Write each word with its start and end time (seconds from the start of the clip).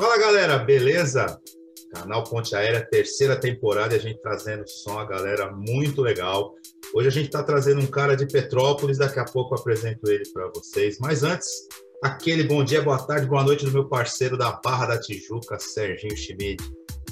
Fala 0.00 0.16
galera, 0.16 0.58
beleza? 0.58 1.40
Canal 1.92 2.22
Ponte 2.22 2.54
Aérea, 2.54 2.86
terceira 2.88 3.34
temporada, 3.34 3.94
e 3.94 3.98
a 3.98 4.00
gente 4.00 4.20
trazendo 4.20 4.62
som, 4.68 4.96
a 4.96 5.04
galera 5.04 5.50
muito 5.50 6.00
legal. 6.00 6.54
Hoje 6.94 7.08
a 7.08 7.10
gente 7.10 7.26
está 7.26 7.42
trazendo 7.42 7.80
um 7.80 7.86
cara 7.86 8.16
de 8.16 8.24
Petrópolis, 8.24 8.98
daqui 8.98 9.18
a 9.18 9.24
pouco 9.24 9.56
eu 9.56 9.58
apresento 9.58 10.08
ele 10.08 10.22
para 10.32 10.48
vocês. 10.54 10.98
Mas 11.00 11.24
antes, 11.24 11.48
aquele 12.00 12.44
bom 12.44 12.62
dia, 12.62 12.80
boa 12.80 13.04
tarde, 13.04 13.26
boa 13.26 13.42
noite 13.42 13.64
do 13.64 13.72
meu 13.72 13.88
parceiro 13.88 14.36
da 14.36 14.52
Barra 14.64 14.86
da 14.86 15.00
Tijuca, 15.00 15.58
Serginho 15.58 16.16
Schmidt. 16.16 16.62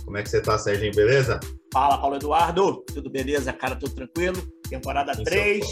Como 0.05 0.17
é 0.17 0.23
que 0.23 0.29
você 0.29 0.41
tá, 0.41 0.57
Serginho? 0.57 0.95
Beleza? 0.95 1.41
Fala, 1.73 1.99
Paulo 1.99 2.15
Eduardo. 2.15 2.85
Tudo 2.95 3.11
beleza, 3.11 3.53
cara? 3.53 3.75
Tudo 3.75 3.97
tranquilo? 3.97 4.41
Temporada 4.71 5.13
Sim, 5.13 5.25
3. 5.25 5.67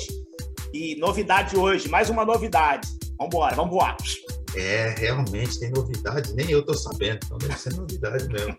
E 0.72 0.96
novidade 0.96 1.56
hoje, 1.56 1.88
mais 1.88 2.10
uma 2.10 2.24
novidade. 2.24 2.88
Vambora, 3.20 3.54
vamos 3.54 3.70
voar. 3.70 3.96
É, 4.56 4.94
realmente 4.96 5.58
tem 5.58 5.70
novidade, 5.70 6.32
nem 6.34 6.50
eu 6.50 6.62
tô 6.62 6.74
sabendo, 6.74 7.20
então 7.24 7.38
deve 7.38 7.58
ser 7.58 7.74
novidade 7.74 8.28
mesmo. 8.28 8.56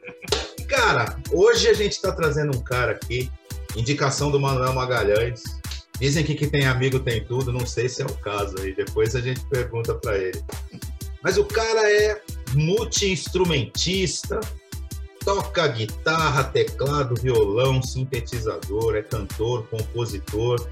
cara, 0.67 1.17
hoje 1.31 1.69
a 1.69 1.73
gente 1.73 1.93
está 1.93 2.11
trazendo 2.11 2.57
um 2.57 2.61
cara 2.61 2.91
aqui, 2.91 3.31
indicação 3.75 4.29
do 4.29 4.39
Manuel 4.39 4.73
Magalhães. 4.73 5.43
Dizem 5.99 6.25
que 6.25 6.35
quem 6.35 6.49
tem 6.49 6.65
amigo 6.65 6.99
tem 6.99 7.23
tudo, 7.23 7.53
não 7.53 7.65
sei 7.65 7.87
se 7.87 8.01
é 8.01 8.05
o 8.05 8.13
caso 8.17 8.59
aí, 8.59 8.75
depois 8.75 9.15
a 9.15 9.21
gente 9.21 9.39
pergunta 9.45 9.95
para 9.95 10.17
ele. 10.17 10.43
Mas 11.23 11.37
o 11.37 11.45
cara 11.45 11.89
é 11.89 12.21
multi-instrumentista, 12.53 14.41
toca 15.23 15.65
guitarra, 15.67 16.43
teclado, 16.43 17.15
violão, 17.19 17.81
sintetizador, 17.81 18.95
é 18.95 19.01
cantor, 19.01 19.65
compositor, 19.67 20.69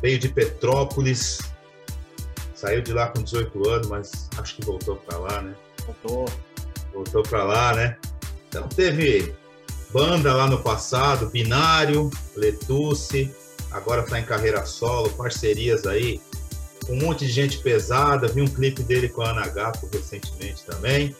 veio 0.00 0.18
de 0.18 0.28
Petrópolis, 0.28 1.40
Saiu 2.64 2.80
de 2.80 2.94
lá 2.94 3.08
com 3.08 3.22
18 3.22 3.68
anos, 3.68 3.88
mas 3.88 4.30
acho 4.38 4.56
que 4.56 4.64
voltou 4.64 4.96
para 4.96 5.18
lá, 5.18 5.42
né? 5.42 5.54
Voltou. 5.84 6.24
Voltou 6.94 7.22
para 7.22 7.44
lá, 7.44 7.74
né? 7.74 7.98
Então 8.48 8.66
teve 8.68 9.34
banda 9.90 10.34
lá 10.34 10.46
no 10.46 10.62
passado, 10.62 11.28
Binário, 11.28 12.08
Letusse, 12.34 13.30
agora 13.70 14.00
está 14.00 14.18
em 14.18 14.24
carreira 14.24 14.64
solo, 14.64 15.10
parcerias 15.10 15.86
aí, 15.86 16.22
um 16.88 16.96
monte 16.96 17.26
de 17.26 17.32
gente 17.32 17.58
pesada. 17.58 18.28
Vi 18.28 18.40
um 18.40 18.48
clipe 18.48 18.82
dele 18.82 19.10
com 19.10 19.20
a 19.20 19.32
Ana 19.32 19.46
Gato 19.48 19.86
recentemente 19.92 20.64
também. 20.64 21.14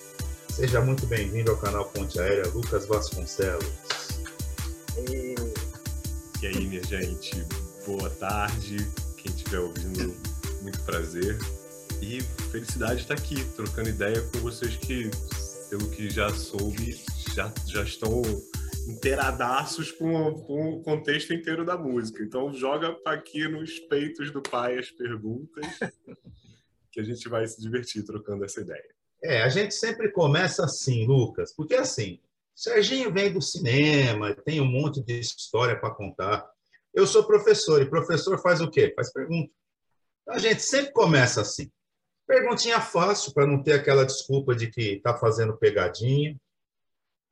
Seja 0.48 0.80
muito 0.80 1.06
bem-vindo 1.06 1.50
ao 1.50 1.58
canal 1.58 1.84
Ponte 1.84 2.18
Aérea, 2.18 2.50
Lucas 2.54 2.86
Vasconcelos. 2.86 3.66
E 5.06 5.36
aí, 6.46 6.66
minha 6.66 6.82
gente, 6.82 7.46
boa 7.86 8.08
tarde. 8.08 8.90
Quem 9.18 9.30
estiver 9.30 9.60
ouvindo 9.60 10.33
muito 10.64 10.80
prazer 10.80 11.36
e 12.00 12.22
felicidade 12.50 13.02
estar 13.02 13.12
aqui, 13.12 13.36
trocando 13.54 13.90
ideia 13.90 14.18
com 14.32 14.38
vocês 14.38 14.74
que, 14.76 15.10
pelo 15.68 15.90
que 15.90 16.08
já 16.08 16.30
soube, 16.30 16.98
já, 17.34 17.52
já 17.66 17.82
estão 17.82 18.22
inteiradaços 18.88 19.92
com, 19.92 20.32
com 20.40 20.70
o 20.72 20.82
contexto 20.82 21.34
inteiro 21.34 21.66
da 21.66 21.76
música. 21.76 22.22
Então 22.22 22.50
joga 22.54 22.96
aqui 23.04 23.46
nos 23.46 23.78
peitos 23.78 24.30
do 24.30 24.40
pai 24.40 24.78
as 24.78 24.90
perguntas 24.90 25.66
que 26.90 26.98
a 26.98 27.04
gente 27.04 27.28
vai 27.28 27.46
se 27.46 27.60
divertir 27.60 28.02
trocando 28.02 28.42
essa 28.42 28.62
ideia. 28.62 28.94
É, 29.22 29.42
a 29.42 29.50
gente 29.50 29.74
sempre 29.74 30.10
começa 30.10 30.64
assim, 30.64 31.06
Lucas, 31.06 31.52
porque 31.54 31.74
assim, 31.74 32.18
Serginho 32.54 33.12
vem 33.12 33.30
do 33.30 33.42
cinema, 33.42 34.34
tem 34.34 34.62
um 34.62 34.66
monte 34.66 35.02
de 35.02 35.20
história 35.20 35.78
para 35.78 35.94
contar. 35.94 36.48
Eu 36.94 37.06
sou 37.06 37.22
professor 37.24 37.82
e 37.82 37.90
professor 37.90 38.38
faz 38.40 38.62
o 38.62 38.70
quê? 38.70 38.94
Faz 38.96 39.12
pergunta. 39.12 39.52
A 40.28 40.38
gente 40.38 40.62
sempre 40.62 40.92
começa 40.92 41.40
assim. 41.40 41.70
Perguntinha 42.26 42.80
fácil, 42.80 43.32
para 43.34 43.46
não 43.46 43.62
ter 43.62 43.72
aquela 43.72 44.06
desculpa 44.06 44.54
de 44.54 44.70
que 44.70 44.94
está 44.94 45.16
fazendo 45.16 45.56
pegadinha. 45.56 46.36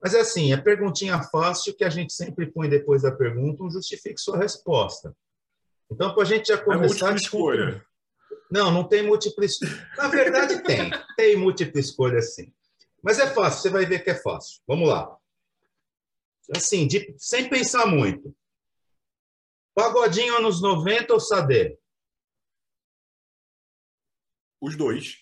Mas 0.02 0.14
é 0.14 0.20
assim, 0.20 0.52
é 0.52 0.56
perguntinha 0.56 1.22
fácil 1.22 1.74
que 1.74 1.84
a 1.84 1.88
gente 1.88 2.12
sempre 2.12 2.50
põe 2.50 2.68
depois 2.68 3.02
da 3.02 3.12
pergunta 3.12 3.62
um 3.62 3.70
justifique 3.70 4.20
sua 4.20 4.36
resposta. 4.36 5.16
Então, 5.90 6.12
para 6.12 6.22
a 6.22 6.26
gente 6.26 6.48
já 6.48 6.54
é 6.54 6.58
começar... 6.58 7.12
É 7.12 7.16
escolha. 7.16 7.84
Não, 8.50 8.70
não 8.70 8.84
tem 8.84 9.02
múltipla 9.02 9.44
escolha. 9.44 9.88
Na 9.96 10.08
verdade, 10.08 10.62
tem. 10.62 10.90
Tem 11.16 11.36
múltipla 11.36 11.80
escolha, 11.80 12.20
sim. 12.20 12.52
Mas 13.02 13.18
é 13.18 13.26
fácil, 13.26 13.62
você 13.62 13.70
vai 13.70 13.86
ver 13.86 14.04
que 14.04 14.10
é 14.10 14.14
fácil. 14.14 14.60
Vamos 14.66 14.88
lá. 14.88 15.16
Assim, 16.54 16.86
de, 16.86 17.14
sem 17.16 17.48
pensar 17.48 17.86
muito. 17.86 18.34
Pagodinho 19.74 20.36
anos 20.36 20.60
90 20.60 21.14
ou 21.14 21.20
Sade? 21.20 21.78
Os 24.62 24.76
dois. 24.76 25.16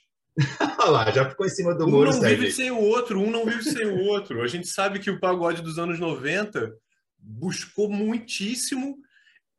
Olha 0.78 0.90
lá, 0.90 1.10
já 1.10 1.28
ficou 1.28 1.46
em 1.46 1.50
cima 1.50 1.74
do 1.74 1.86
um 1.86 1.90
muro. 1.90 2.10
Um 2.10 2.12
não 2.12 2.20
vive 2.20 2.52
sem 2.52 2.70
o 2.70 2.78
outro, 2.78 3.18
um 3.18 3.30
não 3.30 3.46
vive 3.46 3.64
sem 3.64 3.86
o 3.86 4.04
outro. 4.04 4.42
A 4.42 4.46
gente 4.46 4.68
sabe 4.68 4.98
que 4.98 5.10
o 5.10 5.18
pagode 5.18 5.62
dos 5.62 5.78
anos 5.78 5.98
90 5.98 6.72
buscou 7.18 7.88
muitíssimo 7.88 8.98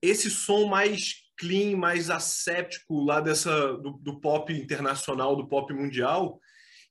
esse 0.02 0.30
som 0.30 0.68
mais 0.68 1.16
clean, 1.38 1.76
mais 1.76 2.12
asséptico 2.12 3.04
lá 3.04 3.20
dessa 3.20 3.74
do, 3.74 3.94
do 3.94 4.20
pop 4.20 4.54
internacional, 4.54 5.36
do 5.36 5.48
pop 5.48 5.74
mundial. 5.74 6.40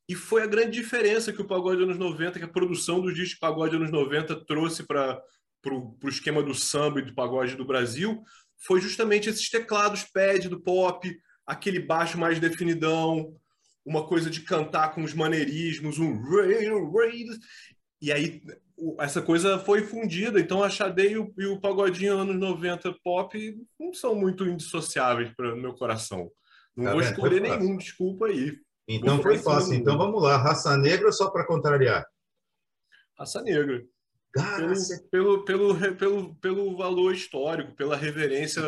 E 0.08 0.14
foi 0.16 0.42
a 0.42 0.46
grande 0.46 0.72
diferença 0.72 1.32
que 1.32 1.40
o 1.40 1.46
pagode 1.46 1.84
anos 1.84 1.96
90, 1.96 2.40
que 2.40 2.44
a 2.44 2.48
produção 2.48 3.00
dos 3.00 3.14
discos 3.14 3.34
de 3.34 3.38
pagode 3.38 3.76
anos 3.76 3.92
90 3.92 4.44
trouxe 4.44 4.82
para 4.82 5.22
o 5.64 6.08
esquema 6.08 6.42
do 6.42 6.54
samba 6.56 6.98
e 6.98 7.04
do 7.04 7.14
pagode 7.14 7.54
do 7.54 7.64
Brasil, 7.64 8.20
foi 8.58 8.80
justamente 8.80 9.30
esses 9.30 9.48
teclados 9.48 10.02
pad 10.02 10.48
do 10.48 10.60
pop, 10.60 11.08
aquele 11.50 11.80
baixo 11.80 12.16
mais 12.16 12.38
definidão, 12.38 13.34
uma 13.84 14.06
coisa 14.06 14.30
de 14.30 14.42
cantar 14.42 14.94
com 14.94 15.02
os 15.02 15.12
maneirismos, 15.12 15.98
um 15.98 16.22
e 18.00 18.12
aí 18.12 18.40
essa 18.98 19.20
coisa 19.20 19.58
foi 19.58 19.82
fundida, 19.82 20.40
então 20.40 20.62
a 20.62 20.70
Xadei 20.70 21.12
e 21.12 21.18
o, 21.18 21.34
e 21.36 21.46
o 21.46 21.60
pagodinho 21.60 22.16
anos 22.16 22.36
90 22.36 22.94
pop 23.04 23.66
não 23.78 23.92
são 23.92 24.14
muito 24.14 24.46
indissociáveis 24.46 25.34
para 25.34 25.54
meu 25.54 25.74
coração. 25.74 26.30
Não 26.74 26.84
tá 26.84 26.92
vou 26.92 27.00
bem, 27.00 27.10
escolher 27.10 27.40
nenhum, 27.40 27.76
desculpa 27.76 28.26
aí. 28.26 28.56
Então 28.88 29.20
foi 29.20 29.36
fácil. 29.36 29.74
Então 29.74 29.98
vamos 29.98 30.22
lá, 30.22 30.36
raça 30.38 30.76
negra 30.78 31.12
só 31.12 31.30
para 31.30 31.46
contrariar? 31.46 32.06
Raça 33.18 33.42
negra. 33.42 33.84
Pelo, 35.10 35.44
pelo, 35.44 35.44
pelo, 35.44 35.96
pelo, 35.96 36.34
pelo 36.36 36.76
valor 36.76 37.12
histórico, 37.12 37.74
pela 37.74 37.96
reverência 37.96 38.62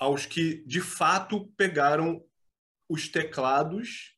aos 0.00 0.24
que 0.24 0.64
de 0.66 0.80
fato 0.80 1.46
pegaram 1.58 2.24
os 2.88 3.06
teclados 3.06 4.16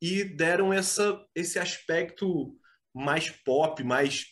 e 0.00 0.24
deram 0.24 0.72
essa, 0.72 1.22
esse 1.34 1.58
aspecto 1.58 2.58
mais 2.94 3.28
pop, 3.30 3.84
mais 3.84 4.24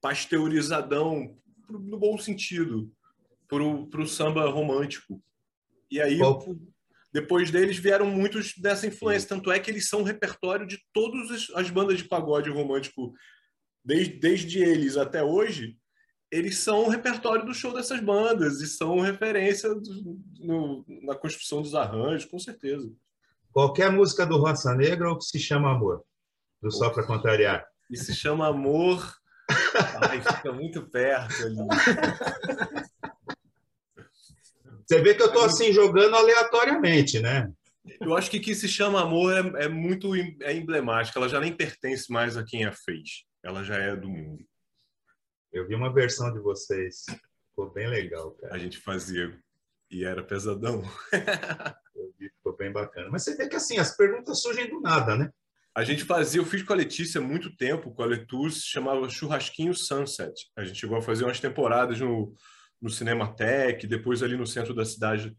pasteurizadão, 0.00 1.36
no 1.68 1.98
bom 1.98 2.18
sentido, 2.18 2.92
para 3.48 3.62
o 3.62 4.06
samba 4.06 4.48
romântico. 4.50 5.22
E 5.90 6.00
aí, 6.00 6.18
depois 7.12 7.50
deles, 7.50 7.78
vieram 7.78 8.06
muitos 8.06 8.54
dessa 8.56 8.86
influência. 8.86 9.28
Tanto 9.28 9.50
é 9.50 9.58
que 9.58 9.70
eles 9.70 9.88
são 9.88 10.02
repertório 10.02 10.66
de 10.66 10.78
todas 10.92 11.50
as 11.54 11.70
bandas 11.70 11.98
de 11.98 12.04
pagode 12.04 12.50
romântico, 12.50 13.14
desde, 13.84 14.18
desde 14.18 14.58
eles 14.58 14.96
até 14.96 15.22
hoje, 15.22 15.76
eles 16.32 16.58
são 16.60 16.86
o 16.86 16.88
repertório 16.88 17.44
do 17.44 17.52
show 17.52 17.74
dessas 17.74 18.00
bandas 18.00 18.62
e 18.62 18.66
são 18.66 18.98
referência 19.00 19.68
do, 19.74 20.18
no, 20.40 20.84
na 21.02 21.14
construção 21.14 21.60
dos 21.60 21.74
arranjos, 21.74 22.24
com 22.24 22.38
certeza. 22.38 22.90
Qualquer 23.52 23.92
música 23.92 24.24
do 24.24 24.42
Raça 24.42 24.74
Negra 24.74 25.10
ou 25.10 25.18
que 25.18 25.26
se 25.26 25.38
chama 25.38 25.70
Amor? 25.70 26.02
Do 26.62 26.70
Só 26.70 26.88
para 26.88 27.06
Contrariar. 27.06 27.66
E 27.90 27.98
se 27.98 28.14
chama 28.14 28.48
Amor. 28.48 29.14
Ai, 30.08 30.22
fica 30.22 30.50
muito 30.52 30.88
perto 30.88 31.34
ali. 31.44 31.56
Você 34.86 35.02
vê 35.02 35.14
que 35.14 35.22
eu 35.22 35.26
estou 35.26 35.44
assim 35.44 35.70
jogando 35.70 36.16
aleatoriamente, 36.16 37.20
né? 37.20 37.52
Eu 38.00 38.16
acho 38.16 38.30
que 38.30 38.40
que 38.40 38.54
se 38.54 38.68
chama 38.68 39.02
Amor 39.02 39.34
é, 39.34 39.64
é 39.64 39.68
muito 39.68 40.14
é 40.14 40.54
emblemática. 40.54 41.18
Ela 41.18 41.28
já 41.28 41.38
nem 41.38 41.54
pertence 41.54 42.10
mais 42.10 42.38
a 42.38 42.44
quem 42.44 42.64
a 42.64 42.72
fez. 42.72 43.24
Ela 43.44 43.62
já 43.62 43.76
é 43.76 43.94
do 43.94 44.08
mundo. 44.08 44.42
Eu 45.52 45.66
vi 45.66 45.74
uma 45.74 45.92
versão 45.92 46.32
de 46.32 46.40
vocês. 46.40 47.04
Ficou 47.50 47.70
bem 47.70 47.86
legal, 47.86 48.32
cara. 48.32 48.54
A 48.54 48.58
gente 48.58 48.78
fazia 48.78 49.38
e 49.90 50.04
era 50.04 50.22
pesadão. 50.22 50.82
eu 51.94 52.14
vi, 52.18 52.30
ficou 52.30 52.56
bem 52.56 52.72
bacana. 52.72 53.10
Mas 53.10 53.24
você 53.24 53.36
vê 53.36 53.46
que 53.48 53.56
assim, 53.56 53.78
as 53.78 53.94
perguntas 53.94 54.40
surgem 54.40 54.68
do 54.70 54.80
nada, 54.80 55.16
né? 55.16 55.30
A 55.74 55.84
gente 55.84 56.04
fazia, 56.04 56.40
eu 56.40 56.44
fiz 56.44 56.62
com 56.62 56.72
a 56.72 56.76
Letícia 56.76 57.20
há 57.20 57.24
muito 57.24 57.54
tempo, 57.56 57.94
com 57.94 58.02
a 58.02 58.06
Letus, 58.06 58.62
chamava 58.62 59.08
Churrasquinho 59.08 59.74
Sunset. 59.74 60.50
A 60.56 60.64
gente 60.64 60.78
chegou 60.78 60.98
a 60.98 61.02
fazer 61.02 61.24
umas 61.24 61.40
temporadas 61.40 61.98
no, 61.98 62.34
no 62.80 62.90
Cinematec, 62.90 63.86
depois 63.86 64.22
ali 64.22 64.36
no 64.36 64.46
centro 64.46 64.74
da 64.74 64.84
cidade, 64.84 65.34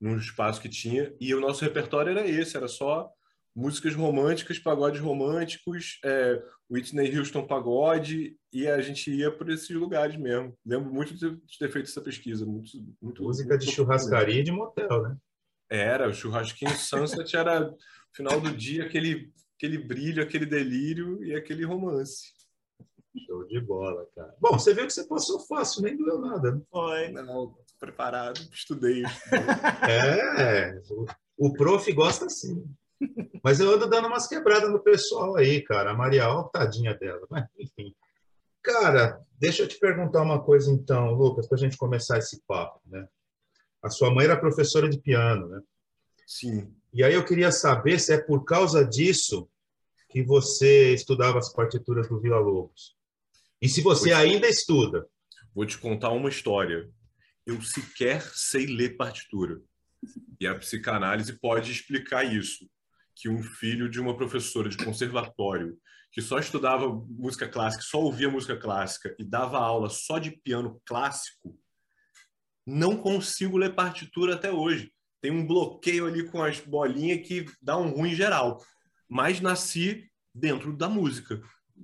num 0.00 0.16
espaço 0.16 0.60
que 0.60 0.68
tinha. 0.68 1.12
E 1.20 1.32
o 1.34 1.40
nosso 1.40 1.64
repertório 1.64 2.10
era 2.10 2.26
esse, 2.26 2.56
era 2.56 2.66
só 2.66 3.08
músicas 3.56 3.94
românticas, 3.94 4.58
pagodes 4.58 5.00
românticos, 5.00 5.98
é, 6.04 6.42
Whitney 6.70 7.18
Houston 7.18 7.46
pagode, 7.46 8.36
e 8.52 8.68
a 8.68 8.82
gente 8.82 9.10
ia 9.10 9.30
por 9.30 9.48
esses 9.48 9.70
lugares 9.70 10.16
mesmo. 10.16 10.54
Lembro 10.64 10.92
muito 10.92 11.14
de 11.14 11.58
ter 11.58 11.72
feito 11.72 11.88
essa 11.88 12.02
pesquisa. 12.02 12.44
Muito, 12.44 12.70
muito 13.00 13.22
Música 13.22 13.48
muito 13.48 13.64
de 13.64 13.72
churrascaria 13.72 14.40
e 14.40 14.44
de 14.44 14.52
motel, 14.52 15.02
né? 15.02 15.16
Era, 15.70 16.08
o 16.08 16.14
churrasquinho 16.14 16.70
Sunset 16.76 17.34
era 17.34 17.74
final 18.14 18.40
do 18.40 18.50
dia, 18.54 18.84
aquele 18.84 19.32
aquele 19.56 19.78
brilho, 19.78 20.22
aquele 20.22 20.44
delírio 20.44 21.24
e 21.24 21.34
aquele 21.34 21.64
romance. 21.64 22.34
Show 23.26 23.46
de 23.46 23.58
bola, 23.58 24.06
cara. 24.14 24.34
Bom, 24.38 24.58
você 24.58 24.74
viu 24.74 24.86
que 24.86 24.92
você 24.92 25.04
passou 25.04 25.40
fácil, 25.40 25.82
nem 25.82 25.96
doeu 25.96 26.18
nada, 26.18 26.52
né? 26.52 26.60
Foi. 26.70 27.08
Não, 27.08 27.56
preparado, 27.80 28.38
estudei. 28.52 29.02
é, 29.88 30.78
o, 30.90 31.06
o 31.48 31.52
prof 31.54 31.90
gosta 31.92 32.26
assim. 32.26 32.62
Mas 33.42 33.60
eu 33.60 33.72
ando 33.72 33.88
dando 33.88 34.08
umas 34.08 34.26
quebradas 34.26 34.70
no 34.70 34.80
pessoal 34.80 35.36
aí, 35.36 35.62
cara. 35.62 35.90
A 35.90 35.94
Maria, 35.94 36.28
ó, 36.28 36.44
tadinha 36.44 36.94
dela. 36.94 37.26
Mas, 37.30 37.44
enfim. 37.58 37.94
Cara, 38.62 39.20
deixa 39.38 39.62
eu 39.62 39.68
te 39.68 39.78
perguntar 39.78 40.22
uma 40.22 40.42
coisa 40.42 40.70
então, 40.70 41.12
Lucas, 41.12 41.46
para 41.46 41.56
a 41.56 41.60
gente 41.60 41.76
começar 41.76 42.18
esse 42.18 42.42
papo, 42.46 42.80
né? 42.86 43.06
A 43.82 43.90
sua 43.90 44.10
mãe 44.10 44.24
era 44.24 44.36
professora 44.36 44.88
de 44.88 44.98
piano, 44.98 45.46
né? 45.48 45.60
Sim. 46.26 46.74
E 46.92 47.04
aí 47.04 47.14
eu 47.14 47.24
queria 47.24 47.52
saber 47.52 48.00
se 48.00 48.12
é 48.12 48.18
por 48.18 48.44
causa 48.44 48.84
disso 48.84 49.48
que 50.08 50.22
você 50.22 50.92
estudava 50.94 51.38
as 51.38 51.52
partituras 51.52 52.08
do 52.08 52.20
Vila 52.20 52.38
Lobos. 52.38 52.96
E 53.60 53.68
se 53.68 53.80
você 53.80 54.12
ainda 54.12 54.48
estuda. 54.48 55.06
Vou 55.54 55.64
te 55.64 55.78
contar 55.78 56.10
uma 56.10 56.28
história. 56.28 56.90
Eu 57.46 57.62
sequer 57.62 58.20
sei 58.34 58.66
ler 58.66 58.96
partitura. 58.96 59.60
E 60.40 60.46
a 60.46 60.54
psicanálise 60.54 61.32
pode 61.34 61.72
explicar 61.72 62.24
isso. 62.24 62.68
Que 63.16 63.28
um 63.28 63.42
filho 63.42 63.88
de 63.88 63.98
uma 63.98 64.16
professora 64.16 64.68
de 64.68 64.76
conservatório 64.76 65.76
que 66.12 66.22
só 66.22 66.38
estudava 66.38 66.88
música 66.88 67.48
clássica, 67.48 67.82
só 67.82 68.00
ouvia 68.00 68.30
música 68.30 68.56
clássica 68.56 69.14
e 69.18 69.24
dava 69.24 69.58
aula 69.58 69.90
só 69.90 70.18
de 70.18 70.30
piano 70.30 70.80
clássico, 70.86 71.58
não 72.66 72.96
consigo 72.96 73.58
ler 73.58 73.74
partitura 73.74 74.34
até 74.34 74.50
hoje. 74.50 74.92
Tem 75.20 75.30
um 75.30 75.46
bloqueio 75.46 76.06
ali 76.06 76.28
com 76.28 76.42
as 76.42 76.60
bolinhas 76.60 77.26
que 77.26 77.46
dá 77.60 77.76
um 77.76 77.90
ruim 77.90 78.14
geral. 78.14 78.64
Mas 79.08 79.40
nasci 79.40 80.10
dentro 80.34 80.76
da 80.76 80.88
música. 80.88 81.40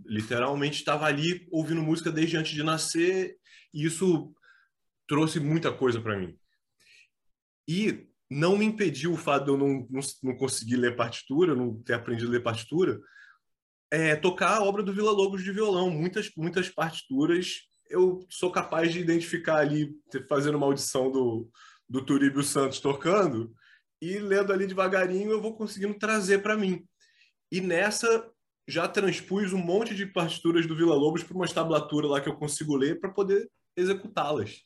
Literalmente 0.07 0.79
estava 0.79 1.07
ali 1.07 1.47
ouvindo 1.51 1.83
música 1.83 2.11
desde 2.11 2.37
antes 2.37 2.53
de 2.53 2.63
nascer 2.63 3.37
e 3.73 3.85
isso 3.85 4.35
trouxe 5.07 5.39
muita 5.39 5.73
coisa 5.73 6.01
para 6.01 6.19
mim. 6.19 6.39
E 7.69 8.09
não 8.33 8.57
me 8.57 8.65
impediu 8.65 9.13
o 9.13 9.17
fato 9.17 9.45
de 9.45 9.51
eu 9.51 9.59
não, 9.59 9.87
não, 9.91 10.01
não 10.23 10.37
conseguir 10.37 10.77
ler 10.77 10.97
partitura, 10.97 11.55
não 11.55 11.83
ter 11.83 11.93
aprendido 11.93 12.29
a 12.29 12.33
ler 12.33 12.43
partitura, 12.43 12.99
é, 13.91 14.17
tocar 14.17 14.57
a 14.57 14.63
obra 14.63 14.83
do 14.83 14.93
Vila 14.93 15.11
Lobos 15.11 15.45
de 15.45 15.53
violão. 15.53 15.91
Muitas, 15.91 16.31
muitas 16.37 16.69
partituras 16.71 17.69
eu 17.91 18.27
sou 18.31 18.51
capaz 18.51 18.91
de 18.91 19.01
identificar 19.01 19.59
ali, 19.59 19.95
fazendo 20.27 20.57
uma 20.57 20.67
audição 20.67 21.11
do, 21.11 21.51
do 21.87 22.03
Turíbio 22.03 22.43
Santos 22.43 22.81
tocando, 22.81 23.53
e 24.01 24.19
lendo 24.19 24.51
ali 24.51 24.67
devagarinho 24.67 25.31
eu 25.31 25.43
vou 25.43 25.55
conseguindo 25.55 25.95
trazer 25.99 26.39
para 26.39 26.57
mim. 26.57 26.83
E 27.51 27.61
nessa 27.61 28.31
já 28.67 28.89
transpus 28.89 29.53
um 29.53 29.59
monte 29.59 29.95
de 29.95 30.07
partituras 30.07 30.67
do 30.67 30.75
Vila 30.75 30.95
Lobos 30.95 31.23
para 31.23 31.37
uma 31.37 31.45
estabulatura 31.45 32.09
lá 32.09 32.21
que 32.21 32.31
eu 32.31 32.37
consigo 32.37 32.77
ler 32.77 32.99
para 32.99 33.11
poder 33.11 33.47
executá-las. 33.77 34.63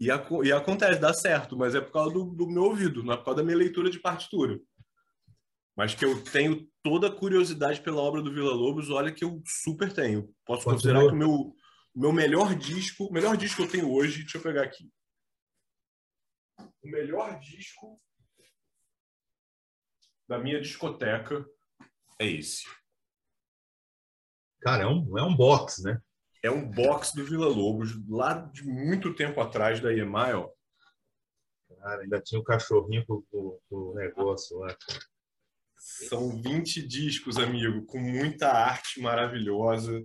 E, 0.00 0.06
e, 0.06 0.52
acontece, 0.52 0.98
dá 0.98 1.12
certo, 1.12 1.58
mas 1.58 1.74
é 1.74 1.80
por 1.80 1.92
causa 1.92 2.14
do, 2.14 2.24
do, 2.24 2.48
meu 2.48 2.64
ouvido, 2.64 3.02
não 3.04 3.12
é 3.12 3.16
por 3.18 3.26
causa 3.26 3.40
da 3.40 3.44
minha 3.44 3.58
leitura 3.58 3.90
de 3.90 4.00
partitura. 4.00 4.58
Mas 5.76 5.94
que 5.94 6.04
eu 6.04 6.24
tenho 6.24 6.66
toda 6.82 7.08
a 7.08 7.14
curiosidade 7.14 7.82
pela 7.82 8.00
obra 8.00 8.22
do 8.22 8.32
Vila 8.32 8.54
Lobos, 8.54 8.88
olha 8.88 9.12
que 9.12 9.22
eu 9.22 9.42
super 9.46 9.92
tenho. 9.92 10.34
Posso 10.46 10.64
Continua. 10.64 10.74
considerar 10.74 11.00
que 11.00 11.14
o 11.14 11.16
meu, 11.16 11.54
meu 11.94 12.12
melhor 12.12 12.54
disco, 12.54 13.04
o 13.04 13.12
melhor 13.12 13.36
disco 13.36 13.56
que 13.58 13.62
eu 13.62 13.70
tenho 13.70 13.92
hoje, 13.92 14.20
deixa 14.22 14.38
eu 14.38 14.42
pegar 14.42 14.62
aqui. 14.62 14.90
O 16.82 16.88
melhor 16.88 17.38
disco 17.38 18.00
da 20.26 20.38
minha 20.38 20.60
discoteca 20.60 21.44
é 22.18 22.26
esse. 22.26 22.64
Cara, 24.60 24.84
é 24.84 24.86
um, 24.86 25.18
é 25.18 25.22
um 25.22 25.36
box, 25.36 25.82
né? 25.82 26.00
É 26.42 26.50
um 26.50 26.68
box 26.68 27.12
do 27.14 27.24
Vila 27.24 27.48
Lobos, 27.48 27.90
lá 28.08 28.34
de 28.34 28.66
muito 28.66 29.14
tempo 29.14 29.40
atrás 29.40 29.80
da 29.80 29.92
EMI, 29.92 30.32
ó. 30.34 30.48
Cara, 31.78 32.02
ainda 32.02 32.20
tinha 32.20 32.38
o 32.38 32.42
um 32.42 32.44
cachorrinho 32.44 33.04
pro, 33.06 33.22
pro, 33.30 33.60
pro 33.68 33.94
negócio 33.94 34.58
lá. 34.58 34.76
São 35.76 36.40
20 36.40 36.86
discos, 36.86 37.38
amigo, 37.38 37.84
com 37.86 37.98
muita 37.98 38.48
arte 38.50 39.00
maravilhosa, 39.00 40.04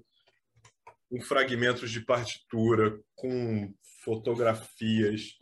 com 1.09 1.21
fragmentos 1.21 1.91
de 1.91 2.01
partitura, 2.01 2.99
com 3.15 3.73
fotografias. 4.03 5.37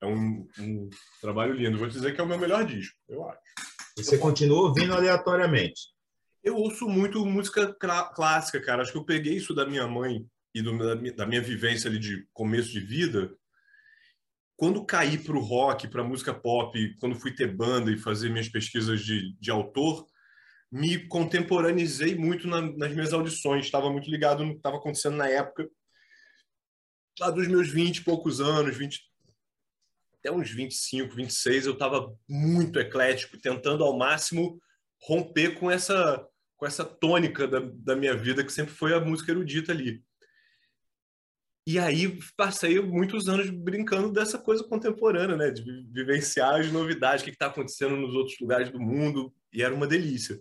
É 0.00 0.06
um, 0.06 0.48
um, 0.58 0.90
trabalho 1.20 1.54
lindo. 1.54 1.78
Vou 1.78 1.88
dizer 1.88 2.14
que 2.14 2.20
é 2.20 2.24
o 2.24 2.26
meu 2.26 2.38
melhor 2.38 2.64
disco, 2.64 2.96
eu 3.08 3.28
acho. 3.28 3.40
E 3.96 4.04
você 4.04 4.18
continua 4.18 4.68
ouvindo 4.68 4.92
aleatoriamente? 4.92 5.93
Eu 6.44 6.56
ouço 6.56 6.86
muito 6.86 7.24
música 7.24 7.74
clássica, 7.74 8.60
cara. 8.60 8.82
Acho 8.82 8.92
que 8.92 8.98
eu 8.98 9.04
peguei 9.04 9.34
isso 9.34 9.54
da 9.54 9.66
minha 9.66 9.88
mãe 9.88 10.24
e 10.54 10.62
do, 10.62 10.76
da, 10.76 10.94
minha, 10.94 11.14
da 11.14 11.26
minha 11.26 11.40
vivência 11.40 11.88
ali 11.88 11.98
de 11.98 12.28
começo 12.32 12.70
de 12.70 12.80
vida 12.80 13.34
quando 14.56 14.84
caí 14.84 15.18
para 15.18 15.36
o 15.36 15.40
rock, 15.40 15.88
para 15.88 16.04
música 16.04 16.32
pop, 16.32 16.96
quando 17.00 17.18
fui 17.18 17.34
ter 17.34 17.54
banda 17.54 17.90
e 17.90 17.98
fazer 17.98 18.28
minhas 18.28 18.48
pesquisas 18.48 19.00
de, 19.04 19.36
de 19.38 19.50
autor, 19.50 20.06
me 20.70 21.06
contemporaneizei 21.08 22.14
muito 22.14 22.46
na, 22.46 22.60
nas 22.60 22.92
minhas 22.92 23.12
audições. 23.12 23.64
Estava 23.64 23.90
muito 23.90 24.08
ligado 24.10 24.44
no 24.44 24.52
que 24.52 24.58
estava 24.58 24.76
acontecendo 24.76 25.16
na 25.16 25.28
época, 25.28 25.68
lá 27.18 27.30
dos 27.30 27.48
meus 27.48 27.68
20 27.68 27.98
e 27.98 28.04
poucos 28.04 28.40
anos, 28.40 28.76
20, 28.76 29.00
até 30.18 30.32
uns 30.32 30.50
25, 30.50 31.14
26, 31.14 31.66
eu 31.66 31.72
estava 31.72 32.12
muito 32.28 32.78
eclético, 32.78 33.38
tentando 33.38 33.84
ao 33.84 33.96
máximo 33.96 34.60
romper 35.02 35.58
com 35.58 35.70
essa, 35.70 36.26
com 36.64 36.68
essa 36.68 36.84
tônica 36.84 37.46
da, 37.46 37.60
da 37.60 37.94
minha 37.94 38.16
vida, 38.16 38.42
que 38.42 38.50
sempre 38.50 38.72
foi 38.72 38.94
a 38.94 39.00
música 39.00 39.30
erudita 39.30 39.70
ali. 39.70 40.02
E 41.66 41.78
aí 41.78 42.18
passei 42.38 42.80
muitos 42.80 43.28
anos 43.28 43.50
brincando 43.50 44.10
dessa 44.10 44.38
coisa 44.38 44.64
contemporânea, 44.64 45.36
né? 45.36 45.50
De 45.50 45.62
vivenciar 45.92 46.60
as 46.60 46.72
novidades, 46.72 47.20
o 47.20 47.24
que 47.26 47.32
está 47.32 47.46
acontecendo 47.46 47.96
nos 47.96 48.14
outros 48.14 48.38
lugares 48.40 48.70
do 48.70 48.80
mundo, 48.80 49.30
e 49.52 49.62
era 49.62 49.74
uma 49.74 49.86
delícia. 49.86 50.40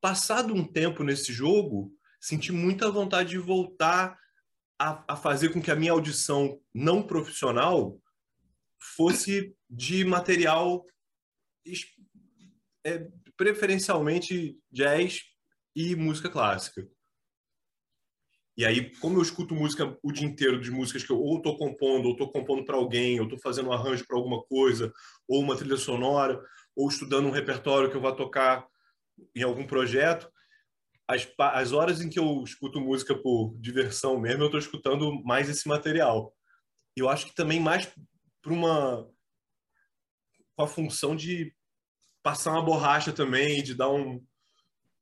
Passado 0.00 0.54
um 0.54 0.64
tempo 0.64 1.04
nesse 1.04 1.34
jogo, 1.34 1.92
senti 2.18 2.50
muita 2.50 2.90
vontade 2.90 3.30
de 3.30 3.38
voltar 3.38 4.18
a, 4.78 5.04
a 5.06 5.16
fazer 5.16 5.50
com 5.50 5.60
que 5.60 5.70
a 5.70 5.76
minha 5.76 5.92
audição 5.92 6.58
não 6.72 7.02
profissional 7.02 8.00
fosse 8.78 9.54
de 9.68 10.02
material 10.02 10.82
é, 12.86 13.06
preferencialmente 13.36 14.58
jazz 14.70 15.20
e 15.74 15.94
música 15.94 16.28
clássica. 16.28 16.88
E 18.56 18.64
aí, 18.64 18.90
como 18.96 19.18
eu 19.18 19.22
escuto 19.22 19.54
música 19.54 19.98
o 20.02 20.10
dia 20.10 20.26
inteiro 20.26 20.58
de 20.58 20.70
músicas 20.70 21.04
que 21.04 21.12
eu 21.12 21.20
ou 21.20 21.36
estou 21.36 21.58
compondo, 21.58 22.06
ou 22.06 22.12
estou 22.12 22.32
compondo 22.32 22.64
para 22.64 22.76
alguém, 22.76 23.18
ou 23.20 23.24
estou 23.24 23.38
fazendo 23.38 23.68
um 23.68 23.72
arranjo 23.72 24.06
para 24.06 24.16
alguma 24.16 24.42
coisa, 24.44 24.90
ou 25.28 25.42
uma 25.42 25.56
trilha 25.56 25.76
sonora, 25.76 26.42
ou 26.74 26.88
estudando 26.88 27.26
um 27.26 27.30
repertório 27.30 27.90
que 27.90 27.96
eu 27.96 28.00
vou 28.00 28.16
tocar 28.16 28.66
em 29.34 29.42
algum 29.42 29.66
projeto, 29.66 30.30
as, 31.06 31.28
as 31.38 31.72
horas 31.72 32.00
em 32.00 32.08
que 32.08 32.18
eu 32.18 32.42
escuto 32.42 32.80
música 32.80 33.14
por 33.14 33.54
diversão 33.60 34.18
mesmo, 34.18 34.42
eu 34.42 34.46
estou 34.46 34.58
escutando 34.58 35.22
mais 35.22 35.48
esse 35.48 35.68
material. 35.68 36.34
Eu 36.96 37.10
acho 37.10 37.26
que 37.26 37.34
também 37.34 37.60
mais 37.60 37.86
para 38.40 38.52
uma 38.52 39.06
com 40.56 40.64
a 40.64 40.66
função 40.66 41.14
de 41.14 41.54
passar 42.26 42.50
uma 42.50 42.64
borracha 42.64 43.12
também, 43.12 43.62
de 43.62 43.72
dar 43.72 43.88
um, 43.88 44.20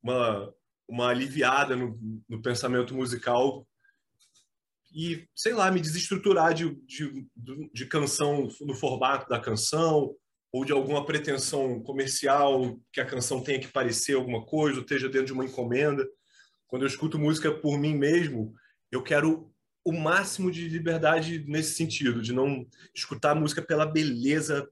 uma 0.03 0.53
uma 0.87 1.07
aliviada 1.07 1.75
no, 1.75 1.97
no, 2.29 2.39
pensamento 2.39 2.93
musical 2.93 3.67
e, 4.93 5.27
sei 5.35 5.51
lá, 5.55 5.71
me 5.71 5.81
desestruturar 5.81 6.53
de, 6.53 6.69
de, 6.85 7.27
de 7.73 7.85
canção 7.87 8.47
no 8.61 8.75
formato 8.75 9.27
da 9.27 9.39
canção 9.39 10.15
ou 10.51 10.63
de 10.63 10.71
alguma 10.71 11.03
pretensão 11.03 11.81
comercial 11.81 12.79
que 12.93 13.01
a 13.01 13.05
canção 13.05 13.41
tenha 13.41 13.59
que 13.59 13.71
parecer 13.71 14.13
alguma 14.13 14.45
coisa, 14.45 14.77
ou 14.77 14.83
esteja 14.83 15.09
dentro 15.09 15.25
de 15.25 15.33
uma 15.33 15.45
encomenda. 15.45 16.07
Quando 16.67 16.83
eu 16.83 16.87
escuto 16.87 17.17
música 17.17 17.51
por 17.51 17.79
mim 17.79 17.95
mesmo, 17.95 18.53
eu 18.91 19.01
quero 19.01 19.51
o 19.83 19.91
máximo 19.91 20.51
de 20.51 20.69
liberdade 20.69 21.43
nesse 21.47 21.73
sentido, 21.73 22.21
de 22.21 22.31
não 22.31 22.67
escutar 22.93 23.33
música 23.33 23.63
pela 23.63 23.87
beleza 23.87 24.69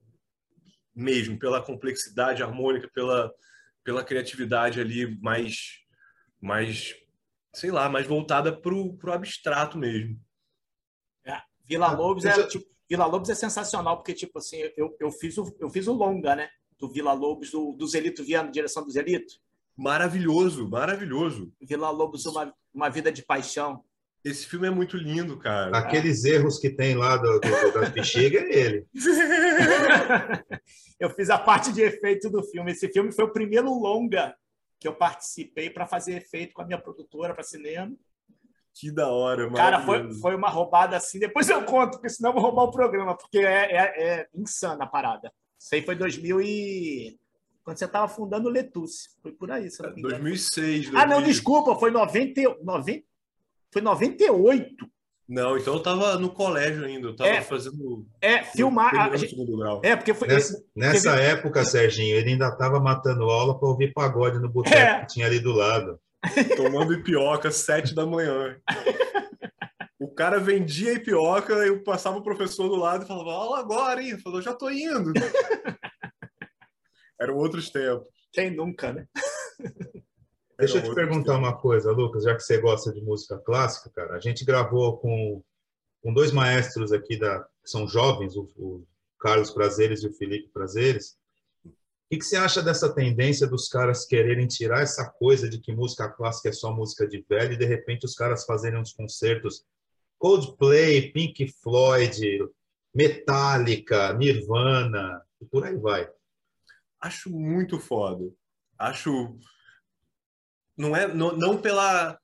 mesmo, 0.96 1.40
pela 1.40 1.62
complexidade 1.62 2.44
harmônica, 2.44 2.90
pela, 2.94 3.34
pela 3.84 4.04
criatividade 4.04 4.80
ali 4.80 5.20
mais 5.22 5.84
mais, 6.44 6.94
sei 7.54 7.72
lá, 7.72 7.88
mais 7.88 8.06
voltada 8.06 8.52
para 8.52 8.74
o 8.74 9.00
abstrato 9.14 9.78
mesmo. 9.78 10.20
É, 11.24 11.42
Vila 11.64 11.88
ah, 11.88 11.94
Lobos 11.94 12.26
é, 12.26 12.46
tipo, 12.48 12.66
Vila 12.90 13.06
Lobos 13.06 13.30
é 13.30 13.36
sensacional, 13.36 13.96
porque, 13.96 14.14
tipo 14.14 14.38
assim, 14.38 14.58
eu, 14.76 14.94
eu, 15.00 15.10
fiz, 15.10 15.38
o, 15.38 15.56
eu 15.58 15.70
fiz 15.70 15.88
o 15.88 15.94
longa, 15.94 16.36
né? 16.36 16.50
Do 16.78 16.90
Vila 16.90 17.14
Lobos, 17.14 17.50
do, 17.50 17.72
do 17.72 17.88
Zelito 17.88 18.26
Viana, 18.26 18.52
direção 18.52 18.84
do 18.84 18.92
Zelito. 18.92 19.36
Maravilhoso, 19.76 20.70
maravilhoso. 20.70 21.52
Vila 21.62 21.90
Lobos, 21.90 22.26
uma, 22.26 22.54
uma 22.74 22.90
vida 22.90 23.10
de 23.10 23.24
paixão. 23.24 23.82
Esse 24.24 24.48
filme 24.48 24.68
é 24.68 24.72
muito 24.72 24.96
lindo, 24.96 25.38
cara. 25.38 25.78
Aqueles 25.78 26.24
erros 26.24 26.58
que 26.58 26.70
tem 26.70 26.96
lá 26.96 27.18
do, 27.18 27.40
do, 27.40 27.74
das 27.74 27.90
bexigas 27.90 28.44
é 28.44 28.58
ele. 28.58 28.88
eu 30.98 31.10
fiz 31.10 31.30
a 31.30 31.38
parte 31.38 31.74
de 31.74 31.82
efeito 31.82 32.30
do 32.30 32.42
filme. 32.42 32.72
Esse 32.72 32.88
filme 32.88 33.12
foi 33.12 33.26
o 33.26 33.34
primeiro 33.34 33.74
longa 33.74 34.34
que 34.80 34.88
eu 34.88 34.96
participei 34.96 35.70
para 35.70 35.86
fazer 35.86 36.14
efeito 36.14 36.54
com 36.54 36.62
a 36.62 36.66
minha 36.66 36.80
produtora 36.80 37.34
para 37.34 37.44
cinema. 37.44 37.94
Que 38.74 38.92
da 38.92 39.10
hora, 39.10 39.44
mano. 39.44 39.58
Cara, 39.58 39.82
foi, 39.82 40.12
foi 40.14 40.36
uma 40.36 40.50
roubada 40.50 40.96
assim. 40.96 41.20
Depois 41.20 41.50
eu 41.50 41.64
conto, 41.64 41.92
porque 41.92 42.10
senão 42.10 42.30
eu 42.30 42.34
vou 42.34 42.44
roubar 42.44 42.64
o 42.64 42.72
programa, 42.72 43.16
porque 43.16 43.40
é, 43.40 43.72
é, 43.72 44.04
é 44.04 44.28
insana 44.34 44.86
a 44.86 44.88
parada. 44.88 45.32
Isso 45.60 45.76
aí 45.76 45.82
foi 45.82 45.96
2000 45.96 46.42
e... 46.42 47.20
Quando 47.64 47.78
você 47.78 47.86
estava 47.86 48.10
fundando 48.10 48.50
o 48.50 48.52
Letusse. 48.52 49.10
Foi 49.22 49.32
por 49.32 49.52
aí, 49.52 49.70
se 49.70 49.82
não 49.82 49.94
me 49.94 50.02
2006. 50.02 50.92
2000. 50.92 51.00
Ah, 51.00 51.06
não, 51.06 51.22
desculpa. 51.22 51.76
Foi 51.76 51.92
90, 51.92 52.42
90, 52.62 53.06
foi 53.74 53.82
98. 53.82 54.88
Não, 55.28 55.58
então 55.58 55.74
eu 55.74 55.80
estava 55.80 56.18
no 56.18 56.30
colégio 56.30 56.86
ainda. 56.86 57.08
Eu 57.08 57.12
estava 57.12 57.30
é, 57.30 57.42
fazendo... 57.42 58.06
É, 58.22 58.44
filmar... 58.44 59.18
Gente, 59.18 59.36
é, 59.82 59.96
porque 59.96 60.14
foi... 60.14 60.28
Nessa, 60.28 60.64
nessa 60.76 61.16
época, 61.16 61.66
Serginho, 61.66 62.16
ele 62.16 62.32
ainda 62.32 62.50
estava 62.50 62.80
matando 62.80 63.24
aula 63.24 63.58
para 63.58 63.68
ouvir 63.68 63.94
pagode 63.94 64.40
no 64.40 64.50
boteco 64.50 64.76
é. 64.76 65.02
que 65.02 65.14
tinha 65.14 65.26
ali 65.26 65.40
do 65.40 65.54
lado. 65.54 66.00
Tomando 66.56 66.94
ipioca, 66.94 67.52
sete 67.52 67.96
da 67.96 68.06
manhã. 68.06 68.58
O 70.00 70.14
cara 70.14 70.40
vendia 70.40 70.94
ipioca, 70.94 71.54
eu 71.54 71.82
passava 71.82 72.18
o 72.18 72.24
professor 72.24 72.68
do 72.68 72.76
lado 72.76 73.04
e 73.04 73.08
falava, 73.08 73.32
aula 73.32 73.60
agora, 73.60 74.04
hein? 74.04 74.20
Falou, 74.20 74.42
já 74.42 74.54
tô 74.54 74.70
indo. 74.70 75.14
Eram 77.20 77.38
outros 77.38 77.70
tempos. 77.70 78.08
Quem 78.34 78.52
nunca, 78.52 78.92
né? 78.92 79.08
Deixa 80.66 80.78
eu 80.78 80.90
te 80.90 80.96
perguntar 80.96 81.38
uma 81.38 81.56
coisa, 81.58 81.92
Lucas, 81.92 82.24
já 82.24 82.34
que 82.34 82.42
você 82.42 82.58
gosta 82.58 82.92
de 82.94 83.02
música 83.02 83.38
clássica, 83.38 83.90
cara. 83.90 84.16
A 84.16 84.20
gente 84.20 84.46
gravou 84.46 84.98
com, 84.98 85.44
com 86.02 86.14
dois 86.14 86.32
maestros 86.32 86.92
aqui 86.92 87.18
da 87.18 87.42
que 87.64 87.70
são 87.70 87.88
jovens, 87.88 88.36
o, 88.36 88.50
o 88.58 88.86
Carlos 89.20 89.52
Prazeres 89.52 90.04
e 90.04 90.08
o 90.08 90.14
Felipe 90.14 90.50
Prazeres. 90.54 91.18
O 91.66 91.70
que 92.10 92.22
você 92.22 92.36
acha 92.36 92.62
dessa 92.62 92.94
tendência 92.94 93.48
dos 93.48 93.68
caras 93.68 94.06
quererem 94.06 94.48
tirar 94.48 94.82
essa 94.82 95.10
coisa 95.10 95.50
de 95.50 95.60
que 95.60 95.74
música 95.74 96.10
clássica 96.10 96.50
é 96.50 96.52
só 96.52 96.72
música 96.74 97.08
de 97.08 97.26
velho 97.28 97.54
e 97.54 97.58
de 97.58 97.66
repente 97.66 98.06
os 98.06 98.16
caras 98.16 98.46
fazerem 98.46 98.80
uns 98.80 98.94
concertos 98.94 99.66
Coldplay, 100.20 101.12
Pink 101.12 101.52
Floyd, 101.62 102.48
Metallica, 102.94 104.14
Nirvana 104.14 105.22
e 105.42 105.46
por 105.46 105.66
aí 105.66 105.76
vai. 105.76 106.08
Acho 107.02 107.30
muito 107.30 107.80
foda. 107.80 108.32
Acho 108.78 109.36
não 110.78 110.96
é 110.96 111.08
não, 111.08 111.36
não 111.36 111.58
pela 111.62 112.18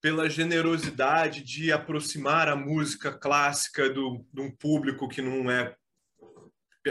pela 0.00 0.28
generosidade 0.28 1.42
de 1.42 1.72
aproximar 1.72 2.48
a 2.48 2.54
música 2.54 3.12
clássica 3.12 3.90
do, 3.90 4.24
de 4.32 4.40
um 4.40 4.50
público 4.50 5.08
que 5.08 5.20
não 5.20 5.50
é 5.50 5.74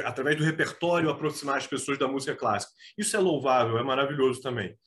através 0.03 0.35
do 0.35 0.43
repertório, 0.43 1.09
aproximar 1.09 1.57
as 1.57 1.67
pessoas 1.67 1.97
da 1.97 2.07
música 2.07 2.35
clássica. 2.35 2.73
Isso 2.97 3.15
é 3.15 3.19
louvável, 3.19 3.77
é 3.77 3.83
maravilhoso 3.83 4.41
também. 4.41 4.77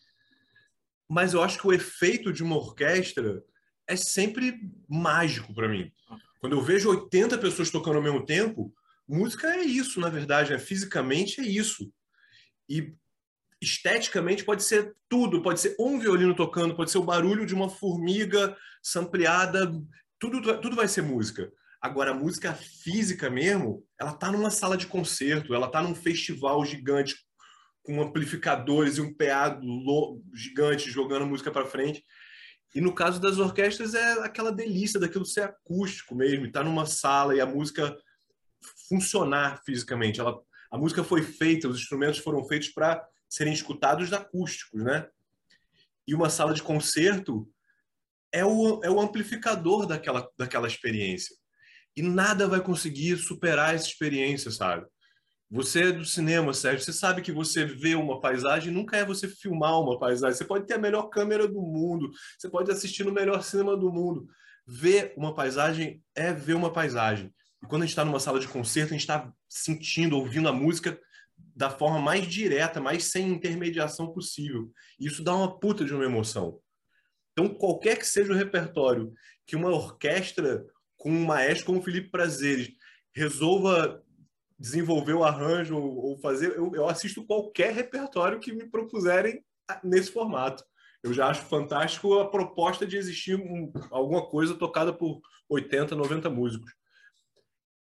Mas 1.08 1.32
eu 1.32 1.42
acho 1.42 1.58
que 1.58 1.66
o 1.66 1.72
efeito 1.72 2.32
de 2.32 2.42
uma 2.42 2.56
orquestra 2.56 3.42
é 3.86 3.96
sempre 3.96 4.60
mágico 4.86 5.54
para 5.54 5.68
mim. 5.68 5.90
Quando 6.40 6.54
eu 6.54 6.60
vejo 6.60 6.90
80 6.90 7.38
pessoas 7.38 7.70
tocando 7.70 7.96
ao 7.96 8.02
mesmo 8.02 8.26
tempo, 8.26 8.74
música 9.08 9.48
é 9.54 9.62
isso, 9.62 10.00
na 10.00 10.10
verdade, 10.10 10.52
é 10.52 10.58
fisicamente 10.58 11.40
é 11.40 11.44
isso. 11.44 11.90
E 12.68 12.94
esteticamente 13.60 14.44
pode 14.44 14.62
ser 14.62 14.94
tudo, 15.08 15.42
pode 15.42 15.60
ser 15.60 15.74
um 15.78 15.98
violino 15.98 16.34
tocando, 16.34 16.76
pode 16.76 16.90
ser 16.90 16.98
o 16.98 17.04
barulho 17.04 17.44
de 17.44 17.54
uma 17.54 17.68
formiga 17.68 18.56
sampleada, 18.82 19.72
tudo 20.18 20.40
tudo 20.60 20.76
vai 20.76 20.88
ser 20.88 21.02
música. 21.02 21.52
Agora, 21.80 22.10
a 22.10 22.14
música 22.14 22.52
física 22.54 23.30
mesmo, 23.30 23.84
ela 24.00 24.12
tá 24.12 24.32
numa 24.32 24.50
sala 24.50 24.76
de 24.76 24.86
concerto, 24.86 25.54
ela 25.54 25.68
tá 25.68 25.80
num 25.80 25.94
festival 25.94 26.64
gigante 26.64 27.16
com 27.82 28.02
amplificadores 28.02 28.98
e 28.98 29.00
um 29.00 29.14
PA 29.14 29.58
gigante 30.34 30.90
jogando 30.90 31.26
música 31.26 31.50
para 31.50 31.64
frente. 31.64 32.04
E 32.74 32.80
no 32.80 32.92
caso 32.92 33.20
das 33.20 33.38
orquestras 33.38 33.94
é 33.94 34.12
aquela 34.24 34.52
delícia 34.52 35.00
daquilo 35.00 35.24
ser 35.24 35.42
acústico 35.42 36.14
mesmo, 36.14 36.46
estar 36.46 36.60
tá 36.60 36.68
numa 36.68 36.84
sala 36.84 37.34
e 37.34 37.40
a 37.40 37.46
música 37.46 37.96
funcionar 38.88 39.62
fisicamente. 39.64 40.20
Ela, 40.20 40.38
a 40.70 40.76
música 40.76 41.02
foi 41.02 41.22
feita, 41.22 41.68
os 41.68 41.78
instrumentos 41.78 42.18
foram 42.18 42.44
feitos 42.44 42.68
para 42.68 43.06
serem 43.28 43.52
escutados 43.52 44.12
acústicos, 44.12 44.82
né? 44.82 45.08
E 46.06 46.14
uma 46.14 46.30
sala 46.30 46.54
de 46.54 46.62
concerto 46.62 47.48
é 48.32 48.44
o, 48.44 48.82
é 48.82 48.90
o 48.90 49.00
amplificador 49.00 49.86
daquela, 49.86 50.28
daquela 50.38 50.66
experiência. 50.66 51.34
E 51.96 52.02
nada 52.02 52.46
vai 52.46 52.60
conseguir 52.60 53.16
superar 53.16 53.74
essa 53.74 53.88
experiência, 53.88 54.50
sabe? 54.50 54.86
Você 55.50 55.84
é 55.84 55.92
do 55.92 56.04
cinema, 56.04 56.52
Sérgio, 56.52 56.84
você 56.84 56.92
sabe 56.92 57.22
que 57.22 57.32
você 57.32 57.64
vê 57.64 57.94
uma 57.94 58.20
paisagem, 58.20 58.72
nunca 58.72 58.98
é 58.98 59.04
você 59.04 59.26
filmar 59.26 59.80
uma 59.80 59.98
paisagem. 59.98 60.36
Você 60.36 60.44
pode 60.44 60.66
ter 60.66 60.74
a 60.74 60.78
melhor 60.78 61.08
câmera 61.08 61.48
do 61.48 61.60
mundo, 61.60 62.10
você 62.38 62.50
pode 62.50 62.70
assistir 62.70 63.04
no 63.04 63.12
melhor 63.12 63.42
cinema 63.42 63.74
do 63.74 63.90
mundo. 63.90 64.28
Ver 64.66 65.14
uma 65.16 65.34
paisagem 65.34 66.02
é 66.14 66.32
ver 66.32 66.52
uma 66.52 66.70
paisagem. 66.70 67.34
E 67.62 67.66
quando 67.66 67.82
a 67.82 67.86
gente 67.86 67.92
está 67.92 68.04
numa 68.04 68.20
sala 68.20 68.38
de 68.38 68.46
concerto, 68.46 68.90
a 68.90 68.92
gente 68.92 69.00
está 69.00 69.32
sentindo, 69.48 70.16
ouvindo 70.16 70.48
a 70.48 70.52
música 70.52 71.00
da 71.58 71.68
forma 71.68 71.98
mais 71.98 72.24
direta, 72.24 72.80
mais 72.80 73.06
sem 73.10 73.32
intermediação 73.32 74.12
possível. 74.12 74.70
Isso 74.96 75.24
dá 75.24 75.34
uma 75.34 75.58
puta 75.58 75.84
de 75.84 75.92
uma 75.92 76.04
emoção. 76.04 76.60
Então, 77.32 77.48
qualquer 77.48 77.98
que 77.98 78.06
seja 78.06 78.32
o 78.32 78.36
repertório 78.36 79.12
que 79.44 79.56
uma 79.56 79.68
orquestra 79.68 80.64
com 80.96 81.10
um 81.10 81.26
maestro 81.26 81.66
como 81.66 81.82
Felipe 81.82 82.10
Prazeres 82.10 82.70
resolva 83.12 84.00
desenvolver 84.56 85.14
o 85.14 85.24
arranjo 85.24 85.76
ou 85.76 86.16
fazer, 86.20 86.56
eu, 86.56 86.70
eu 86.76 86.88
assisto 86.88 87.26
qualquer 87.26 87.72
repertório 87.72 88.38
que 88.38 88.52
me 88.52 88.70
propuserem 88.70 89.44
nesse 89.82 90.12
formato. 90.12 90.62
Eu 91.02 91.12
já 91.12 91.26
acho 91.26 91.42
fantástico 91.42 92.20
a 92.20 92.30
proposta 92.30 92.86
de 92.86 92.96
existir 92.96 93.34
um, 93.34 93.72
alguma 93.90 94.24
coisa 94.24 94.54
tocada 94.54 94.92
por 94.92 95.20
80, 95.48 95.96
90 95.96 96.30
músicos. 96.30 96.72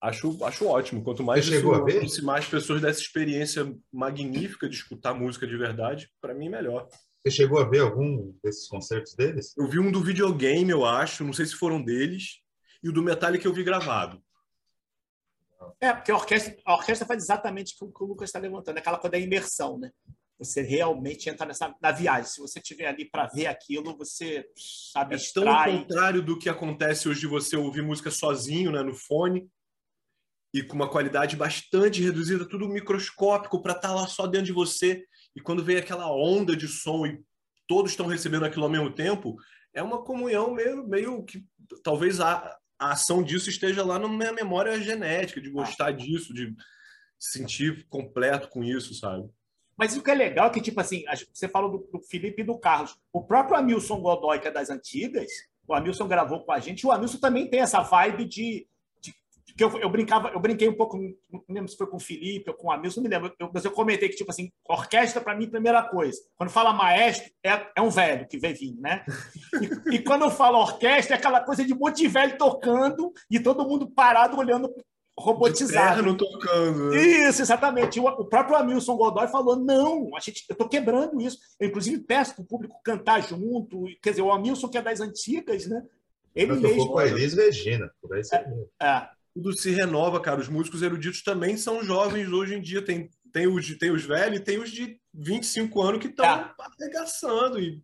Acho, 0.02 0.44
acho 0.44 0.68
ótimo. 0.68 1.04
Quanto 1.04 1.24
mais 1.24 1.46
Você 1.46 1.58
isso 1.58 1.72
aproximar 1.72 2.40
as 2.40 2.46
pessoas 2.46 2.82
dessa 2.82 3.02
experiência 3.02 3.76
magnífica 3.92 4.70
de 4.70 4.76
escutar 4.76 5.14
música 5.14 5.48
de 5.48 5.58
verdade, 5.58 6.10
para 6.22 6.34
mim, 6.34 6.50
melhor. 6.50 6.88
Você 7.24 7.32
chegou 7.32 7.60
a 7.60 7.68
ver 7.68 7.80
algum 7.80 8.34
desses 8.44 8.68
concertos 8.68 9.16
deles? 9.16 9.54
Eu 9.58 9.68
vi 9.68 9.80
um 9.80 9.92
do 9.92 10.02
videogame, 10.02 10.70
eu 10.70 10.86
acho. 10.86 11.24
Não 11.24 11.34
sei 11.34 11.46
se 11.46 11.56
foram 11.56 11.84
deles 11.84 12.42
e 12.84 12.90
o 12.90 12.94
do 12.94 13.04
Metallica 13.04 13.48
eu 13.48 13.54
vi 13.54 13.64
gravado. 13.64 14.22
É, 15.82 15.92
porque 15.92 16.12
a 16.12 16.16
orquestra, 16.16 16.56
a 16.66 16.76
orquestra 16.76 17.08
faz 17.08 17.24
exatamente 17.24 17.76
o 17.82 17.92
que 17.92 18.04
o 18.04 18.08
Lucas 18.08 18.30
está 18.30 18.40
levantando, 18.40 18.78
aquela 18.78 18.98
coisa 18.98 19.12
da 19.12 19.20
imersão, 19.20 19.78
né? 19.78 19.92
Você 20.40 20.62
realmente 20.62 21.30
entra 21.30 21.48
nessa 21.48 21.76
na 21.82 21.92
viagem. 21.92 22.30
Se 22.30 22.40
você 22.40 22.60
estiver 22.60 22.88
ali 22.88 23.10
para 23.10 23.26
ver 23.28 23.48
aquilo, 23.48 23.98
você 23.98 24.48
sabe 24.94 25.16
É 25.16 25.20
tão 25.34 25.50
ao 25.50 25.66
contrário 25.66 26.22
do 26.22 26.38
que 26.38 26.48
acontece 26.48 27.10
hoje 27.10 27.22
de 27.22 27.28
você 27.28 27.58
ouvir 27.58 27.82
música 27.82 28.12
sozinho, 28.12 28.72
né, 28.72 28.84
no 28.84 28.94
fone, 28.94 29.50
e 30.54 30.64
com 30.64 30.76
uma 30.76 30.90
qualidade 30.90 31.36
bastante 31.36 32.02
reduzida, 32.02 32.48
tudo 32.48 32.70
microscópico 32.70 33.62
para 33.62 33.74
estar 33.74 33.90
tá 33.90 33.96
lá 33.96 34.08
só 34.08 34.26
dentro 34.26 34.48
de 34.48 34.54
você. 34.54 35.04
E 35.36 35.42
quando 35.42 35.64
vem 35.64 35.78
aquela 35.78 36.12
onda 36.12 36.56
de 36.56 36.68
som 36.68 37.06
e 37.06 37.22
todos 37.68 37.92
estão 37.92 38.08
recebendo 38.08 38.46
aquilo 38.46 38.64
ao 38.64 38.72
mesmo 38.72 38.92
tempo, 38.92 39.36
é 39.74 39.84
uma 39.84 40.04
comunhão 40.04 40.54
meio, 40.54 40.88
meio 40.88 41.24
que 41.24 41.46
talvez 41.84 42.20
a, 42.20 42.58
a 42.80 42.92
ação 42.94 43.22
disso 43.22 43.50
esteja 43.50 43.84
lá 43.84 44.00
na 44.00 44.08
minha 44.08 44.32
memória 44.32 44.80
genética, 44.82 45.42
de 45.42 45.50
gostar 45.50 45.92
disso, 45.92 46.34
de 46.34 46.56
sentir 47.20 47.86
completo 47.90 48.50
com 48.50 48.64
isso, 48.64 48.94
sabe? 48.94 49.30
Mas 49.76 49.96
o 49.96 50.02
que 50.02 50.10
é 50.10 50.16
legal 50.16 50.48
é 50.48 50.50
que, 50.50 50.62
tipo 50.62 50.80
assim, 50.80 51.04
você 51.32 51.48
falou 51.48 51.70
do, 51.70 52.00
do 52.00 52.02
Felipe 52.04 52.42
e 52.42 52.46
do 52.46 52.58
Carlos. 52.58 52.98
O 53.14 53.24
próprio 53.24 53.58
Amilson 53.58 54.02
Godoy, 54.02 54.40
que 54.40 54.48
é 54.48 54.52
das 54.52 54.72
antigas, 54.72 55.30
o 55.68 55.74
Amilson 55.74 56.08
gravou 56.08 56.44
com 56.44 56.52
a 56.52 56.60
gente, 56.60 56.88
o 56.88 56.92
Amilson 56.92 57.20
também 57.20 57.48
tem 57.48 57.60
essa 57.60 57.82
vibe 57.82 58.26
de 58.26 58.68
que 59.58 59.64
eu, 59.64 59.78
eu, 59.80 59.90
brincava, 59.90 60.30
eu 60.30 60.40
brinquei 60.40 60.70
um 60.70 60.76
pouco, 60.76 60.98
não 60.98 61.44
lembro 61.50 61.68
se 61.68 61.76
foi 61.76 61.88
com 61.88 61.98
o 61.98 62.00
Felipe 62.00 62.50
ou 62.50 62.56
com 62.56 62.68
o 62.68 62.72
Amilson, 62.72 63.02
não 63.02 63.10
me 63.10 63.16
lembro, 63.16 63.34
eu, 63.40 63.50
mas 63.52 63.66
eu 63.66 63.72
comentei 63.72 64.08
que, 64.08 64.16
tipo 64.16 64.30
assim, 64.30 64.52
orquestra, 64.70 65.20
para 65.20 65.36
mim, 65.36 65.50
primeira 65.50 65.82
coisa. 65.82 66.20
Quando 66.36 66.52
fala 66.52 66.72
maestro, 66.72 67.32
é, 67.44 67.68
é 67.76 67.82
um 67.82 67.90
velho 67.90 68.28
que 68.28 68.38
vem 68.38 68.54
vindo, 68.54 68.80
né? 68.80 69.04
E, 69.90 69.96
e, 69.98 70.00
quando 70.00 70.24
eu 70.24 70.30
falo 70.30 70.60
orquestra, 70.60 71.16
é 71.16 71.18
aquela 71.18 71.42
coisa 71.42 71.66
de 71.66 71.74
um 71.74 71.78
monte 71.78 71.98
de 71.98 72.08
velho 72.08 72.38
tocando 72.38 73.12
e 73.32 73.40
todo 73.40 73.68
mundo 73.68 73.90
parado 73.90 74.38
olhando 74.38 74.72
robotizado. 75.20 76.04
não 76.04 76.16
tocando. 76.16 76.92
Né? 76.92 77.02
Isso, 77.02 77.42
exatamente. 77.42 78.00
O, 78.00 78.26
próprio 78.26 78.56
Amilson 78.56 78.96
Godoy 78.96 79.28
falou: 79.28 79.56
não, 79.56 80.16
a 80.16 80.20
gente, 80.20 80.46
eu 80.48 80.54
estou 80.54 80.70
quebrando 80.70 81.20
isso. 81.20 81.40
Eu, 81.60 81.68
inclusive, 81.68 81.98
peço 82.04 82.36
para 82.36 82.44
o 82.44 82.48
público 82.48 82.80
cantar 82.84 83.22
junto. 83.28 83.86
Quer 84.02 84.12
dizer, 84.12 84.22
o 84.22 84.32
Amilson, 84.32 84.70
que 84.70 84.78
é 84.78 84.82
das 84.82 85.02
antigas, 85.02 85.66
né? 85.66 85.84
Ele 86.36 86.52
eu 86.52 86.62
mesmo. 86.62 86.92
com 86.92 87.00
a 87.00 87.08
Elis 87.08 87.34
Regina, 87.34 87.92
por 88.00 88.16
aí 88.16 88.22
é, 88.32 88.86
é, 88.86 89.10
tudo 89.38 89.58
se 89.58 89.72
renova, 89.72 90.20
cara. 90.20 90.42
Os 90.42 90.50
músicos 90.50 90.82
eruditos 90.82 91.22
também 91.22 91.58
são 91.58 91.84
jovens 91.84 92.32
hoje 92.32 92.56
em 92.56 92.62
dia. 92.62 92.84
Tem, 92.84 93.10
tem, 93.32 93.48
os, 93.48 93.78
tem 93.78 93.92
os 93.92 94.04
velhos 94.04 94.40
e 94.40 94.44
tem 94.44 94.58
os 94.58 94.72
de 94.72 95.00
25 95.14 95.82
anos 95.82 96.02
que 96.02 96.08
estão 96.08 96.26
tá. 96.26 96.56
arregaçando 96.60 97.60
e 97.60 97.82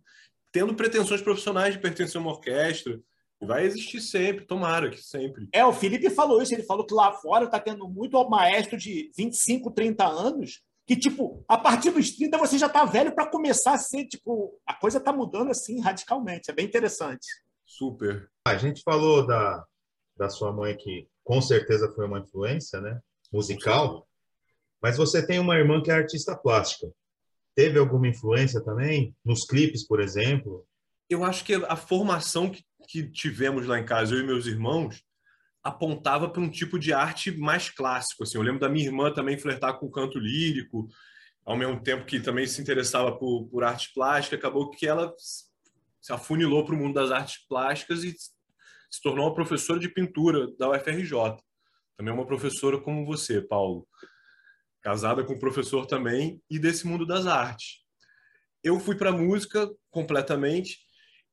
tendo 0.52 0.74
pretensões 0.74 1.22
profissionais 1.22 1.74
de 1.74 1.82
pertencer 1.82 2.18
a 2.18 2.22
uma 2.22 2.32
orquestra. 2.32 3.00
Vai 3.42 3.66
existir 3.66 4.00
sempre, 4.00 4.46
tomara 4.46 4.90
que 4.90 5.02
sempre. 5.02 5.50
É, 5.54 5.66
o 5.66 5.74
Felipe 5.74 6.10
falou 6.10 6.42
isso, 6.42 6.54
ele 6.54 6.64
falou 6.64 6.86
que 6.86 6.94
lá 6.94 7.12
fora 7.12 7.46
está 7.46 7.60
tendo 7.60 7.88
muito 7.90 8.30
maestro 8.30 8.78
de 8.78 9.12
25, 9.18 9.72
30 9.72 10.06
anos 10.08 10.62
que 10.86 10.96
que, 10.96 10.98
tipo, 10.98 11.44
a 11.48 11.58
partir 11.58 11.92
dos 11.92 12.12
30 12.12 12.38
você 12.38 12.58
já 12.58 12.68
está 12.68 12.84
velho 12.84 13.16
para 13.16 13.30
começar 13.30 13.74
a 13.74 13.78
ser, 13.78 14.06
tipo, 14.06 14.60
a 14.66 14.74
coisa 14.74 14.98
está 14.98 15.14
mudando 15.14 15.50
assim 15.50 15.80
radicalmente. 15.80 16.52
É 16.52 16.54
bem 16.54 16.66
interessante. 16.66 17.26
Super. 17.66 18.30
A 18.46 18.58
gente 18.58 18.82
falou 18.84 19.26
da, 19.26 19.64
da 20.18 20.30
sua 20.30 20.52
mãe, 20.52 20.76
que 20.76 21.08
com 21.24 21.42
certeza 21.42 21.92
foi 21.96 22.06
uma 22.06 22.20
influência, 22.20 22.82
né? 22.82 23.00
Musical. 23.32 24.08
Mas 24.82 24.98
você 24.98 25.26
tem 25.26 25.40
uma 25.40 25.58
irmã 25.58 25.82
que 25.82 25.90
é 25.90 25.94
artista 25.94 26.36
plástica. 26.36 26.92
Teve 27.56 27.80
alguma 27.80 28.08
influência 28.08 28.62
também? 28.62 29.16
Nos 29.24 29.46
clipes, 29.46 29.88
por 29.88 30.02
exemplo? 30.02 30.66
Eu 31.10 31.24
acho 31.24 31.46
que 31.46 31.54
a 31.54 31.76
formação 31.76 32.50
que, 32.50 32.66
que 32.88 33.10
tivemos 33.10 33.66
lá 33.66 33.80
em 33.80 33.86
casa, 33.86 34.14
eu 34.14 34.20
e 34.20 34.26
meus 34.26 34.46
irmãos, 34.46 35.04
apontava 35.64 36.30
para 36.30 36.42
um 36.42 36.50
tipo 36.50 36.78
de 36.78 36.92
arte 36.92 37.32
mais 37.32 37.70
clássico. 37.70 38.24
Assim, 38.24 38.38
eu 38.38 38.44
lembro 38.44 38.60
da 38.60 38.70
minha 38.70 38.86
irmã 38.86 39.14
também 39.14 39.38
flertar 39.38 39.80
com 39.80 39.86
o 39.86 39.92
canto 39.92 40.20
lírico, 40.20 40.90
ao 41.46 41.56
mesmo 41.56 41.82
tempo 41.82 42.06
que 42.06 42.20
também 42.20 42.46
se 42.46 42.62
interessava 42.62 43.18
por, 43.18 43.48
por 43.48 43.64
arte 43.64 43.94
plástica. 43.94 44.36
Acabou 44.36 44.70
que 44.70 44.86
ela 44.86 45.14
se 45.18 46.12
afunilou 46.12 46.66
para 46.66 46.76
o 46.76 46.78
mundo 46.78 46.96
das 46.96 47.12
artes 47.12 47.46
plásticas 47.48 48.04
e 48.04 48.14
se 48.94 49.02
tornou 49.02 49.26
uma 49.26 49.34
professora 49.34 49.80
de 49.80 49.90
pintura 49.90 50.56
da 50.56 50.70
UFRJ. 50.70 51.12
Também 51.98 52.14
uma 52.14 52.28
professora 52.28 52.80
como 52.80 53.04
você, 53.04 53.42
Paulo. 53.42 53.88
Casada 54.84 55.24
com 55.24 55.34
um 55.34 55.40
professor 55.40 55.88
também 55.88 56.40
e 56.48 56.60
desse 56.60 56.86
mundo 56.86 57.04
das 57.04 57.26
artes. 57.26 57.80
Eu 58.64 58.80
fui 58.80 58.96
para 58.96 59.12
música 59.12 59.68
completamente 59.90 60.78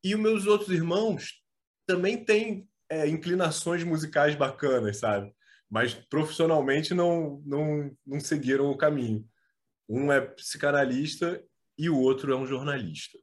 e 0.02 0.14
os 0.14 0.20
meus 0.20 0.46
outros 0.46 0.70
irmãos 0.70 1.42
também 1.86 2.24
têm 2.24 2.66
é, 2.88 3.06
inclinações 3.06 3.84
musicais 3.84 4.34
bacanas, 4.34 4.96
sabe? 4.96 5.30
Mas 5.68 5.92
profissionalmente 5.92 6.94
não, 6.94 7.42
não, 7.44 7.94
não 8.06 8.20
seguiram 8.20 8.70
o 8.70 8.76
caminho. 8.76 9.28
Um 9.86 10.10
é 10.10 10.18
psicanalista 10.22 11.44
e 11.76 11.90
o 11.90 11.98
outro 11.98 12.32
é 12.32 12.36
um 12.36 12.46
jornalista. 12.46 13.18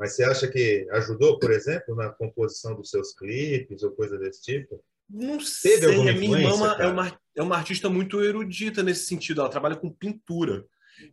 Mas 0.00 0.16
você 0.16 0.24
acha 0.24 0.48
que 0.48 0.88
ajudou, 0.92 1.38
por 1.38 1.50
exemplo, 1.52 1.94
na 1.94 2.08
composição 2.08 2.74
dos 2.74 2.88
seus 2.88 3.12
clipes 3.12 3.82
ou 3.82 3.90
coisa 3.90 4.16
desse 4.16 4.40
tipo? 4.40 4.82
Não 5.06 5.36
Teve 5.36 5.44
sei, 5.44 6.08
a 6.08 6.14
minha 6.14 6.38
irmã 6.38 6.74
é 6.78 6.86
uma, 6.86 7.20
é 7.36 7.42
uma 7.42 7.56
artista 7.56 7.90
muito 7.90 8.22
erudita 8.22 8.82
nesse 8.82 9.04
sentido, 9.04 9.42
ela 9.42 9.50
trabalha 9.50 9.76
com 9.76 9.92
pintura. 9.92 10.64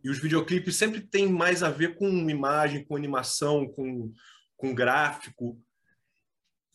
E 0.02 0.08
os 0.08 0.18
videoclipes 0.18 0.76
sempre 0.76 1.02
têm 1.02 1.28
mais 1.28 1.62
a 1.62 1.68
ver 1.68 1.96
com 1.96 2.08
imagem, 2.30 2.82
com 2.82 2.96
animação, 2.96 3.68
com, 3.68 4.10
com 4.56 4.74
gráfico. 4.74 5.60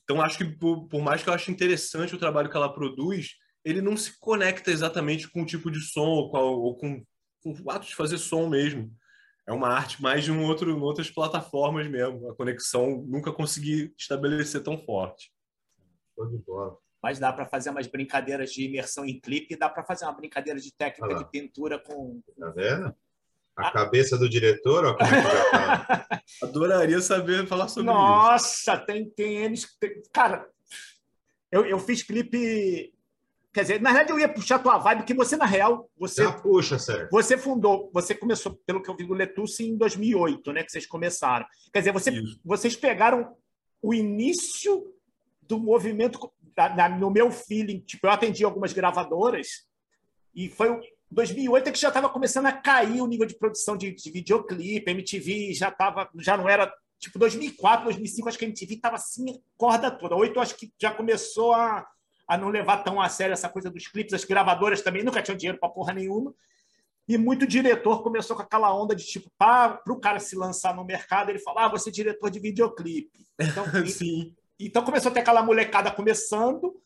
Então, 0.03 0.21
acho 0.21 0.37
que 0.37 0.45
por, 0.45 0.87
por, 0.87 1.01
mais 1.01 1.23
que 1.23 1.29
eu 1.29 1.33
ache 1.33 1.51
interessante 1.51 2.13
o 2.13 2.19
trabalho 2.19 2.49
que 2.49 2.55
ela 2.55 2.71
produz, 2.71 3.37
ele 3.65 3.81
não 3.81 3.97
se 3.97 4.19
conecta 4.19 4.69
exatamente 4.69 5.27
com 5.27 5.41
o 5.41 5.45
tipo 5.47 5.71
de 5.71 5.79
som 5.79 6.05
ou 6.05 6.29
com, 6.29 6.37
ou 6.37 6.75
com, 6.77 7.03
com 7.41 7.55
o 7.59 7.71
ato 7.71 7.87
de 7.87 7.95
fazer 7.95 8.19
som 8.19 8.47
mesmo. 8.47 8.93
É 9.45 9.51
uma 9.51 9.69
arte 9.69 10.01
mais 10.01 10.23
de 10.23 10.31
um 10.31 10.45
outro, 10.45 10.79
outras 10.81 11.09
plataformas 11.09 11.87
mesmo. 11.87 12.29
A 12.29 12.35
conexão 12.35 13.03
nunca 13.05 13.31
consegui 13.31 13.93
estabelecer 13.97 14.63
tão 14.63 14.77
forte. 14.77 15.31
Show 16.15 16.27
de 16.29 16.37
bola. 16.37 16.77
Mas 17.01 17.19
dá 17.19 17.33
para 17.33 17.45
fazer 17.45 17.69
umas 17.69 17.87
brincadeiras 17.87 18.53
de 18.53 18.63
imersão 18.63 19.05
em 19.05 19.19
clipe, 19.19 19.57
dá 19.57 19.69
para 19.69 19.83
fazer 19.83 20.05
uma 20.05 20.13
brincadeira 20.13 20.57
de 20.57 20.73
técnica 20.73 21.15
de 21.15 21.29
pintura 21.29 21.77
com. 21.77 22.21
Tá 22.39 22.49
vendo? 22.51 22.95
A 23.55 23.71
cabeça 23.71 24.17
do 24.17 24.27
diretor, 24.27 24.85
ó, 24.85 24.97
como 24.97 25.13
é 25.13 25.51
tá. 25.51 26.07
Adoraria 26.41 27.01
saber 27.01 27.45
falar 27.45 27.67
sobre 27.67 27.91
Nossa, 27.91 28.47
isso. 28.47 28.71
Nossa, 28.71 28.85
tem, 28.85 29.09
tem 29.09 29.35
eles. 29.35 29.77
Tem... 29.77 30.01
Cara, 30.11 30.49
eu, 31.51 31.65
eu 31.65 31.77
fiz 31.77 32.01
clipe. 32.01 32.92
Quer 33.53 33.61
dizer, 33.61 33.81
na 33.81 33.91
verdade 33.91 34.11
eu 34.11 34.19
ia 34.19 34.27
puxar 34.27 34.55
a 34.55 34.59
tua 34.59 34.77
vibe, 34.79 35.03
que 35.03 35.13
você, 35.13 35.37
na 35.37 35.45
real, 35.45 35.87
você. 35.95 36.23
Já 36.23 36.31
puxa, 36.31 36.79
certo. 36.79 37.11
Você 37.11 37.37
fundou, 37.37 37.91
você 37.93 38.15
começou, 38.15 38.59
pelo 38.65 38.81
que 38.81 38.89
eu 38.89 38.95
vi 38.95 39.05
do 39.05 39.13
Letusse, 39.13 39.63
em 39.63 39.77
2008, 39.77 40.51
né? 40.51 40.63
Que 40.63 40.71
vocês 40.71 40.87
começaram. 40.87 41.45
Quer 41.71 41.79
dizer, 41.79 41.91
você, 41.91 42.11
vocês 42.43 42.75
pegaram 42.75 43.35
o 43.79 43.93
início 43.93 44.91
do 45.41 45.59
movimento, 45.59 46.31
na, 46.57 46.89
no 46.89 47.11
meu 47.11 47.31
feeling, 47.31 47.79
tipo, 47.81 48.07
eu 48.07 48.11
atendi 48.11 48.43
algumas 48.43 48.73
gravadoras 48.73 49.67
e 50.33 50.49
foi 50.49 50.79
2008 51.11 51.67
é 51.67 51.71
que 51.71 51.79
já 51.79 51.89
estava 51.89 52.09
começando 52.09 52.47
a 52.47 52.51
cair 52.51 53.01
o 53.01 53.07
nível 53.07 53.27
de 53.27 53.37
produção 53.37 53.77
de, 53.77 53.91
de 53.93 54.11
videoclipe, 54.11 54.89
MTV 54.89 55.53
já 55.53 55.69
tava, 55.69 56.09
já 56.19 56.35
não 56.35 56.49
era 56.49 56.73
tipo 56.97 57.19
2004, 57.19 57.85
2005, 57.85 58.29
acho 58.29 58.37
que 58.37 58.45
a 58.45 58.47
MTV 58.47 58.75
estava 58.75 58.95
assim, 58.95 59.25
corda 59.55 59.91
toda. 59.91 60.15
Oito 60.15 60.39
acho 60.39 60.55
que 60.55 60.73
já 60.81 60.91
começou 60.91 61.53
a, 61.53 61.85
a 62.27 62.37
não 62.37 62.49
levar 62.49 62.77
tão 62.77 63.01
a 63.01 63.09
sério 63.09 63.33
essa 63.33 63.49
coisa 63.49 63.69
dos 63.69 63.87
clipes, 63.87 64.13
as 64.13 64.23
gravadoras 64.23 64.81
também 64.81 65.03
nunca 65.03 65.21
tinham 65.21 65.37
dinheiro 65.37 65.59
para 65.59 65.69
porra 65.69 65.93
nenhuma. 65.93 66.33
E 67.07 67.17
muito 67.17 67.45
diretor 67.45 68.01
começou 68.01 68.35
com 68.35 68.41
aquela 68.41 68.73
onda 68.73 68.95
de 68.95 69.05
tipo, 69.05 69.29
para 69.37 69.81
o 69.89 69.99
cara 69.99 70.19
se 70.19 70.35
lançar 70.35 70.73
no 70.75 70.85
mercado, 70.85 71.29
ele 71.29 71.39
falava, 71.39 71.67
ah, 71.67 71.77
você 71.77 71.89
é 71.89 71.91
diretor 71.93 72.29
de 72.29 72.39
videoclipe. 72.39 73.27
Então, 73.39 73.65
Sim. 73.87 74.33
E, 74.57 74.67
então 74.67 74.83
começou 74.83 75.11
a 75.11 75.13
ter 75.13 75.19
aquela 75.19 75.43
molecada 75.43 75.91
começando, 75.91 76.81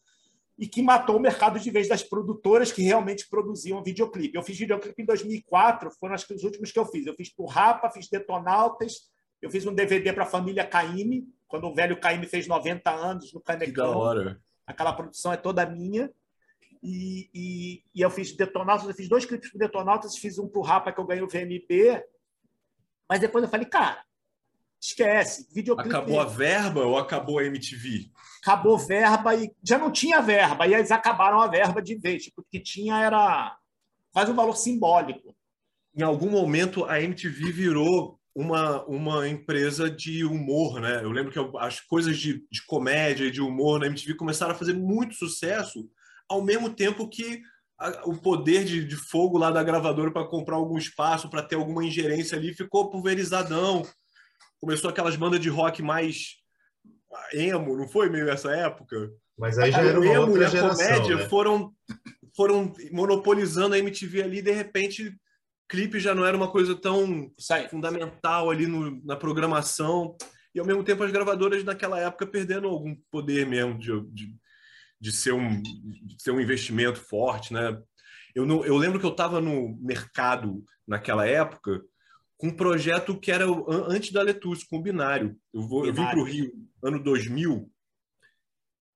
e 0.58 0.68
que 0.68 0.82
matou 0.82 1.18
o 1.18 1.20
mercado 1.20 1.60
de 1.60 1.70
vez 1.70 1.88
das 1.88 2.02
produtoras 2.02 2.72
que 2.72 2.82
realmente 2.82 3.30
produziam 3.30 3.84
videoclipe. 3.84 4.36
Eu 4.36 4.42
fiz 4.42 4.58
videoclipe 4.58 5.02
em 5.02 5.06
2004, 5.06 5.92
foram 6.00 6.16
acho 6.16 6.26
que 6.26 6.34
os 6.34 6.44
últimos 6.44 6.72
que 6.72 6.80
eu 6.80 6.86
fiz. 6.86 7.06
Eu 7.06 7.14
fiz 7.14 7.30
por 7.30 7.46
Rapa, 7.46 7.92
fiz 7.92 8.10
Detonautas, 8.10 9.08
eu 9.40 9.52
fiz 9.52 9.66
um 9.68 9.74
DVD 9.74 10.12
para 10.12 10.24
a 10.24 10.28
família 10.28 10.66
Caime, 10.66 11.28
quando 11.48 11.68
o 11.68 11.76
velho 11.76 12.00
Caime 12.00 12.26
fez 12.26 12.48
90 12.48 12.90
anos 12.90 13.32
no 13.32 13.40
Canecão. 13.40 13.68
Que 13.68 13.92
da 13.92 13.98
hora. 13.98 14.42
Aquela 14.68 14.94
produção 14.94 15.34
é 15.34 15.38
toda 15.38 15.66
minha. 15.66 16.12
E, 16.84 17.30
e, 17.34 17.84
e 17.96 18.02
eu 18.02 18.12
fiz 18.12 18.36
Detonautas, 18.36 18.88
eu 18.88 18.94
fiz 18.94 19.10
dois 19.10 19.26
clipes 19.26 19.50
para 19.50 19.66
Detonautas, 19.66 20.18
fiz 20.18 20.38
um 20.38 20.48
para 20.48 20.60
o 20.60 20.64
Rapa 20.64 20.92
que 20.92 21.00
eu 21.00 21.06
ganhei 21.06 21.24
o 21.24 21.28
VMB. 21.28 22.04
Mas 23.10 23.20
depois 23.20 23.44
eu 23.44 23.50
falei, 23.50 23.66
cara, 23.66 24.04
esquece. 24.80 25.48
Videoclipe... 25.52 25.90
Acabou 25.90 26.20
a 26.20 26.26
verba 26.26 26.82
ou 26.82 26.98
acabou 26.98 27.40
a 27.40 27.46
MTV? 27.46 28.12
acabou 28.48 28.78
verba 28.78 29.36
e 29.36 29.52
já 29.62 29.78
não 29.78 29.92
tinha 29.92 30.22
verba, 30.22 30.66
e 30.66 30.74
eles 30.74 30.92
acabaram 30.92 31.42
a 31.42 31.48
verba 31.48 31.82
de 31.82 31.96
vez, 31.96 32.24
tipo, 32.24 32.42
o 32.42 32.46
que 32.46 32.60
tinha 32.60 32.98
era 32.98 33.58
quase 34.14 34.32
um 34.32 34.36
valor 34.36 34.56
simbólico. 34.56 35.36
Em 35.94 36.04
algum 36.04 36.30
momento 36.30 36.86
a 36.86 37.02
MTV 37.02 37.52
virou 37.52 38.18
uma, 38.38 38.86
uma 38.86 39.28
empresa 39.28 39.90
de 39.90 40.24
humor, 40.24 40.80
né? 40.80 41.04
Eu 41.04 41.10
lembro 41.10 41.32
que 41.32 41.58
as 41.58 41.80
coisas 41.80 42.16
de, 42.16 42.46
de 42.52 42.64
comédia 42.68 43.26
e 43.26 43.32
de 43.32 43.42
humor 43.42 43.80
na 43.80 43.88
MTV 43.88 44.14
começaram 44.14 44.52
a 44.52 44.56
fazer 44.56 44.74
muito 44.76 45.16
sucesso, 45.16 45.90
ao 46.30 46.44
mesmo 46.44 46.70
tempo 46.70 47.10
que 47.10 47.42
a, 47.80 48.08
o 48.08 48.16
poder 48.16 48.64
de, 48.64 48.86
de 48.86 48.96
fogo 48.96 49.40
lá 49.40 49.50
da 49.50 49.64
gravadora 49.64 50.12
para 50.12 50.28
comprar 50.28 50.56
algum 50.56 50.78
espaço, 50.78 51.32
para 51.32 51.42
ter 51.42 51.56
alguma 51.56 51.84
ingerência 51.84 52.38
ali, 52.38 52.54
ficou 52.54 52.92
pulverizadão. 52.92 53.82
Começou 54.62 54.92
aquelas 54.92 55.16
bandas 55.16 55.40
de 55.40 55.50
rock 55.50 55.82
mais 55.82 56.36
emo, 57.34 57.76
não 57.76 57.88
foi 57.88 58.08
meio 58.08 58.30
essa 58.30 58.52
época? 58.52 59.10
Mas 59.36 59.58
aí 59.58 59.72
já 59.72 59.82
era 59.82 60.00
uma 60.00 60.14
emo 60.14 60.28
outra 60.28 60.44
e 60.44 60.46
a 60.46 60.50
geração, 60.50 60.86
comédia 60.86 61.16
né? 61.16 61.28
foram, 61.28 61.74
foram 62.36 62.72
monopolizando 62.92 63.74
a 63.74 63.80
MTV 63.80 64.22
ali, 64.22 64.44
de 64.44 64.52
repente 64.52 65.12
clipe 65.68 66.00
já 66.00 66.16
não 66.16 66.26
era 66.26 66.36
uma 66.36 66.50
coisa 66.50 66.76
tão 66.76 67.32
fundamental 67.70 68.50
ali 68.50 68.68
no, 68.68 69.04
na 69.04 69.16
programação 69.16 70.16
e 70.54 70.60
ao 70.60 70.66
mesmo 70.66 70.84
tempo 70.84 71.04
as 71.04 71.12
gravadoras 71.12 71.64
naquela 71.64 72.00
época 72.00 72.26
perdendo 72.26 72.68
algum 72.68 72.96
poder 73.12 73.46
mesmo 73.46 73.78
de, 73.78 74.02
de, 74.12 74.36
de 75.00 75.12
ser, 75.12 75.34
um, 75.34 75.62
de 75.62 76.16
ser 76.18 76.32
um 76.32 76.42
investimento 76.42 77.00
forte, 77.00 77.54
né? 77.54 77.78
Eu, 78.34 78.46
não, 78.46 78.64
eu 78.64 78.78
lembro 78.78 79.00
que 79.00 79.06
eu 79.06 79.12
estava 79.12 79.42
no 79.42 79.78
mercado 79.82 80.64
naquela 80.88 81.28
época 81.28 81.82
com 82.38 82.48
um 82.48 82.56
projeto 82.56 83.20
que 83.20 83.32
era 83.32 83.46
antes 83.88 84.12
da 84.12 84.22
Letus, 84.22 84.64
com 84.64 84.78
o 84.78 84.82
Binário. 84.82 85.36
Eu, 85.52 85.62
vou, 85.68 85.86
eu 85.86 85.94
vim 85.94 86.04
para 86.04 86.20
o 86.20 86.24
Rio 86.24 86.52
ano 86.84 87.02
2000 87.02 87.72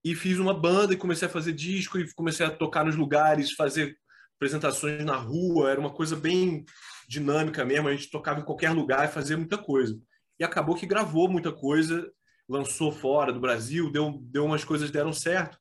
e 0.04 0.16
fiz 0.16 0.38
uma 0.38 0.54
banda 0.54 0.94
e 0.94 0.98
comecei 0.98 1.28
a 1.28 1.32
fazer 1.32 1.54
disco 1.54 1.98
e 1.98 2.12
comecei 2.14 2.46
a 2.46 2.52
tocar 2.52 2.86
nos 2.86 2.96
lugares, 2.96 3.54
fazer 3.54 3.98
apresentações 4.42 5.06
na 5.06 5.16
rua, 5.16 5.70
era 5.70 5.80
uma 5.80 5.92
coisa 5.92 6.16
bem 6.16 6.66
dinâmica 7.08 7.64
mesmo, 7.64 7.88
a 7.88 7.96
gente 7.96 8.10
tocava 8.10 8.40
em 8.40 8.44
qualquer 8.44 8.72
lugar 8.72 9.08
e 9.08 9.12
fazia 9.12 9.38
muita 9.38 9.56
coisa. 9.56 9.96
E 10.40 10.44
acabou 10.44 10.76
que 10.76 10.88
gravou 10.88 11.30
muita 11.30 11.52
coisa, 11.52 12.12
lançou 12.50 12.92
fora 12.92 13.32
do 13.32 13.40
Brasil, 13.40 13.92
deu, 13.92 14.20
deu 14.24 14.44
umas 14.44 14.64
coisas 14.66 14.90
deram 14.90 15.14
certo. 15.14 15.60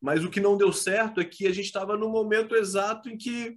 Mas 0.00 0.22
o 0.22 0.30
que 0.30 0.38
não 0.38 0.56
deu 0.56 0.72
certo 0.72 1.20
é 1.20 1.24
que 1.24 1.48
a 1.48 1.52
gente 1.52 1.64
estava 1.64 1.96
no 1.96 2.08
momento 2.08 2.54
exato 2.54 3.08
em 3.08 3.16
que 3.16 3.56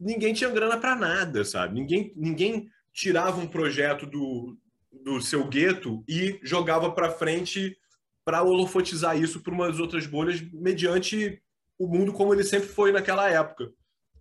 ninguém 0.00 0.32
tinha 0.32 0.48
grana 0.48 0.78
para 0.78 0.96
nada, 0.96 1.44
sabe? 1.44 1.74
Ninguém, 1.74 2.14
ninguém 2.16 2.70
tirava 2.94 3.38
um 3.38 3.46
projeto 3.46 4.06
do, 4.06 4.56
do 4.90 5.20
seu 5.20 5.46
gueto 5.46 6.02
e 6.08 6.40
jogava 6.42 6.90
para 6.92 7.10
frente 7.10 7.76
para 8.24 8.42
holofotizar 8.42 9.20
isso 9.20 9.42
para 9.42 9.52
umas 9.52 9.78
outras 9.78 10.06
bolhas 10.06 10.40
mediante 10.50 11.42
o 11.78 11.86
mundo 11.86 12.12
como 12.12 12.32
ele 12.32 12.44
sempre 12.44 12.68
foi 12.68 12.92
naquela 12.92 13.28
época. 13.30 13.70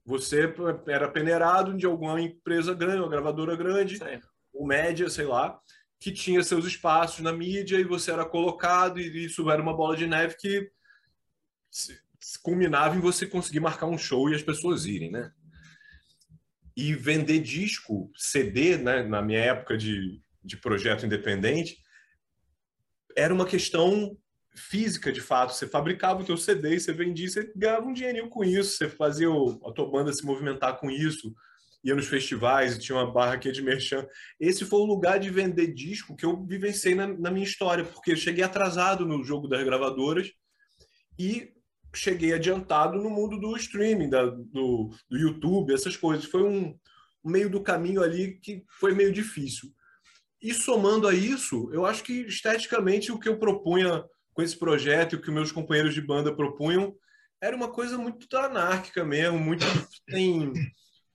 Você 0.05 0.53
era 0.87 1.07
peneirado 1.07 1.75
de 1.75 1.85
alguma 1.85 2.21
empresa 2.21 2.73
grande, 2.73 2.99
uma 2.99 3.09
gravadora 3.09 3.55
grande, 3.55 3.99
ou 4.53 4.65
média, 4.65 5.09
sei 5.09 5.25
lá, 5.25 5.59
que 5.99 6.11
tinha 6.11 6.43
seus 6.43 6.65
espaços 6.65 7.21
na 7.21 7.33
mídia 7.33 7.79
e 7.79 7.83
você 7.83 8.11
era 8.11 8.25
colocado 8.25 8.99
e 8.99 9.25
isso 9.25 9.49
era 9.49 9.61
uma 9.61 9.75
bola 9.75 9.97
de 9.97 10.05
neve 10.05 10.35
que 10.37 10.69
culminava 12.41 12.95
em 12.95 12.99
você 12.99 13.25
conseguir 13.25 13.59
marcar 13.59 13.87
um 13.87 13.97
show 13.97 14.29
e 14.29 14.35
as 14.35 14.43
pessoas 14.43 14.85
irem, 14.85 15.11
né? 15.11 15.31
E 16.75 16.93
vender 16.93 17.39
disco, 17.39 18.11
CD, 18.15 18.77
né, 18.77 19.03
na 19.03 19.21
minha 19.21 19.39
época 19.39 19.77
de, 19.77 20.21
de 20.43 20.57
projeto 20.57 21.05
independente, 21.05 21.77
era 23.15 23.33
uma 23.33 23.45
questão 23.45 24.17
física, 24.55 25.11
de 25.11 25.21
fato. 25.21 25.53
Você 25.53 25.67
fabricava 25.67 26.21
o 26.21 26.25
teu 26.25 26.37
CD, 26.37 26.79
você 26.79 26.93
vendia, 26.93 27.27
você 27.27 27.51
ganhava 27.55 27.85
um 27.85 27.93
dinheirinho 27.93 28.29
com 28.29 28.43
isso, 28.43 28.77
você 28.77 28.89
fazia 28.89 29.27
a 29.27 29.71
tua 29.71 29.89
banda 29.89 30.13
se 30.13 30.25
movimentar 30.25 30.79
com 30.79 30.89
isso, 30.89 31.33
ia 31.83 31.93
nos 31.93 32.07
festivais 32.07 32.79
tinha 32.79 32.97
uma 32.97 33.11
barra 33.11 33.33
aqui 33.33 33.51
de 33.51 33.61
merchan. 33.61 34.07
Esse 34.39 34.65
foi 34.65 34.79
o 34.79 34.85
lugar 34.85 35.19
de 35.19 35.29
vender 35.29 35.73
disco 35.73 36.15
que 36.15 36.25
eu 36.25 36.43
vivenciei 36.43 36.95
na, 36.95 37.07
na 37.07 37.29
minha 37.29 37.45
história, 37.45 37.85
porque 37.85 38.13
eu 38.13 38.17
cheguei 38.17 38.43
atrasado 38.43 39.05
no 39.05 39.23
jogo 39.23 39.47
das 39.47 39.63
gravadoras 39.63 40.31
e 41.17 41.53
cheguei 41.93 42.33
adiantado 42.33 42.97
no 42.97 43.09
mundo 43.09 43.39
do 43.39 43.55
streaming, 43.55 44.09
da, 44.09 44.25
do, 44.25 44.89
do 45.09 45.17
YouTube, 45.17 45.73
essas 45.73 45.95
coisas. 45.95 46.25
Foi 46.25 46.43
um, 46.43 46.77
um 47.23 47.29
meio 47.29 47.49
do 47.49 47.61
caminho 47.61 48.01
ali 48.01 48.39
que 48.39 48.63
foi 48.79 48.93
meio 48.93 49.13
difícil. 49.13 49.69
E 50.41 50.53
somando 50.53 51.07
a 51.07 51.13
isso, 51.13 51.69
eu 51.71 51.85
acho 51.85 52.03
que 52.03 52.21
esteticamente 52.21 53.11
o 53.11 53.19
que 53.19 53.29
eu 53.29 53.37
propunha 53.37 54.03
com 54.35 54.41
esse 54.41 54.57
projeto 54.59 55.13
e 55.13 55.15
o 55.15 55.21
que 55.21 55.31
meus 55.31 55.51
companheiros 55.51 55.93
de 55.93 56.01
banda 56.01 56.35
propunham 56.35 56.93
era 57.41 57.55
uma 57.55 57.71
coisa 57.71 57.97
muito 57.97 58.35
anárquica 58.37 59.03
mesmo, 59.03 59.39
muito 59.39 59.65
sem, 60.09 60.53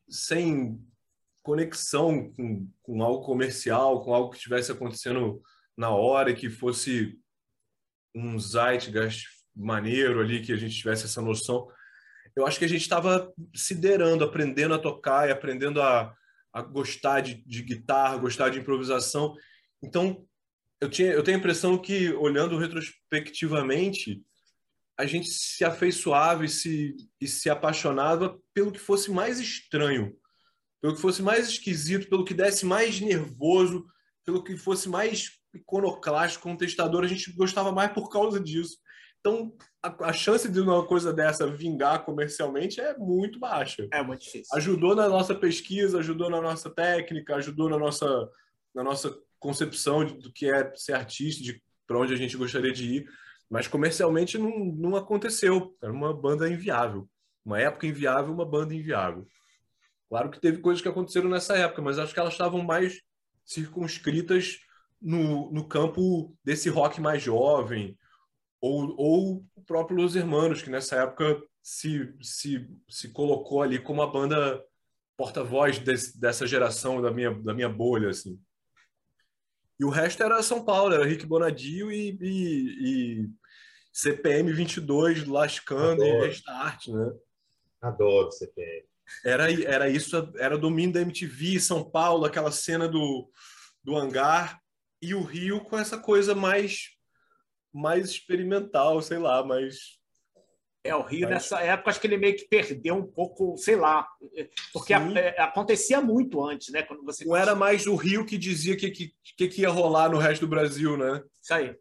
sem 0.09 0.81
conexão 1.43 2.33
com, 2.33 2.69
com 2.83 3.03
algo 3.03 3.25
comercial, 3.25 4.03
com 4.03 4.15
algo 4.15 4.31
que 4.31 4.37
estivesse 4.37 4.73
acontecendo 4.73 5.41
na 5.77 5.91
hora 5.91 6.35
que 6.35 6.49
fosse 6.49 7.19
um 8.15 8.39
zeitgeist 8.39 9.27
maneiro 9.55 10.21
ali, 10.21 10.41
que 10.41 10.53
a 10.53 10.57
gente 10.57 10.77
tivesse 10.77 11.05
essa 11.05 11.21
noção. 11.21 11.69
Eu 12.35 12.47
acho 12.47 12.59
que 12.59 12.65
a 12.65 12.69
gente 12.69 12.83
estava 12.83 13.31
siderando, 13.55 14.25
aprendendo 14.25 14.75
a 14.75 14.79
tocar 14.79 15.29
e 15.29 15.33
aprendendo 15.33 15.83
a, 15.83 16.15
a 16.53 16.63
gostar 16.63 17.21
de, 17.21 17.43
de 17.45 17.63
guitarra, 17.63 18.17
gostar 18.17 18.49
de 18.49 18.59
improvisação. 18.59 19.35
Então, 19.83 20.25
eu, 20.81 20.89
tinha, 20.89 21.13
eu 21.13 21.23
tenho 21.23 21.37
a 21.37 21.41
impressão 21.41 21.77
que, 21.77 22.13
olhando 22.15 22.57
retrospectivamente, 22.57 24.23
a 24.99 25.07
gente 25.07 25.29
se 25.29 25.65
afeiçoava 25.65 26.45
e 26.45 26.49
se, 26.49 26.97
e 27.21 27.27
se 27.27 27.49
apaixonava 27.49 28.39
pelo 28.55 28.73
que 28.73 28.79
fosse 28.79 29.11
mais 29.11 29.39
estranho, 29.39 30.17
pelo 30.81 30.95
que 30.95 31.01
fosse 31.01 31.23
mais 31.23 31.49
esquisito, 31.49 32.09
pelo 32.09 32.25
que 32.25 32.35
desse 32.35 32.67
mais 32.67 33.01
nervoso, 33.01 33.87
pelo 34.25 34.43
que 34.45 34.57
fosse 34.57 34.89
mais 34.89 35.31
iconoclástico, 35.55 36.45
contestador. 36.45 37.05
A 37.05 37.09
gente 37.09 37.33
gostava 37.33 37.73
mais 37.73 37.93
por 37.93 38.09
causa 38.09 38.39
disso. 38.39 38.79
Então, 39.21 39.55
a, 39.83 40.09
a, 40.09 40.13
chance 40.13 40.49
de 40.49 40.61
uma 40.61 40.87
coisa 40.87 41.13
dessa 41.13 41.47
vingar 41.47 42.05
comercialmente 42.05 42.81
é 42.81 42.97
muito 42.97 43.39
baixa. 43.39 43.87
É 43.93 44.03
muito 44.03 44.23
difícil. 44.23 44.57
Ajudou 44.57 44.95
na 44.95 45.09
nossa 45.09 45.35
pesquisa, 45.35 45.99
ajudou 45.99 46.31
na 46.31 46.41
nossa 46.41 46.71
técnica, 46.71 47.37
ajudou 47.37 47.69
na 47.69 47.79
nossa, 47.79 48.31
na 48.75 48.83
nossa 48.83 49.15
concepção 49.41 50.05
do 50.05 50.33
que 50.33 50.49
é 50.49 50.73
ser 50.77 50.93
artista, 50.93 51.43
de 51.43 51.61
para 51.87 51.99
onde 51.99 52.15
a 52.15 52.17
gente 52.17 52.37
gostaria 52.37 52.73
de 52.73 52.85
ir, 52.85 53.07
mas 53.51 53.67
comercialmente 53.67 54.39
não, 54.39 54.65
não 54.67 54.95
aconteceu. 54.95 55.77
Era 55.83 55.93
uma 55.93 56.15
banda 56.15 56.49
inviável. 56.49 57.09
Uma 57.45 57.61
época 57.61 57.89
inviável, 57.89 58.33
uma 58.33 58.47
banda 58.47 58.73
inviável. 58.73 59.27
Claro 60.09 60.31
que 60.31 60.41
teve 60.41 60.59
coisas 60.59 60.81
que 60.81 60.89
aconteceram 60.89 61.29
nessa 61.29 61.57
época, 61.57 61.83
mas 61.83 61.99
acho 61.99 62.15
que 62.15 62.21
elas 62.21 62.35
estavam 62.35 62.63
mais 62.63 63.01
circunscritas 63.45 64.61
no, 65.01 65.51
no 65.51 65.67
campo 65.67 66.37
desse 66.45 66.69
rock 66.69 67.01
mais 67.01 67.23
jovem, 67.23 67.99
ou, 68.61 68.95
ou 68.97 69.45
o 69.57 69.63
próprio 69.63 69.97
Los 69.97 70.15
Hermanos, 70.15 70.63
que 70.63 70.71
nessa 70.71 70.97
época 70.97 71.43
se, 71.63 72.15
se, 72.21 72.69
se 72.89 73.09
colocou 73.09 73.63
ali 73.63 73.79
como 73.79 74.03
a 74.03 74.07
banda 74.07 74.63
porta-voz 75.17 75.79
dessa 76.15 76.47
geração 76.47 77.03
da 77.03 77.11
minha, 77.11 77.33
da 77.33 77.53
minha 77.53 77.69
bolha, 77.69 78.11
assim. 78.11 78.41
E 79.81 79.85
o 79.85 79.89
resto 79.89 80.23
era 80.23 80.43
São 80.43 80.63
Paulo, 80.63 80.93
era 80.93 81.07
Rick 81.07 81.25
Bonadio 81.25 81.91
e, 81.91 82.19
e, 82.21 83.23
e 83.23 83.31
CPM 83.91 84.53
22 84.53 85.27
lascando 85.27 86.03
Adoro. 86.03 86.25
e 86.25 86.29
Restart, 86.29 86.89
né? 86.89 87.13
Adoro 87.81 88.31
CPM. 88.31 88.85
Era, 89.25 89.51
era 89.65 89.89
isso, 89.89 90.31
era 90.37 90.59
domínio 90.59 90.93
da 90.93 91.01
MTV, 91.01 91.59
São 91.59 91.83
Paulo, 91.83 92.27
aquela 92.27 92.53
cena 92.53 92.87
do, 92.87 93.31
do 93.83 93.97
hangar, 93.97 94.61
e 95.01 95.15
o 95.15 95.23
Rio 95.23 95.65
com 95.65 95.79
essa 95.79 95.97
coisa 95.97 96.35
mais, 96.35 96.91
mais 97.73 98.11
experimental, 98.11 99.01
sei 99.01 99.19
lá, 99.19 99.43
mais 99.43 99.99
é, 100.83 100.95
o 100.95 101.03
Rio, 101.03 101.23
Mas... 101.23 101.31
nessa 101.31 101.61
época, 101.61 101.91
acho 101.91 102.01
que 102.01 102.07
ele 102.07 102.17
meio 102.17 102.37
que 102.37 102.49
perdeu 102.49 102.95
um 102.95 103.07
pouco, 103.07 103.57
sei 103.59 103.77
lá, 103.77 104.07
porque 104.73 104.95
a, 104.95 105.01
é, 105.13 105.41
acontecia 105.41 106.01
muito 106.01 106.43
antes, 106.43 106.73
né? 106.73 106.83
Quando 106.83 107.05
você 107.05 107.25
Não 107.25 107.37
era 107.37 107.55
mais 107.55 107.87
o 107.87 107.97
Rio 107.97 108.25
que 108.25 108.39
dizia 108.39 108.77
que, 108.77 108.91
que, 108.91 109.13
que 109.49 109.61
ia 109.61 109.69
rolar 109.69 110.09
no 110.09 110.19
resto 110.19 110.47
do 110.47 110.51
Brasil, 110.51 110.97
né? 110.97 111.23
Isso 111.43 111.55
aí. 111.55 111.77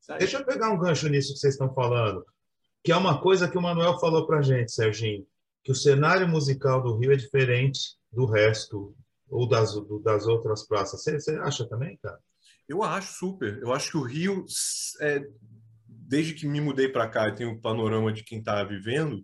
Isso 0.00 0.12
aí. 0.12 0.18
Deixa 0.18 0.38
eu 0.38 0.46
pegar 0.46 0.70
um 0.70 0.78
gancho 0.78 1.08
nisso 1.08 1.34
que 1.34 1.40
vocês 1.40 1.54
estão 1.54 1.72
falando, 1.74 2.24
que 2.82 2.90
é 2.90 2.96
uma 2.96 3.20
coisa 3.20 3.48
que 3.48 3.58
o 3.58 3.62
Manuel 3.62 3.98
falou 3.98 4.26
pra 4.26 4.40
gente, 4.40 4.72
Serginho, 4.72 5.26
que 5.62 5.72
o 5.72 5.74
cenário 5.74 6.26
musical 6.26 6.82
do 6.82 6.96
Rio 6.96 7.12
é 7.12 7.16
diferente 7.16 7.78
do 8.10 8.24
resto 8.24 8.96
ou 9.28 9.46
das, 9.46 9.74
do, 9.74 9.98
das 9.98 10.26
outras 10.26 10.66
praças. 10.66 11.02
Você, 11.02 11.20
você 11.20 11.36
acha 11.36 11.68
também, 11.68 11.98
cara? 12.02 12.18
Eu 12.66 12.82
acho 12.82 13.12
super. 13.14 13.58
Eu 13.62 13.72
acho 13.74 13.90
que 13.90 13.96
o 13.96 14.02
Rio 14.02 14.44
é, 15.00 15.22
desde 16.08 16.32
que 16.32 16.46
me 16.46 16.58
mudei 16.58 16.88
para 16.88 17.06
cá, 17.06 17.28
eu 17.28 17.34
tenho 17.34 17.50
um 17.50 17.60
panorama 17.60 18.10
de 18.10 18.24
quem 18.24 18.38
está 18.38 18.64
vivendo. 18.64 19.22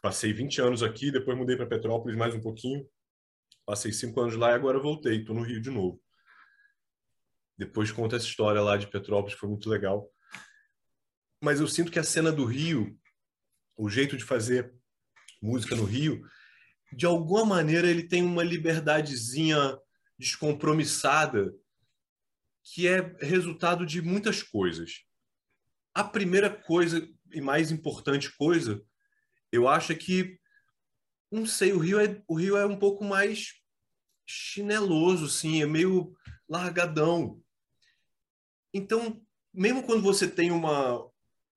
Passei 0.00 0.32
20 0.32 0.60
anos 0.60 0.82
aqui, 0.82 1.10
depois 1.10 1.36
mudei 1.36 1.56
para 1.56 1.66
Petrópolis 1.66 2.16
mais 2.16 2.32
um 2.32 2.40
pouquinho. 2.40 2.88
Passei 3.66 3.92
cinco 3.92 4.20
anos 4.20 4.36
lá 4.36 4.52
e 4.52 4.54
agora 4.54 4.78
voltei. 4.78 5.18
Estou 5.18 5.34
no 5.34 5.42
Rio 5.42 5.60
de 5.60 5.70
novo. 5.70 6.00
Depois 7.58 7.90
conta 7.90 8.14
essa 8.14 8.26
história 8.26 8.60
lá 8.62 8.76
de 8.76 8.86
Petrópolis, 8.86 9.36
foi 9.36 9.48
muito 9.48 9.68
legal. 9.68 10.08
Mas 11.42 11.58
eu 11.58 11.66
sinto 11.66 11.90
que 11.90 11.98
a 11.98 12.04
cena 12.04 12.30
do 12.30 12.44
Rio, 12.44 12.96
o 13.76 13.90
jeito 13.90 14.16
de 14.16 14.24
fazer 14.24 14.72
música 15.42 15.74
no 15.74 15.84
Rio, 15.84 16.24
de 16.92 17.06
alguma 17.06 17.44
maneira 17.44 17.90
ele 17.90 18.04
tem 18.04 18.22
uma 18.22 18.44
liberdadezinha 18.44 19.76
descompromissada 20.16 21.52
que 22.62 22.86
é 22.86 23.16
resultado 23.20 23.84
de 23.84 24.00
muitas 24.00 24.44
coisas 24.44 25.09
a 25.94 26.04
primeira 26.04 26.50
coisa 26.50 27.06
e 27.32 27.40
mais 27.40 27.70
importante 27.70 28.34
coisa, 28.36 28.82
eu 29.52 29.68
acho 29.68 29.92
é 29.92 29.94
que, 29.94 30.38
não 31.30 31.46
sei, 31.46 31.72
o 31.72 31.78
Rio 31.78 32.00
é, 32.00 32.22
o 32.26 32.34
Rio 32.34 32.56
é 32.56 32.66
um 32.66 32.78
pouco 32.78 33.04
mais 33.04 33.54
chineloso, 34.26 35.26
assim, 35.26 35.62
é 35.62 35.66
meio 35.66 36.14
largadão. 36.48 37.40
Então, 38.72 39.20
mesmo 39.52 39.82
quando 39.82 40.02
você 40.02 40.28
tem 40.28 40.50
uma, 40.50 41.04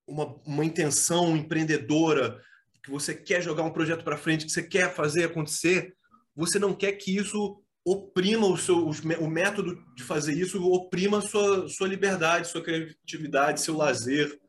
uma, 0.06 0.26
uma 0.44 0.64
intenção 0.64 1.36
empreendedora, 1.36 2.42
que 2.82 2.90
você 2.90 3.14
quer 3.14 3.42
jogar 3.42 3.62
um 3.62 3.72
projeto 3.72 4.04
para 4.04 4.18
frente, 4.18 4.44
que 4.44 4.52
você 4.52 4.62
quer 4.62 4.94
fazer 4.94 5.24
acontecer, 5.24 5.96
você 6.34 6.58
não 6.58 6.74
quer 6.74 6.92
que 6.92 7.16
isso 7.16 7.63
oprima 7.84 8.46
o 8.46 8.56
seu 8.56 8.88
o 8.88 9.28
método 9.28 9.84
de 9.94 10.02
fazer 10.02 10.32
isso 10.32 10.62
oprima 10.70 11.20
sua 11.20 11.68
sua 11.68 11.86
liberdade 11.86 12.48
sua 12.48 12.62
criatividade 12.62 13.60
seu 13.60 13.76
lazer 13.76 14.40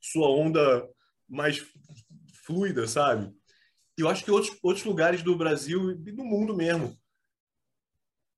sua 0.00 0.28
onda 0.28 0.86
mais 1.28 1.64
fluida 2.44 2.86
sabe? 2.86 3.32
Eu 3.96 4.08
acho 4.08 4.24
que 4.24 4.30
outros 4.30 4.58
outros 4.62 4.84
lugares 4.84 5.22
do 5.22 5.36
Brasil 5.36 5.92
e 5.92 6.12
do 6.12 6.24
mundo 6.24 6.54
mesmo 6.54 6.98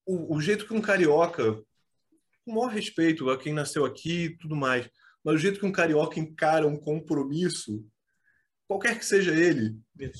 o, 0.07 0.37
o 0.37 0.41
jeito 0.41 0.67
que 0.67 0.75
um 0.75 0.81
carioca 0.81 1.55
com 2.45 2.53
o 2.53 2.55
maior 2.55 2.69
respeito 2.69 3.31
a 3.31 3.39
quem 3.39 3.53
nasceu 3.53 3.85
aqui 3.85 4.27
e 4.27 4.39
tudo 4.39 4.55
mais 4.55 4.89
mas 5.25 5.35
o 5.35 5.39
jeito 5.39 5.59
que 5.59 5.67
um 5.67 5.73
carioca 5.73 6.21
encara 6.21 6.67
um 6.67 6.77
compromisso 6.77 7.85
qualquer 8.67 8.99
que 8.99 9.05
seja 9.05 9.33
ele, 9.33 9.77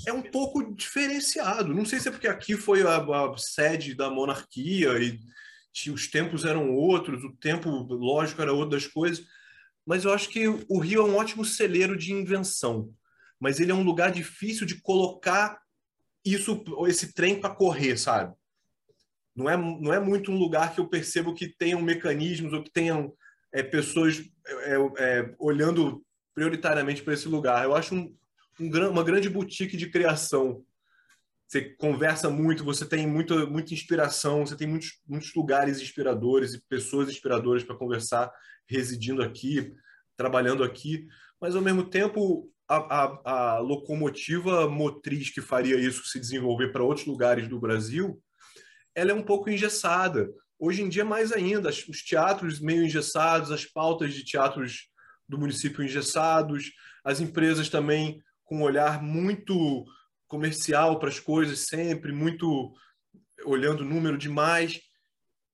é 0.07 0.13
um 0.13 0.23
pouco 0.23 0.75
diferenciado. 0.75 1.75
Não 1.75 1.85
sei 1.85 1.99
se 1.99 2.09
é 2.09 2.11
porque 2.11 2.29
aqui 2.29 2.57
foi 2.57 2.83
a, 2.83 2.99
a 2.99 3.37
sede 3.37 3.95
da 3.95 4.11
monarquia 4.11 4.91
e 4.99 5.19
os 5.91 6.09
tempos 6.09 6.45
eram 6.45 6.73
outros, 6.73 7.25
o 7.25 7.35
tempo 7.37 7.69
lógico 7.71 8.41
era 8.41 8.53
outro 8.53 8.71
das 8.71 8.87
coisas, 8.87 9.25
mas 9.85 10.05
eu 10.05 10.13
acho 10.13 10.29
que 10.29 10.47
o 10.47 10.79
Rio 10.79 11.03
é 11.03 11.05
um 11.05 11.17
ótimo 11.17 11.45
celeiro 11.45 11.97
de 11.97 12.13
invenção, 12.13 12.93
mas 13.41 13.61
ele 13.61 13.73
é 13.73 13.75
um 13.75 13.83
lugar 13.83 14.13
difícil 14.13 14.67
de 14.67 14.81
colocar 14.81 15.61
isso, 16.25 16.65
esse 16.87 17.13
trem 17.13 17.41
para 17.41 17.55
correr, 17.55 17.99
sabe? 17.99 18.35
Não 19.35 19.51
é, 19.51 19.57
não 19.57 19.93
é 19.93 19.99
muito 19.99 20.31
um 20.31 20.39
lugar 20.39 20.73
que 20.73 20.81
eu 20.81 20.89
percebo 20.89 21.35
que 21.35 21.49
tenham 21.49 21.83
mecanismos 21.83 22.53
ou 22.53 22.63
que 22.63 22.71
tenham 22.71 23.13
é, 23.53 23.63
pessoas 23.63 24.23
é, 24.47 24.77
é, 24.99 25.35
olhando 25.39 26.05
prioritariamente 26.35 27.03
para 27.03 27.15
esse 27.15 27.29
lugar. 27.29 27.65
Eu 27.65 27.75
acho 27.75 27.95
um, 27.95 28.17
um, 28.61 28.89
uma 28.91 29.05
grande 29.05 29.29
boutique 29.29 29.77
de 29.77 29.91
criação. 29.91 30.65
Você 31.47 31.63
conversa 31.77 32.31
muito, 32.31 32.65
você 32.65 32.87
tem 32.87 33.07
muita, 33.07 33.47
muita 33.47 33.75
inspiração, 33.75 34.47
você 34.47 34.57
tem 34.57 34.67
muitos, 34.67 35.01
muitos 35.07 35.35
lugares 35.35 35.81
inspiradores 35.81 36.55
e 36.55 36.63
pessoas 36.69 37.09
inspiradoras 37.09 37.63
para 37.63 37.77
conversar, 37.77 38.33
residindo 38.67 39.23
aqui, 39.23 39.73
trabalhando 40.17 40.65
aqui, 40.65 41.07
mas 41.41 41.55
ao 41.55 41.63
mesmo 41.63 41.85
tempo 41.85 42.51
a, 42.67 42.77
a, 42.77 43.55
a 43.55 43.59
locomotiva 43.59 44.69
motriz 44.69 45.31
que 45.31 45.41
faria 45.41 45.77
isso 45.77 46.07
se 46.07 46.19
desenvolver 46.19 46.73
para 46.73 46.83
outros 46.83 47.07
lugares 47.07 47.47
do 47.47 47.61
Brasil 47.61 48.21
ela 48.95 49.11
é 49.11 49.15
um 49.15 49.23
pouco 49.23 49.51
engessada. 49.51 50.31
Hoje 50.59 50.83
em 50.83 50.89
dia, 50.89 51.05
mais 51.05 51.33
ainda, 51.33 51.69
os 51.69 52.03
teatros 52.03 52.61
meio 52.61 52.85
engessados, 52.85 53.51
as 53.51 53.65
pautas 53.65 54.15
de 54.15 54.25
teatros 54.25 54.89
do 55.29 55.37
município 55.37 55.83
engessados, 55.83 56.71
as 57.05 57.21
empresas 57.21 57.69
também 57.69 58.23
com 58.45 58.59
um 58.59 58.63
olhar 58.63 59.03
muito 59.03 59.85
comercial 60.27 60.99
para 60.99 61.09
as 61.09 61.21
coisas 61.21 61.61
sempre, 61.61 62.13
muito 62.13 62.73
olhando 63.45 63.85
número 63.85 64.19
demais. 64.19 64.81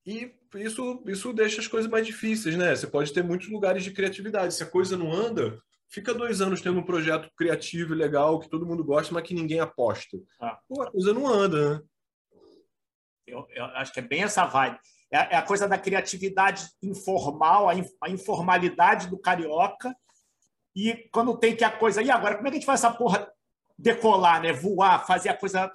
E 0.07 0.35
isso, 0.57 1.03
isso 1.07 1.33
deixa 1.33 1.61
as 1.61 1.68
coisas 1.68 1.90
mais 1.90 2.07
difíceis, 2.07 2.57
né? 2.57 2.74
Você 2.74 2.87
pode 2.87 3.12
ter 3.12 3.22
muitos 3.22 3.48
lugares 3.48 3.85
de 3.85 3.92
criatividade. 3.92 4.55
Se 4.55 4.62
a 4.62 4.70
coisa 4.70 4.96
não 4.96 5.12
anda, 5.12 5.61
fica 5.88 6.14
dois 6.14 6.40
anos 6.40 6.61
tendo 6.61 6.79
um 6.79 6.85
projeto 6.85 7.31
criativo 7.37 7.94
e 7.94 7.98
legal 7.98 8.40
que 8.40 8.48
todo 8.48 8.66
mundo 8.66 8.85
gosta, 8.85 9.12
mas 9.12 9.24
que 9.24 9.35
ninguém 9.35 9.61
aposta. 9.61 10.16
Ah. 10.40 10.59
Pô, 10.68 10.83
a 10.83 10.90
coisa 10.90 11.12
não 11.12 11.26
anda, 11.26 11.74
né? 11.74 11.83
Eu, 13.26 13.46
eu, 13.50 13.64
acho 13.64 13.92
que 13.92 14.00
é 14.00 14.03
bem 14.03 14.22
essa 14.22 14.44
vibe. 14.44 14.79
É, 15.12 15.35
é 15.35 15.37
a 15.37 15.42
coisa 15.42 15.68
da 15.68 15.79
criatividade 15.79 16.66
informal, 16.83 17.68
a, 17.68 17.74
in, 17.74 17.85
a, 18.03 18.11
informalidade 18.11 19.09
do 19.09 19.18
carioca. 19.18 19.94
E 20.74 21.09
quando 21.12 21.37
tem 21.37 21.54
que 21.56 21.64
a 21.64 21.70
coisa. 21.70 22.02
E 22.02 22.11
agora, 22.11 22.37
como 22.37 22.48
é 22.48 22.50
que 22.50 22.56
a 22.56 22.61
gente 22.61 22.66
faz 22.66 22.80
essa 22.80 22.92
porra 22.92 23.30
decolar, 23.78 24.42
né? 24.42 24.52
Voar, 24.52 25.06
fazer 25.06 25.30
a 25.30 25.37
coisa. 25.37 25.70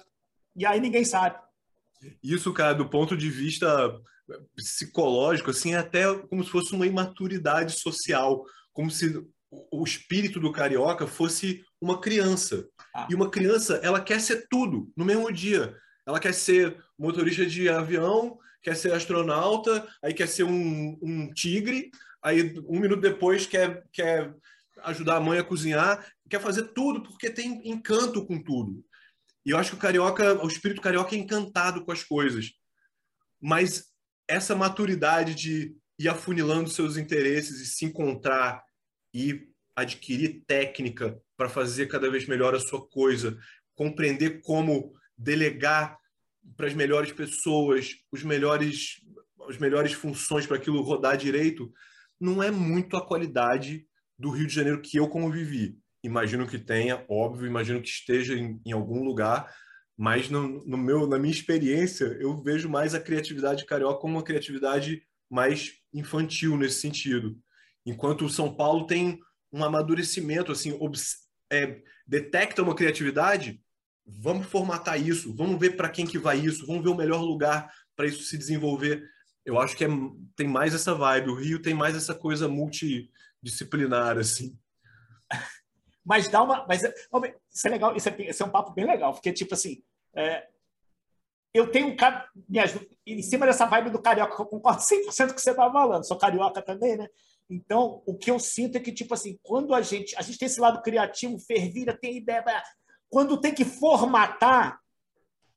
E 0.54 0.64
aí 0.64 0.80
ninguém 0.80 1.04
sabe. 1.04 1.38
Isso, 2.22 2.52
cara, 2.52 2.74
do 2.74 2.88
ponto 2.88 3.16
de 3.16 3.30
vista 3.30 3.68
psicológico, 4.54 5.50
assim, 5.50 5.74
é 5.74 5.78
até 5.78 6.12
como 6.28 6.42
se 6.42 6.50
fosse 6.50 6.74
uma 6.74 6.86
imaturidade 6.86 7.78
social, 7.78 8.44
como 8.72 8.90
se 8.90 9.24
o 9.50 9.84
espírito 9.84 10.40
do 10.40 10.52
carioca 10.52 11.06
fosse 11.06 11.64
uma 11.80 12.00
criança. 12.00 12.66
Ah. 12.94 13.06
E 13.10 13.14
uma 13.14 13.30
criança, 13.30 13.80
ela 13.82 14.00
quer 14.00 14.20
ser 14.20 14.46
tudo 14.48 14.90
no 14.96 15.04
mesmo 15.04 15.32
dia. 15.32 15.76
Ela 16.06 16.20
quer 16.20 16.34
ser 16.34 16.76
motorista 16.98 17.46
de 17.46 17.68
avião, 17.68 18.38
quer 18.62 18.76
ser 18.76 18.92
astronauta, 18.92 19.86
aí 20.02 20.12
quer 20.12 20.28
ser 20.28 20.44
um, 20.44 20.98
um 21.02 21.32
tigre, 21.32 21.90
aí 22.22 22.54
um 22.68 22.80
minuto 22.80 23.00
depois 23.00 23.46
quer, 23.46 23.84
quer 23.92 24.34
ajudar 24.82 25.16
a 25.16 25.20
mãe 25.20 25.38
a 25.38 25.44
cozinhar, 25.44 26.06
quer 26.28 26.40
fazer 26.40 26.64
tudo 26.74 27.02
porque 27.02 27.30
tem 27.30 27.68
encanto 27.68 28.24
com 28.26 28.42
tudo. 28.42 28.84
E 29.44 29.50
eu 29.50 29.58
acho 29.58 29.70
que 29.70 29.76
o 29.76 29.80
carioca, 29.80 30.42
o 30.44 30.48
espírito 30.48 30.80
carioca 30.80 31.14
é 31.14 31.18
encantado 31.18 31.84
com 31.84 31.92
as 31.92 32.02
coisas. 32.02 32.52
Mas 33.40 33.84
essa 34.28 34.56
maturidade 34.56 35.34
de 35.34 35.76
ir 35.98 36.08
afunilando 36.08 36.68
seus 36.68 36.96
interesses 36.96 37.60
e 37.60 37.66
se 37.66 37.84
encontrar 37.84 38.62
e 39.14 39.48
adquirir 39.74 40.42
técnica 40.46 41.20
para 41.36 41.48
fazer 41.48 41.86
cada 41.86 42.10
vez 42.10 42.26
melhor 42.26 42.54
a 42.54 42.60
sua 42.60 42.86
coisa, 42.88 43.38
compreender 43.74 44.40
como 44.42 44.92
delegar 45.16 45.96
para 46.56 46.66
as 46.66 46.74
melhores 46.74 47.12
pessoas, 47.12 47.94
os 48.10 48.22
melhores 48.22 49.00
as 49.48 49.58
melhores 49.58 49.92
funções 49.92 50.46
para 50.46 50.56
aquilo 50.56 50.82
rodar 50.82 51.16
direito, 51.16 51.72
não 52.18 52.42
é 52.42 52.50
muito 52.50 52.96
a 52.96 53.06
qualidade 53.06 53.86
do 54.18 54.30
Rio 54.30 54.46
de 54.46 54.54
Janeiro 54.54 54.80
que 54.80 54.98
eu 54.98 55.08
como 55.08 55.30
vivi. 55.30 55.78
Imagino 56.02 56.46
que 56.46 56.58
tenha, 56.58 57.04
óbvio, 57.08 57.46
imagino 57.46 57.80
que 57.82 57.88
esteja 57.88 58.34
em, 58.34 58.60
em 58.64 58.72
algum 58.72 59.02
lugar, 59.02 59.52
mas 59.96 60.28
no, 60.28 60.64
no, 60.66 60.76
meu, 60.76 61.06
na 61.06 61.18
minha 61.18 61.32
experiência, 61.32 62.04
eu 62.20 62.42
vejo 62.42 62.68
mais 62.68 62.94
a 62.94 63.00
criatividade 63.00 63.64
carioca 63.64 64.00
como 64.00 64.16
uma 64.16 64.22
criatividade 64.22 65.02
mais 65.28 65.72
infantil 65.92 66.56
nesse 66.56 66.80
sentido. 66.80 67.36
Enquanto 67.84 68.24
o 68.24 68.30
São 68.30 68.54
Paulo 68.54 68.86
tem 68.86 69.18
um 69.52 69.64
amadurecimento, 69.64 70.52
assim, 70.52 70.78
é, 71.50 71.80
detecta 72.06 72.62
uma 72.62 72.74
criatividade, 72.74 73.60
vamos 74.06 74.46
formatar 74.46 75.00
isso, 75.00 75.34
vamos 75.34 75.58
ver 75.58 75.76
para 75.76 75.88
quem 75.88 76.06
que 76.06 76.18
vai 76.18 76.38
isso, 76.38 76.66
vamos 76.66 76.82
ver 76.84 76.90
o 76.90 76.96
melhor 76.96 77.20
lugar 77.20 77.70
para 77.96 78.06
isso 78.06 78.22
se 78.22 78.36
desenvolver. 78.36 79.02
Eu 79.44 79.58
acho 79.58 79.76
que 79.76 79.84
é, 79.84 79.88
tem 80.36 80.46
mais 80.46 80.74
essa 80.74 80.94
vibe. 80.94 81.30
O 81.30 81.36
Rio 81.36 81.62
tem 81.62 81.74
mais 81.74 81.96
essa 81.96 82.14
coisa 82.14 82.48
multidisciplinar, 83.46 84.18
assim. 84.18 84.58
Mas 86.04 86.28
dá 86.28 86.42
uma. 86.42 86.66
Mas, 86.66 86.82
isso 86.82 87.66
é 87.66 87.70
legal, 87.70 87.96
isso 87.96 88.08
é, 88.08 88.30
isso 88.30 88.42
é 88.42 88.46
um 88.46 88.50
papo 88.50 88.72
bem 88.72 88.84
legal, 88.84 89.12
porque, 89.12 89.32
tipo 89.32 89.54
assim, 89.54 89.82
é, 90.14 90.46
eu 91.54 91.70
tenho 91.70 91.88
um 91.88 91.96
cara. 91.96 92.28
Em 93.06 93.22
cima 93.22 93.46
dessa 93.46 93.66
vibe 93.66 93.90
do 93.90 94.02
carioca, 94.02 94.40
eu 94.40 94.46
concordo 94.46 94.80
100% 94.80 95.26
com 95.26 95.32
o 95.32 95.34
que 95.34 95.40
você 95.40 95.50
estava 95.50 95.72
falando, 95.72 96.06
sou 96.06 96.18
carioca 96.18 96.62
também, 96.62 96.96
né? 96.96 97.08
Então, 97.48 98.02
o 98.06 98.16
que 98.16 98.30
eu 98.30 98.38
sinto 98.38 98.76
é 98.76 98.80
que, 98.80 98.92
tipo 98.92 99.14
assim, 99.14 99.38
quando 99.42 99.74
a 99.74 99.80
gente. 99.80 100.16
A 100.16 100.22
gente 100.22 100.38
tem 100.38 100.46
esse 100.46 100.60
lado 100.60 100.82
criativo, 100.82 101.38
fervira, 101.38 101.96
tem 101.96 102.16
ideia. 102.16 102.44
Quando 103.08 103.40
tem 103.40 103.54
que 103.54 103.64
formatar, 103.64 104.80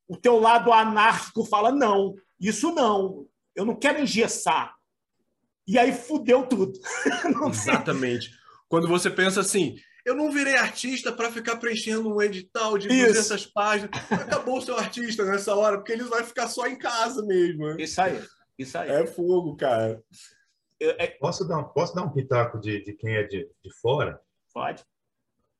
o 0.07 0.17
teu 0.17 0.39
lado 0.39 0.71
anárquico 0.71 1.45
fala: 1.45 1.71
não, 1.71 2.15
isso 2.39 2.71
não, 2.71 3.27
eu 3.55 3.65
não 3.65 3.75
quero 3.75 4.01
engessar. 4.01 4.78
E 5.69 5.77
aí 5.77 5.93
fudeu 5.93 6.47
tudo. 6.47 6.73
Exatamente. 7.47 8.31
Quando 8.67 8.87
você 8.87 9.07
pensa 9.07 9.41
assim, 9.41 9.75
eu 10.03 10.15
não 10.15 10.31
virei 10.31 10.55
artista 10.55 11.11
para 11.11 11.31
ficar 11.31 11.57
preenchendo 11.57 12.11
um 12.11 12.19
edital 12.19 12.75
de. 12.75 12.87
200 12.87 13.45
páginas. 13.45 13.91
Acabou 14.11 14.57
o 14.57 14.61
seu 14.61 14.75
artista 14.75 15.23
nessa 15.23 15.53
hora, 15.53 15.77
porque 15.77 15.91
ele 15.91 16.05
vai 16.05 16.23
ficar 16.23 16.47
só 16.47 16.65
em 16.65 16.75
casa 16.75 17.23
mesmo. 17.23 17.67
Né? 17.67 17.75
Isso 17.83 18.01
aí. 18.01 18.19
Isso 18.57 18.75
aí. 18.79 18.89
É 18.89 19.05
fogo, 19.05 19.55
cara. 19.55 20.01
Eu, 20.79 20.95
é... 20.97 21.05
Posso, 21.05 21.47
dar, 21.47 21.63
posso 21.65 21.93
dar 21.93 22.01
um 22.01 22.11
pitaco 22.11 22.59
de, 22.59 22.83
de 22.83 22.93
quem 22.93 23.15
é 23.15 23.21
de, 23.21 23.47
de 23.63 23.79
fora? 23.79 24.19
Pode. 24.51 24.83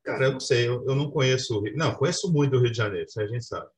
Cara, 0.03 0.25
eu 0.25 0.31
não 0.31 0.39
sei, 0.39 0.67
eu, 0.67 0.83
eu 0.87 0.95
não 0.95 1.11
conheço 1.11 1.55
o 1.55 1.61
Rio. 1.61 1.77
Não, 1.77 1.93
conheço 1.93 2.33
muito 2.33 2.55
o 2.55 2.59
Rio 2.59 2.71
de 2.71 2.77
Janeiro, 2.77 3.05
isso 3.07 3.21
a 3.21 3.27
gente 3.27 3.45
sabe. 3.45 3.69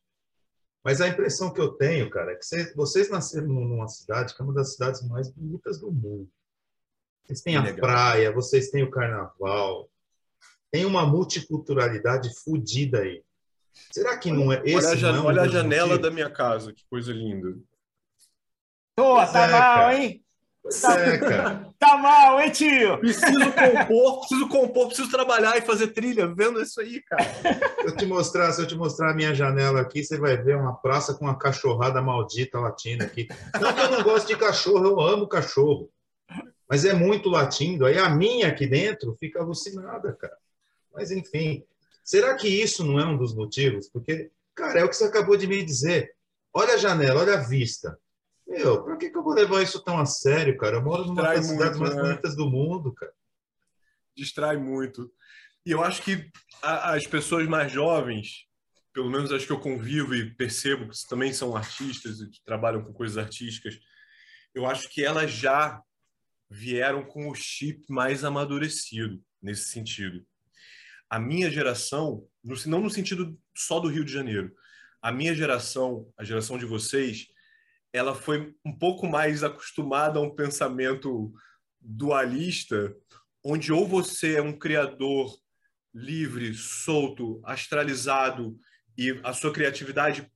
Mas 0.83 0.99
a 0.99 1.07
impressão 1.07 1.53
que 1.53 1.61
eu 1.61 1.73
tenho, 1.73 2.09
cara, 2.09 2.31
é 2.31 2.35
que 2.35 2.45
vocês, 2.45 2.75
vocês 2.75 3.09
nasceram 3.09 3.47
numa 3.47 3.87
cidade 3.87 4.33
que 4.35 4.41
é 4.41 4.45
uma 4.45 4.53
das 4.53 4.73
cidades 4.73 5.07
mais 5.07 5.29
bonitas 5.29 5.79
do 5.79 5.91
mundo. 5.91 6.29
Vocês 7.23 7.41
têm 7.41 7.55
a 7.55 7.61
Legal. 7.61 7.79
praia, 7.79 8.31
vocês 8.31 8.69
têm 8.71 8.83
o 8.83 8.89
carnaval, 8.89 9.89
tem 10.71 10.85
uma 10.85 11.05
multiculturalidade 11.05 12.33
fodida 12.43 12.99
aí. 12.99 13.23
Será 13.91 14.17
que 14.17 14.31
não 14.31 14.51
é 14.51 14.61
esse? 14.65 14.75
Olha 14.75 14.89
a, 14.89 14.95
jan 14.95 15.23
olha 15.23 15.41
a 15.43 15.47
janela 15.47 15.97
da 15.97 16.09
minha 16.09 16.29
casa, 16.29 16.73
que 16.73 16.83
coisa 16.89 17.13
linda. 17.13 17.57
Pô, 18.95 19.15
tá 19.15 19.47
é, 19.47 19.51
mal, 19.51 19.75
cara. 19.75 19.97
hein? 19.97 20.25
Tá, 20.79 20.99
é, 20.99 21.17
cara. 21.17 21.73
tá 21.79 21.97
mal, 21.97 22.39
hein, 22.39 22.51
tio? 22.51 22.99
Preciso 22.99 23.51
compor, 23.51 24.19
preciso 24.19 24.47
compor, 24.47 24.87
preciso 24.87 25.09
trabalhar 25.09 25.57
e 25.57 25.61
fazer 25.61 25.87
trilha, 25.87 26.27
vendo 26.27 26.61
isso 26.61 26.79
aí, 26.79 27.01
cara. 27.01 27.23
Se 27.23 27.87
eu 27.87 27.95
te 27.95 28.05
mostrar, 28.05 28.51
se 28.51 28.61
eu 28.61 28.67
te 28.67 28.75
mostrar 28.75 29.11
a 29.11 29.13
minha 29.13 29.33
janela 29.33 29.81
aqui, 29.81 30.03
você 30.03 30.19
vai 30.19 30.37
ver 30.37 30.55
uma 30.55 30.75
praça 30.75 31.15
com 31.15 31.25
uma 31.25 31.37
cachorrada 31.37 31.99
maldita 32.01 32.59
latina 32.59 33.05
aqui. 33.05 33.27
Não 33.59 33.73
que 33.73 33.79
eu 33.79 33.91
não 33.91 34.03
gosto 34.03 34.27
de 34.27 34.37
cachorro, 34.37 34.85
eu 34.85 34.99
amo 34.99 35.27
cachorro. 35.27 35.89
Mas 36.69 36.85
é 36.85 36.93
muito 36.93 37.27
latindo. 37.27 37.85
Aí 37.85 37.97
a 37.97 38.09
minha 38.09 38.47
aqui 38.47 38.67
dentro 38.67 39.15
fica 39.19 39.39
alucinada, 39.39 40.13
cara. 40.13 40.37
Mas, 40.93 41.11
enfim, 41.11 41.65
será 42.03 42.35
que 42.35 42.47
isso 42.47 42.85
não 42.85 42.99
é 42.99 43.05
um 43.05 43.17
dos 43.17 43.33
motivos? 43.33 43.89
Porque, 43.89 44.29
cara, 44.53 44.79
é 44.79 44.83
o 44.83 44.89
que 44.89 44.95
você 44.95 45.05
acabou 45.05 45.35
de 45.35 45.47
me 45.47 45.63
dizer. 45.63 46.13
Olha 46.53 46.75
a 46.75 46.77
janela, 46.77 47.21
olha 47.21 47.33
a 47.33 47.43
vista. 47.43 47.97
Meu, 48.51 48.83
por 48.83 48.97
que, 48.97 49.09
que 49.09 49.17
eu 49.17 49.23
vou 49.23 49.33
levar 49.33 49.61
isso 49.61 49.83
tão 49.83 49.97
a 49.97 50.05
sério, 50.05 50.57
cara? 50.57 50.77
Eu 50.77 50.83
moro 50.83 51.05
numa 51.05 51.21
das 51.21 51.45
cidades 51.45 51.79
mais 51.79 51.95
né? 51.95 52.01
bonitas 52.01 52.35
do 52.35 52.49
mundo, 52.49 52.93
cara. 52.93 53.13
Distrai 54.15 54.57
muito. 54.57 55.11
E 55.65 55.71
eu 55.71 55.83
acho 55.83 56.01
que 56.01 56.29
as 56.61 57.05
pessoas 57.07 57.47
mais 57.47 57.71
jovens, 57.71 58.45
pelo 58.93 59.09
menos 59.09 59.31
as 59.31 59.45
que 59.45 59.51
eu 59.51 59.59
convivo 59.59 60.13
e 60.15 60.33
percebo 60.35 60.89
que 60.89 61.07
também 61.07 61.33
são 61.33 61.55
artistas 61.55 62.19
e 62.19 62.29
trabalham 62.43 62.83
com 62.83 62.93
coisas 62.93 63.17
artísticas, 63.17 63.79
eu 64.53 64.65
acho 64.65 64.89
que 64.89 65.03
elas 65.03 65.31
já 65.31 65.81
vieram 66.49 67.03
com 67.03 67.29
o 67.29 67.35
chip 67.35 67.81
mais 67.89 68.23
amadurecido 68.23 69.21
nesse 69.41 69.69
sentido 69.69 70.25
a 71.11 71.19
minha 71.19 71.51
geração, 71.51 72.25
não 72.65 72.79
no 72.79 72.89
sentido 72.89 73.37
só 73.53 73.81
do 73.81 73.89
Rio 73.89 74.05
de 74.05 74.13
Janeiro, 74.13 74.55
a 75.01 75.11
minha 75.11 75.35
geração, 75.35 76.09
a 76.17 76.23
geração 76.23 76.57
de 76.57 76.65
vocês, 76.65 77.27
ela 77.93 78.15
foi 78.15 78.55
um 78.65 78.77
pouco 78.77 79.07
mais 79.07 79.43
acostumada 79.43 80.19
a 80.19 80.21
um 80.21 80.33
pensamento 80.33 81.33
dualista, 81.79 82.95
onde 83.43 83.71
ou 83.71 83.87
você 83.87 84.35
é 84.35 84.41
um 84.41 84.57
criador 84.57 85.35
livre, 85.93 86.53
solto, 86.53 87.41
astralizado 87.43 88.57
e 88.97 89.19
a 89.23 89.33
sua 89.33 89.51
criatividade 89.51 90.31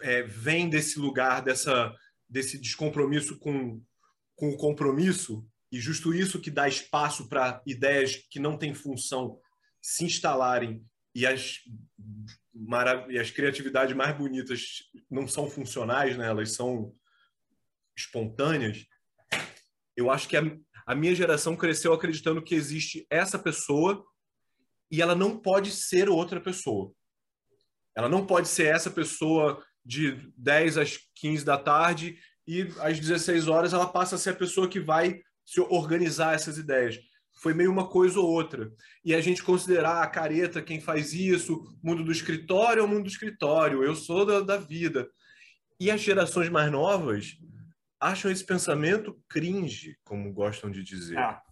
é, 0.00 0.22
vem 0.22 0.68
desse 0.68 0.98
lugar, 0.98 1.42
dessa, 1.42 1.94
desse 2.28 2.58
descompromisso 2.58 3.38
com, 3.38 3.80
com 4.34 4.50
o 4.50 4.56
compromisso, 4.56 5.46
e 5.70 5.80
justo 5.80 6.14
isso 6.14 6.40
que 6.40 6.50
dá 6.50 6.68
espaço 6.68 7.28
para 7.28 7.62
ideias 7.66 8.16
que 8.30 8.38
não 8.38 8.56
têm 8.56 8.74
função 8.74 9.38
se 9.80 10.04
instalarem 10.04 10.84
e 11.14 11.26
as, 11.26 11.60
e 13.08 13.18
as 13.18 13.30
criatividades 13.30 13.94
mais 13.94 14.16
bonitas 14.16 14.82
não 15.10 15.28
são 15.28 15.48
funcionais, 15.48 16.16
né? 16.16 16.26
elas 16.26 16.52
são 16.52 16.94
espontâneas, 17.96 18.84
eu 19.96 20.10
acho 20.10 20.28
que 20.28 20.36
a, 20.36 20.42
a 20.86 20.94
minha 20.94 21.14
geração 21.14 21.56
cresceu 21.56 21.92
acreditando 21.92 22.42
que 22.42 22.54
existe 22.54 23.06
essa 23.08 23.38
pessoa 23.38 24.04
e 24.90 25.00
ela 25.00 25.14
não 25.14 25.38
pode 25.38 25.70
ser 25.70 26.08
outra 26.08 26.40
pessoa. 26.40 26.92
Ela 27.96 28.08
não 28.08 28.26
pode 28.26 28.48
ser 28.48 28.66
essa 28.66 28.90
pessoa 28.90 29.64
de 29.84 30.32
10 30.36 30.78
às 30.78 30.98
15 31.14 31.44
da 31.44 31.56
tarde 31.56 32.18
e 32.46 32.62
às 32.80 32.98
16 32.98 33.46
horas 33.48 33.72
ela 33.72 33.86
passa 33.86 34.16
a 34.16 34.18
ser 34.18 34.30
a 34.30 34.36
pessoa 34.36 34.68
que 34.68 34.80
vai 34.80 35.20
se 35.44 35.60
organizar 35.60 36.34
essas 36.34 36.58
ideias. 36.58 36.98
Foi 37.34 37.52
meio 37.52 37.70
uma 37.70 37.88
coisa 37.88 38.18
ou 38.20 38.28
outra. 38.28 38.72
E 39.04 39.14
a 39.14 39.20
gente 39.20 39.42
considerar 39.42 40.02
a 40.02 40.06
careta 40.06 40.62
quem 40.62 40.80
faz 40.80 41.12
isso, 41.12 41.76
mundo 41.82 42.04
do 42.04 42.12
escritório 42.12 42.80
é 42.80 42.84
o 42.84 42.88
mundo 42.88 43.02
do 43.02 43.08
escritório, 43.08 43.82
eu 43.82 43.94
sou 43.94 44.24
da, 44.24 44.40
da 44.40 44.56
vida. 44.56 45.08
E 45.78 45.90
as 45.90 46.00
gerações 46.00 46.48
mais 46.48 46.70
novas 46.70 47.36
acham 48.00 48.30
esse 48.30 48.44
pensamento 48.44 49.18
cringe, 49.28 49.98
como 50.04 50.32
gostam 50.32 50.70
de 50.70 50.82
dizer. 50.82 51.18
Ah. 51.18 51.42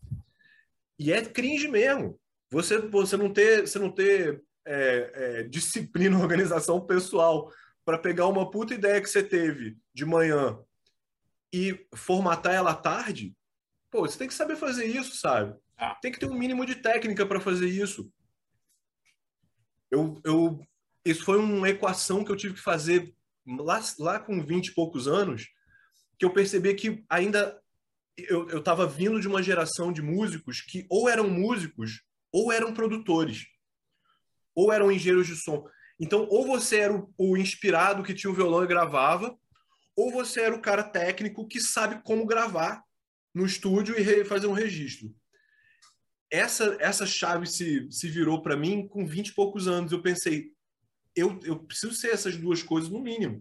E 0.98 1.12
é 1.12 1.22
cringe 1.24 1.66
mesmo. 1.68 2.18
Você, 2.50 2.78
você 2.78 3.16
não 3.16 3.32
ter, 3.32 3.66
você 3.66 3.78
não 3.78 3.90
ter 3.90 4.42
é, 4.66 5.12
é, 5.14 5.42
disciplina, 5.44 6.18
organização 6.20 6.80
pessoal 6.80 7.50
para 7.84 7.98
pegar 7.98 8.26
uma 8.26 8.50
puta 8.50 8.74
ideia 8.74 9.00
que 9.00 9.08
você 9.08 9.22
teve 9.22 9.76
de 9.92 10.04
manhã 10.04 10.58
e 11.52 11.86
formatar 11.94 12.54
ela 12.54 12.70
à 12.70 12.74
tarde, 12.74 13.34
pô, 13.92 14.00
você 14.00 14.18
tem 14.18 14.26
que 14.26 14.34
saber 14.34 14.56
fazer 14.56 14.86
isso, 14.86 15.14
sabe? 15.16 15.54
Ah. 15.76 15.94
Tem 16.00 16.10
que 16.10 16.18
ter 16.18 16.26
um 16.26 16.34
mínimo 16.34 16.64
de 16.64 16.76
técnica 16.76 17.26
para 17.26 17.40
fazer 17.40 17.68
isso. 17.68 18.10
Eu, 19.90 20.18
eu, 20.24 20.66
isso 21.04 21.22
foi 21.22 21.38
uma 21.38 21.68
equação 21.68 22.24
que 22.24 22.32
eu 22.32 22.36
tive 22.36 22.54
que 22.54 22.60
fazer 22.60 23.14
lá, 23.46 23.80
lá 23.98 24.18
com 24.18 24.44
20 24.44 24.68
e 24.68 24.74
poucos 24.74 25.06
anos, 25.06 25.46
que 26.18 26.24
eu 26.24 26.32
percebi 26.32 26.72
que 26.74 27.04
ainda 27.08 27.60
eu 28.16 28.58
estava 28.58 28.86
vindo 28.86 29.20
de 29.20 29.28
uma 29.28 29.42
geração 29.42 29.92
de 29.92 30.02
músicos 30.02 30.60
que 30.60 30.86
ou 30.88 31.08
eram 31.08 31.28
músicos 31.28 32.02
ou 32.30 32.50
eram 32.50 32.72
produtores, 32.72 33.46
ou 34.54 34.72
eram 34.72 34.90
engenheiros 34.90 35.26
de 35.26 35.36
som. 35.36 35.66
Então, 36.00 36.26
ou 36.30 36.46
você 36.46 36.78
era 36.78 36.94
o, 36.94 37.12
o 37.18 37.36
inspirado 37.36 38.02
que 38.02 38.14
tinha 38.14 38.30
o 38.30 38.34
violão 38.34 38.64
e 38.64 38.66
gravava, 38.66 39.36
ou 39.94 40.10
você 40.10 40.40
era 40.40 40.54
o 40.54 40.62
cara 40.62 40.82
técnico 40.82 41.46
que 41.46 41.60
sabe 41.60 42.02
como 42.02 42.26
gravar 42.26 42.82
no 43.34 43.46
estúdio 43.46 43.98
e 43.98 44.24
fazer 44.24 44.46
um 44.46 44.52
registro. 44.52 45.14
Essa, 46.30 46.76
essa 46.80 47.06
chave 47.06 47.46
se, 47.46 47.86
se 47.90 48.08
virou 48.08 48.40
para 48.42 48.56
mim 48.56 48.88
com 48.88 49.06
20 49.06 49.28
e 49.28 49.34
poucos 49.34 49.68
anos. 49.68 49.92
Eu 49.92 50.00
pensei, 50.00 50.50
eu, 51.14 51.38
eu 51.44 51.58
preciso 51.58 51.94
ser 51.94 52.10
essas 52.10 52.36
duas 52.36 52.62
coisas 52.62 52.90
no 52.90 53.00
mínimo. 53.00 53.40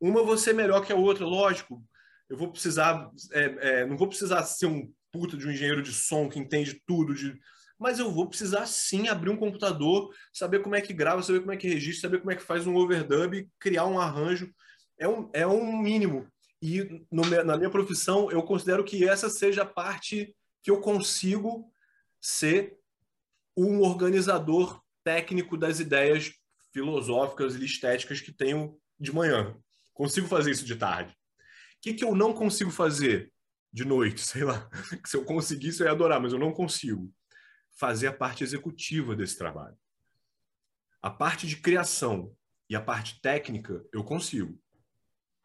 Uma 0.00 0.22
você 0.22 0.52
melhor 0.52 0.84
que 0.84 0.92
a 0.92 0.96
outra, 0.96 1.24
lógico. 1.24 1.82
Eu 2.28 2.36
vou 2.36 2.50
precisar, 2.50 3.10
é, 3.32 3.42
é, 3.60 3.86
não 3.86 3.96
vou 3.96 4.08
precisar 4.08 4.42
ser 4.44 4.66
um 4.66 4.92
puta 5.10 5.36
de 5.36 5.46
um 5.46 5.50
engenheiro 5.50 5.82
de 5.82 5.92
som 5.92 6.28
que 6.28 6.38
entende 6.38 6.80
tudo 6.86 7.14
de 7.14 7.38
mas 7.80 7.98
eu 7.98 8.12
vou 8.12 8.28
precisar 8.28 8.66
sim 8.66 9.08
abrir 9.08 9.30
um 9.30 9.38
computador, 9.38 10.14
saber 10.34 10.60
como 10.60 10.74
é 10.74 10.82
que 10.82 10.92
grava, 10.92 11.22
saber 11.22 11.40
como 11.40 11.52
é 11.52 11.56
que 11.56 11.66
registra, 11.66 12.10
saber 12.10 12.18
como 12.18 12.30
é 12.30 12.36
que 12.36 12.42
faz 12.42 12.66
um 12.66 12.76
overdub, 12.76 13.48
criar 13.58 13.86
um 13.86 13.98
arranjo. 13.98 14.52
É 14.98 15.08
um, 15.08 15.30
é 15.32 15.46
um 15.46 15.78
mínimo. 15.78 16.30
E 16.62 17.06
no, 17.10 17.22
na 17.44 17.56
minha 17.56 17.70
profissão, 17.70 18.30
eu 18.30 18.42
considero 18.42 18.84
que 18.84 19.08
essa 19.08 19.30
seja 19.30 19.62
a 19.62 19.66
parte 19.66 20.36
que 20.62 20.70
eu 20.70 20.80
consigo 20.80 21.72
ser 22.20 22.78
um 23.56 23.80
organizador 23.80 24.82
técnico 25.02 25.56
das 25.56 25.80
ideias 25.80 26.32
filosóficas 26.72 27.54
e 27.54 27.64
estéticas 27.64 28.20
que 28.20 28.32
tenho 28.32 28.78
de 28.98 29.12
manhã. 29.12 29.56
Consigo 29.94 30.26
fazer 30.26 30.50
isso 30.50 30.64
de 30.64 30.76
tarde. 30.76 31.12
O 31.12 31.80
que, 31.80 31.94
que 31.94 32.04
eu 32.04 32.14
não 32.14 32.32
consigo 32.32 32.70
fazer 32.70 33.32
de 33.72 33.84
noite? 33.84 34.20
Sei 34.24 34.44
lá. 34.44 34.68
Se 35.04 35.16
eu 35.16 35.24
conseguisse, 35.24 35.80
eu 35.80 35.86
ia 35.86 35.92
adorar, 35.92 36.20
mas 36.20 36.32
eu 36.32 36.38
não 36.38 36.52
consigo 36.52 37.12
fazer 37.76 38.08
a 38.08 38.12
parte 38.12 38.44
executiva 38.44 39.16
desse 39.16 39.36
trabalho. 39.36 39.76
A 41.00 41.10
parte 41.10 41.46
de 41.46 41.56
criação 41.56 42.36
e 42.68 42.76
a 42.76 42.80
parte 42.80 43.20
técnica 43.20 43.82
eu 43.92 44.04
consigo. 44.04 44.60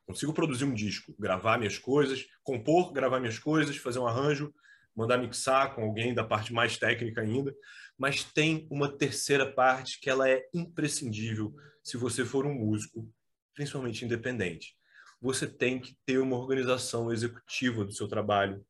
Consigo 0.06 0.34
produzir 0.34 0.66
um 0.66 0.74
disco, 0.74 1.16
gravar 1.18 1.58
minhas 1.58 1.78
coisas, 1.78 2.26
compor, 2.44 2.94
gravar 2.94 3.20
minhas 3.20 3.40
coisas, 3.40 3.78
fazer 3.78 4.00
um 4.00 4.08
arranjo, 4.08 4.54
mandar 4.96 5.18
mixar 5.18 5.74
com 5.74 5.84
alguém 5.84 6.14
da 6.14 6.24
parte 6.24 6.54
mais 6.54 6.78
técnica 6.78 7.22
ainda, 7.22 7.54
mas 7.98 8.24
tem 8.24 8.68
uma 8.70 8.90
terceira 8.90 9.52
parte 9.52 10.00
que 10.00 10.10
ela 10.10 10.30
é 10.30 10.48
imprescindível 10.54 11.56
se 11.84 11.98
você 11.98 12.24
for 12.24 12.46
um 12.46 12.54
músico, 12.54 13.08
principalmente 13.54 14.06
independente. 14.06 14.76
Você 15.22 15.48
tem 15.48 15.80
que 15.80 15.98
ter 16.06 16.20
uma 16.20 16.38
organização 16.38 17.12
executiva 17.12 17.84
do 17.84 17.92
seu 17.92 18.08
trabalho, 18.08 18.66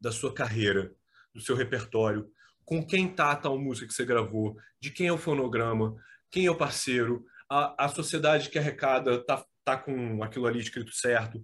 da 0.00 0.10
sua 0.10 0.32
carreira, 0.32 0.94
do 1.34 1.40
seu 1.40 1.54
repertório, 1.54 2.30
com 2.64 2.84
quem 2.84 3.12
tá 3.12 3.32
a 3.32 3.36
tal 3.36 3.58
música 3.58 3.86
que 3.86 3.92
você 3.92 4.04
gravou, 4.04 4.56
de 4.80 4.90
quem 4.90 5.08
é 5.08 5.12
o 5.12 5.18
fonograma, 5.18 5.96
quem 6.30 6.46
é 6.46 6.50
o 6.50 6.56
parceiro, 6.56 7.24
a, 7.48 7.84
a 7.84 7.88
sociedade 7.88 8.48
que 8.48 8.58
arrecada 8.58 9.18
tá, 9.24 9.44
tá 9.76 9.82
com 9.82 10.22
aquilo 10.22 10.46
ali 10.46 10.60
escrito 10.60 10.92
certo. 10.92 11.42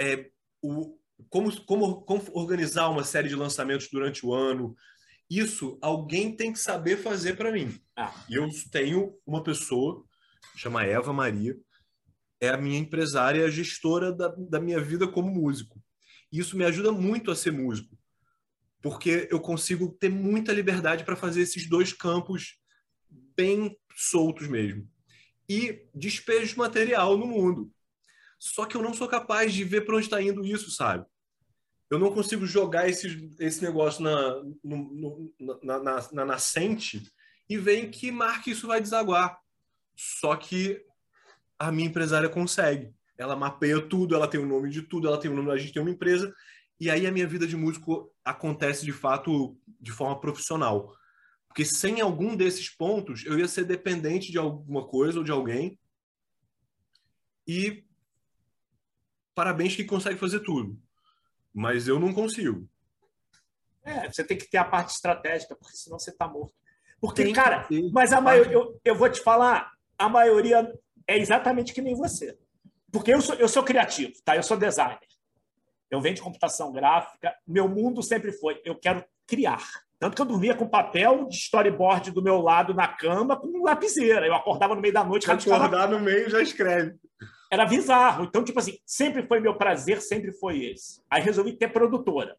É, 0.00 0.30
o, 0.62 0.98
como, 1.28 1.64
como, 1.64 2.02
como 2.02 2.22
organizar 2.32 2.88
uma 2.88 3.04
série 3.04 3.28
de 3.28 3.36
lançamentos 3.36 3.88
durante 3.90 4.24
o 4.24 4.34
ano. 4.34 4.74
Isso 5.30 5.78
alguém 5.80 6.36
tem 6.36 6.52
que 6.52 6.58
saber 6.58 6.98
fazer 6.98 7.36
para 7.36 7.52
mim. 7.52 7.80
Ah. 7.96 8.12
E 8.28 8.34
eu 8.34 8.48
tenho 8.70 9.18
uma 9.26 9.42
pessoa, 9.42 10.04
chama 10.56 10.84
Eva 10.84 11.12
Maria, 11.12 11.56
é 12.40 12.50
a 12.50 12.56
minha 12.56 12.78
empresária, 12.78 13.44
a 13.44 13.50
gestora 13.50 14.12
da, 14.12 14.28
da 14.28 14.60
minha 14.60 14.80
vida 14.80 15.08
como 15.08 15.30
músico. 15.30 15.82
Isso 16.30 16.56
me 16.56 16.64
ajuda 16.64 16.92
muito 16.92 17.30
a 17.30 17.36
ser 17.36 17.52
músico 17.52 17.96
porque 18.84 19.26
eu 19.30 19.40
consigo 19.40 19.88
ter 19.98 20.10
muita 20.10 20.52
liberdade 20.52 21.04
para 21.04 21.16
fazer 21.16 21.40
esses 21.40 21.66
dois 21.66 21.90
campos 21.90 22.58
bem 23.34 23.74
soltos 23.96 24.46
mesmo. 24.46 24.86
E 25.48 25.86
despejo 25.94 26.56
material 26.56 27.16
no 27.16 27.26
mundo. 27.26 27.70
Só 28.38 28.66
que 28.66 28.76
eu 28.76 28.82
não 28.82 28.94
sou 28.94 29.08
capaz 29.08 29.52
de 29.52 29.64
ver 29.64 29.82
para 29.82 29.96
onde 29.96 30.06
está 30.06 30.20
indo 30.20 30.44
isso, 30.44 30.70
sabe? 30.70 31.06
Eu 31.90 31.98
não 31.98 32.12
consigo 32.12 32.46
jogar 32.46 32.88
esse, 32.88 33.30
esse 33.38 33.62
negócio 33.62 34.02
na, 34.02 34.42
no, 34.62 35.30
no, 35.38 35.60
na, 35.62 35.78
na, 35.78 36.08
na 36.12 36.24
nascente 36.24 37.02
e 37.48 37.56
ver 37.56 37.84
em 37.84 37.90
que 37.90 38.10
marca 38.10 38.50
isso 38.50 38.66
vai 38.66 38.80
desaguar. 38.80 39.38
Só 39.96 40.34
que 40.34 40.82
a 41.58 41.70
minha 41.70 41.88
empresária 41.88 42.28
consegue. 42.28 42.92
Ela 43.16 43.36
mapeia 43.36 43.80
tudo, 43.80 44.14
ela 44.14 44.26
tem 44.26 44.40
o 44.40 44.46
nome 44.46 44.70
de 44.70 44.82
tudo, 44.82 45.06
ela 45.06 45.18
tem 45.18 45.30
o 45.30 45.34
nome, 45.34 45.52
a 45.52 45.56
gente 45.56 45.72
tem 45.72 45.82
uma 45.82 45.90
empresa 45.90 46.34
e 46.80 46.90
aí 46.90 47.06
a 47.06 47.12
minha 47.12 47.26
vida 47.26 47.46
de 47.46 47.56
músico 47.56 48.12
acontece 48.24 48.84
de 48.84 48.92
fato 48.92 49.56
de 49.80 49.92
forma 49.92 50.20
profissional. 50.20 50.92
Porque 51.54 51.64
sem 51.64 52.00
algum 52.00 52.34
desses 52.34 52.68
pontos, 52.68 53.24
eu 53.24 53.38
ia 53.38 53.46
ser 53.46 53.64
dependente 53.64 54.32
de 54.32 54.38
alguma 54.38 54.84
coisa 54.84 55.18
ou 55.20 55.24
de 55.24 55.30
alguém. 55.30 55.78
E 57.46 57.84
parabéns 59.36 59.76
que 59.76 59.84
consegue 59.84 60.18
fazer 60.18 60.40
tudo. 60.40 60.76
Mas 61.52 61.86
eu 61.86 62.00
não 62.00 62.12
consigo. 62.12 62.68
É, 63.84 64.10
você 64.10 64.24
tem 64.24 64.36
que 64.36 64.50
ter 64.50 64.56
a 64.56 64.64
parte 64.64 64.94
estratégica, 64.94 65.54
porque 65.54 65.76
senão 65.76 65.96
você 65.96 66.10
está 66.10 66.26
morto. 66.26 66.52
Porque, 67.00 67.22
tem 67.22 67.32
cara, 67.32 67.68
mas 67.92 68.12
a 68.12 68.20
maioria, 68.20 68.52
eu, 68.52 68.80
eu 68.84 68.96
vou 68.96 69.08
te 69.08 69.20
falar, 69.20 69.70
a 69.96 70.08
maioria 70.08 70.68
é 71.06 71.16
exatamente 71.16 71.72
que 71.72 71.82
nem 71.82 71.94
você. 71.94 72.36
Porque 72.90 73.14
eu 73.14 73.20
sou, 73.20 73.36
eu 73.36 73.48
sou 73.48 73.62
criativo, 73.62 74.14
tá? 74.24 74.34
Eu 74.34 74.42
sou 74.42 74.56
designer. 74.56 74.98
Eu 75.88 76.00
venho 76.00 76.16
de 76.16 76.22
computação 76.22 76.72
gráfica. 76.72 77.32
Meu 77.46 77.68
mundo 77.68 78.02
sempre 78.02 78.32
foi: 78.32 78.60
eu 78.64 78.74
quero 78.74 79.04
criar. 79.24 79.83
Tanto 79.98 80.16
que 80.16 80.22
eu 80.22 80.26
dormia 80.26 80.54
com 80.54 80.68
papel 80.68 81.26
de 81.28 81.36
storyboard 81.36 82.10
do 82.10 82.22
meu 82.22 82.40
lado 82.40 82.74
na 82.74 82.88
cama 82.88 83.36
com 83.36 83.62
lapiseira. 83.62 84.26
Eu 84.26 84.34
acordava 84.34 84.74
no 84.74 84.80
meio 84.80 84.92
da 84.92 85.04
noite. 85.04 85.26
Acordar 85.30 85.88
no 85.88 86.00
meio 86.00 86.28
já 86.28 86.42
escreve. 86.42 86.96
Era 87.50 87.64
bizarro. 87.64 88.24
Então, 88.24 88.44
tipo 88.44 88.58
assim, 88.58 88.78
sempre 88.84 89.26
foi 89.26 89.40
meu 89.40 89.54
prazer, 89.56 90.00
sempre 90.02 90.32
foi 90.32 90.64
esse. 90.64 91.00
Aí 91.08 91.22
resolvi 91.22 91.52
ter 91.52 91.68
produtora. 91.68 92.36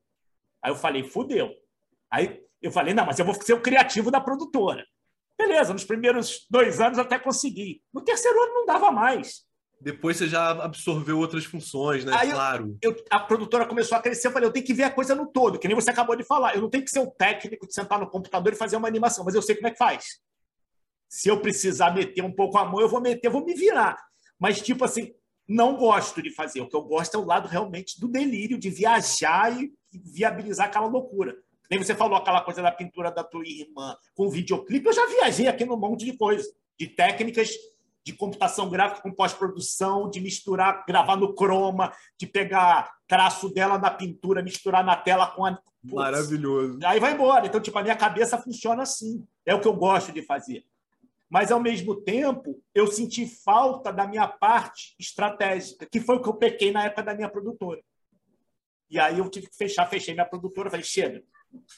Aí 0.61 0.71
eu 0.71 0.75
falei, 0.75 1.03
fudeu. 1.03 1.51
Aí 2.11 2.41
eu 2.61 2.71
falei, 2.71 2.93
não, 2.93 3.05
mas 3.05 3.17
eu 3.17 3.25
vou 3.25 3.33
ser 3.35 3.53
o 3.53 3.61
criativo 3.61 4.11
da 4.11 4.19
produtora. 4.19 4.85
Beleza, 5.37 5.73
nos 5.73 5.83
primeiros 5.83 6.45
dois 6.49 6.79
anos 6.79 6.97
até 6.97 7.19
consegui. 7.19 7.81
No 7.93 8.01
terceiro 8.01 8.41
ano 8.41 8.53
não 8.53 8.65
dava 8.65 8.91
mais. 8.91 9.45
Depois 9.79 10.17
você 10.17 10.27
já 10.27 10.51
absorveu 10.51 11.19
outras 11.19 11.45
funções, 11.45 12.05
né? 12.05 12.13
Aí 12.15 12.31
claro. 12.31 12.77
Eu, 12.81 12.95
a 13.09 13.19
produtora 13.19 13.65
começou 13.65 13.97
a 13.97 14.01
crescer, 14.01 14.27
eu 14.27 14.31
falei, 14.31 14.47
eu 14.47 14.53
tenho 14.53 14.65
que 14.65 14.73
ver 14.73 14.83
a 14.83 14.89
coisa 14.89 15.13
no 15.13 15.27
todo, 15.27 15.59
que 15.59 15.67
nem 15.67 15.75
você 15.75 15.91
acabou 15.91 16.15
de 16.15 16.23
falar. 16.23 16.55
Eu 16.55 16.61
não 16.61 16.69
tenho 16.69 16.83
que 16.83 16.89
ser 16.89 16.99
o 16.99 17.11
técnico 17.11 17.67
de 17.67 17.73
sentar 17.73 17.99
no 17.99 18.09
computador 18.09 18.53
e 18.53 18.55
fazer 18.55 18.77
uma 18.77 18.87
animação, 18.87 19.23
mas 19.25 19.35
eu 19.35 19.41
sei 19.41 19.55
como 19.55 19.67
é 19.67 19.71
que 19.71 19.77
faz. 19.77 20.19
Se 21.07 21.29
eu 21.29 21.39
precisar 21.39 21.93
meter 21.93 22.23
um 22.23 22.31
pouco 22.31 22.57
a 22.57 22.65
mão, 22.65 22.81
eu 22.81 22.89
vou 22.89 23.01
meter, 23.01 23.27
eu 23.27 23.31
vou 23.31 23.45
me 23.45 23.53
virar. 23.53 23.97
Mas, 24.39 24.61
tipo 24.61 24.83
assim, 24.83 25.13
não 25.47 25.77
gosto 25.77 26.21
de 26.21 26.31
fazer. 26.31 26.61
O 26.61 26.67
que 26.67 26.75
eu 26.75 26.81
gosto 26.81 27.15
é 27.15 27.19
o 27.19 27.25
lado 27.25 27.47
realmente 27.47 27.99
do 27.99 28.07
delírio, 28.07 28.57
de 28.57 28.69
viajar 28.69 29.55
e 29.55 29.71
viabilizar 29.91 30.67
aquela 30.67 30.87
loucura. 30.87 31.35
Nem 31.69 31.79
você 31.79 31.95
falou 31.95 32.17
aquela 32.17 32.41
coisa 32.41 32.61
da 32.61 32.71
pintura 32.71 33.11
da 33.11 33.23
tua 33.23 33.43
irmã 33.45 33.95
com 34.13 34.27
o 34.27 34.29
videoclipe. 34.29 34.87
Eu 34.87 34.93
já 34.93 35.05
viajei 35.07 35.47
aqui 35.47 35.65
num 35.65 35.77
monte 35.77 36.05
de 36.05 36.17
coisa, 36.17 36.47
de 36.79 36.87
técnicas 36.87 37.51
de 38.05 38.13
computação 38.13 38.69
gráfica 38.69 39.01
com 39.01 39.11
pós-produção, 39.11 40.07
de 40.09 40.21
misturar, 40.21 40.85
gravar 40.87 41.15
no 41.15 41.33
croma, 41.33 41.91
de 42.19 42.27
pegar 42.27 42.93
traço 43.07 43.51
dela 43.51 43.79
na 43.79 43.89
pintura, 43.89 44.43
misturar 44.43 44.85
na 44.85 44.95
tela 44.95 45.27
com 45.27 45.43
a. 45.43 45.53
Putz, 45.53 45.93
Maravilhoso. 45.93 46.79
Aí 46.85 46.99
vai 46.99 47.13
embora. 47.13 47.47
Então, 47.47 47.59
tipo, 47.59 47.77
a 47.79 47.83
minha 47.83 47.95
cabeça 47.95 48.37
funciona 48.37 48.83
assim. 48.83 49.25
É 49.43 49.55
o 49.55 49.59
que 49.59 49.67
eu 49.67 49.73
gosto 49.73 50.11
de 50.11 50.21
fazer. 50.21 50.63
Mas, 51.27 51.51
ao 51.51 51.59
mesmo 51.59 51.95
tempo, 52.01 52.61
eu 52.73 52.85
senti 52.85 53.25
falta 53.25 53.91
da 53.91 54.07
minha 54.07 54.27
parte 54.27 54.95
estratégica, 54.99 55.87
que 55.91 55.99
foi 55.99 56.17
o 56.17 56.21
que 56.21 56.29
eu 56.29 56.35
pequei 56.35 56.71
na 56.71 56.85
época 56.85 57.03
da 57.03 57.15
minha 57.15 57.29
produtora. 57.29 57.81
E 58.87 58.99
aí 58.99 59.17
eu 59.17 59.27
tive 59.29 59.49
que 59.49 59.57
fechar, 59.57 59.89
fechei 59.89 60.13
minha 60.13 60.27
produtora, 60.27 60.69
falei, 60.69 60.85
chega, 60.85 61.23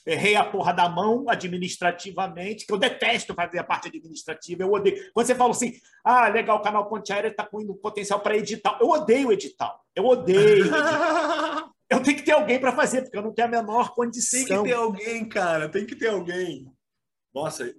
errei 0.06 0.36
a 0.36 0.44
porra 0.44 0.74
da 0.74 0.88
mão 0.90 1.26
administrativamente, 1.28 2.66
que 2.66 2.74
eu 2.74 2.78
detesto 2.78 3.34
fazer 3.34 3.60
a 3.60 3.64
parte 3.64 3.88
administrativa, 3.88 4.64
eu 4.64 4.72
odeio. 4.72 5.12
Quando 5.14 5.28
você 5.28 5.36
fala 5.36 5.52
assim, 5.52 5.74
ah, 6.04 6.28
legal, 6.28 6.58
o 6.58 6.62
canal 6.62 6.88
Ponte 6.88 7.12
Aérea 7.12 7.30
está 7.30 7.46
com 7.46 7.66
potencial 7.76 8.20
para 8.20 8.38
edital, 8.38 8.78
eu 8.80 8.90
odeio 8.90 9.32
edital, 9.32 9.84
eu 9.96 10.06
odeio 10.06 10.66
edital. 10.66 11.74
eu 11.90 12.02
tenho 12.02 12.18
que 12.18 12.24
ter 12.24 12.32
alguém 12.32 12.60
para 12.60 12.72
fazer, 12.72 13.02
porque 13.02 13.18
eu 13.18 13.24
não 13.24 13.34
tenho 13.34 13.48
a 13.48 13.52
menor 13.52 13.94
condição. 13.94 14.46
Tem 14.46 14.58
que 14.58 14.70
ter 14.70 14.76
alguém, 14.76 15.30
cara, 15.30 15.70
tem 15.70 15.86
que 15.86 15.96
ter 15.96 16.10
alguém. 16.10 16.72
Nossa, 17.34 17.74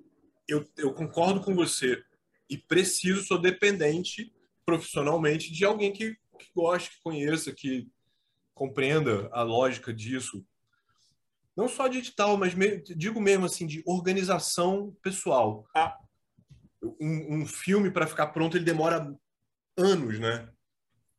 eu, 0.49 0.65
eu 0.77 0.93
concordo 0.95 1.41
com 1.41 1.55
você. 1.55 2.03
E 2.49 2.57
preciso, 2.57 3.25
sou 3.25 3.39
dependente 3.39 4.33
profissionalmente 4.65 5.51
de 5.51 5.65
alguém 5.65 5.93
que, 5.93 6.13
que 6.39 6.51
goste, 6.55 6.91
que 6.91 7.03
conheça, 7.03 7.53
que 7.53 7.89
compreenda 8.55 9.29
a 9.33 9.43
lógica 9.43 9.95
disso. 9.95 10.45
Não 11.59 11.67
só 11.67 11.89
digital, 11.89 12.37
mas 12.37 12.55
me, 12.55 12.81
digo 12.95 13.21
mesmo 13.21 13.45
assim, 13.45 13.67
de 13.67 13.83
organização 13.85 14.97
pessoal. 15.03 15.69
Ah. 15.75 15.99
Um, 17.01 17.41
um 17.41 17.47
filme 17.47 17.91
para 17.91 18.07
ficar 18.07 18.29
pronto 18.29 18.57
ele 18.57 18.65
demora 18.65 19.13
anos, 19.77 20.21
né? 20.21 20.49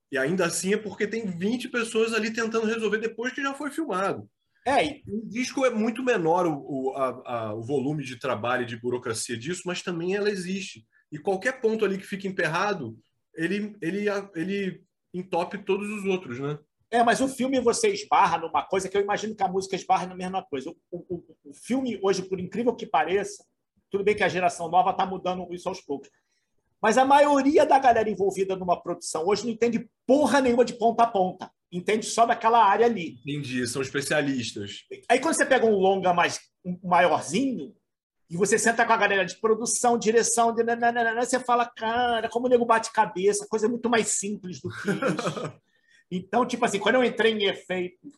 E 0.10 0.18
ainda 0.18 0.46
assim 0.46 0.74
é 0.74 0.78
porque 0.78 1.06
tem 1.06 1.26
20 1.26 1.68
pessoas 1.68 2.14
ali 2.14 2.32
tentando 2.32 2.66
resolver 2.66 3.00
depois 3.00 3.34
que 3.34 3.42
já 3.42 3.54
foi 3.54 3.70
filmado. 3.70 4.30
É, 4.66 4.86
e... 4.86 5.04
o 5.10 5.28
disco 5.28 5.66
é 5.66 5.70
muito 5.70 6.02
menor 6.02 6.48
o, 6.48 6.54
o, 6.54 6.94
a, 6.96 7.08
a, 7.26 7.54
o 7.54 7.62
volume 7.62 8.02
de 8.06 8.18
trabalho 8.18 8.64
e 8.64 8.66
de 8.66 8.80
burocracia 8.80 9.38
disso, 9.38 9.64
mas 9.66 9.82
também 9.82 10.16
ela 10.16 10.30
existe. 10.30 10.88
E 11.12 11.20
qualquer 11.20 11.60
ponto 11.60 11.84
ali 11.84 11.98
que 11.98 12.08
fica 12.08 12.30
emperrado, 12.30 12.98
ele, 13.36 13.76
ele, 13.82 14.06
ele 14.34 14.86
entope 15.14 15.58
todos 15.58 15.90
os 15.90 16.06
outros, 16.06 16.40
né? 16.40 16.58
É, 16.92 17.04
mas 17.04 17.22
o 17.22 17.28
filme 17.28 17.60
você 17.60 17.90
esbarra 17.90 18.40
numa 18.40 18.64
coisa 18.64 18.90
que 18.90 18.98
eu 18.98 19.02
imagino 19.02 19.36
que 19.36 19.44
a 19.44 19.48
música 19.48 19.76
esbarra 19.76 20.08
na 20.08 20.16
mesma 20.16 20.44
coisa. 20.44 20.72
O, 20.92 20.98
o, 20.98 21.24
o 21.46 21.54
filme, 21.54 22.00
hoje, 22.02 22.24
por 22.24 22.40
incrível 22.40 22.76
que 22.76 22.86
pareça, 22.86 23.46
tudo 23.92 24.04
bem 24.04 24.16
que 24.16 24.24
a 24.24 24.30
geração 24.30 24.70
nova 24.70 24.92
está 24.92 25.06
mudando 25.06 25.48
isso 25.54 25.70
aos 25.70 25.82
poucos, 25.82 26.10
mas 26.82 26.98
a 26.98 27.06
maioria 27.06 27.66
da 27.66 27.78
galera 27.78 28.10
envolvida 28.10 28.56
numa 28.56 28.82
produção 28.82 29.28
hoje 29.28 29.44
não 29.44 29.52
entende 29.52 29.88
porra 30.08 30.42
nenhuma 30.42 30.66
de 30.66 30.74
ponta 30.74 31.04
a 31.04 31.08
ponta. 31.08 31.52
Entende 31.72 32.06
só 32.06 32.26
daquela 32.26 32.64
área 32.64 32.86
ali. 32.86 33.20
Entendi, 33.20 33.68
são 33.68 33.82
especialistas. 33.82 34.86
Aí 35.08 35.20
quando 35.20 35.36
você 35.36 35.46
pega 35.46 35.66
um 35.66 35.76
longa 35.76 36.14
mais 36.14 36.40
um 36.66 36.80
maiorzinho, 36.84 37.76
e 38.30 38.38
você 38.38 38.60
senta 38.60 38.86
com 38.86 38.94
a 38.94 38.98
galera 38.98 39.26
de 39.26 39.40
produção, 39.40 39.98
direção, 39.98 40.54
de 40.54 40.64
nananana, 40.64 41.26
você 41.26 41.40
fala, 41.40 41.66
cara, 41.66 42.30
como 42.30 42.46
o 42.46 42.50
nego 42.50 42.66
bate 42.66 42.92
cabeça, 42.92 43.48
coisa 43.50 43.68
muito 43.68 43.90
mais 43.90 44.08
simples 44.08 44.62
do 44.62 44.70
que 44.70 44.90
isso. 44.90 45.54
Então, 46.12 46.46
tipo 46.46 46.66
assim, 46.66 46.80
quando 46.80 46.96
eu 46.96 47.04
entrei 47.04 47.34
em 47.34 47.46
efeito, 47.46 48.12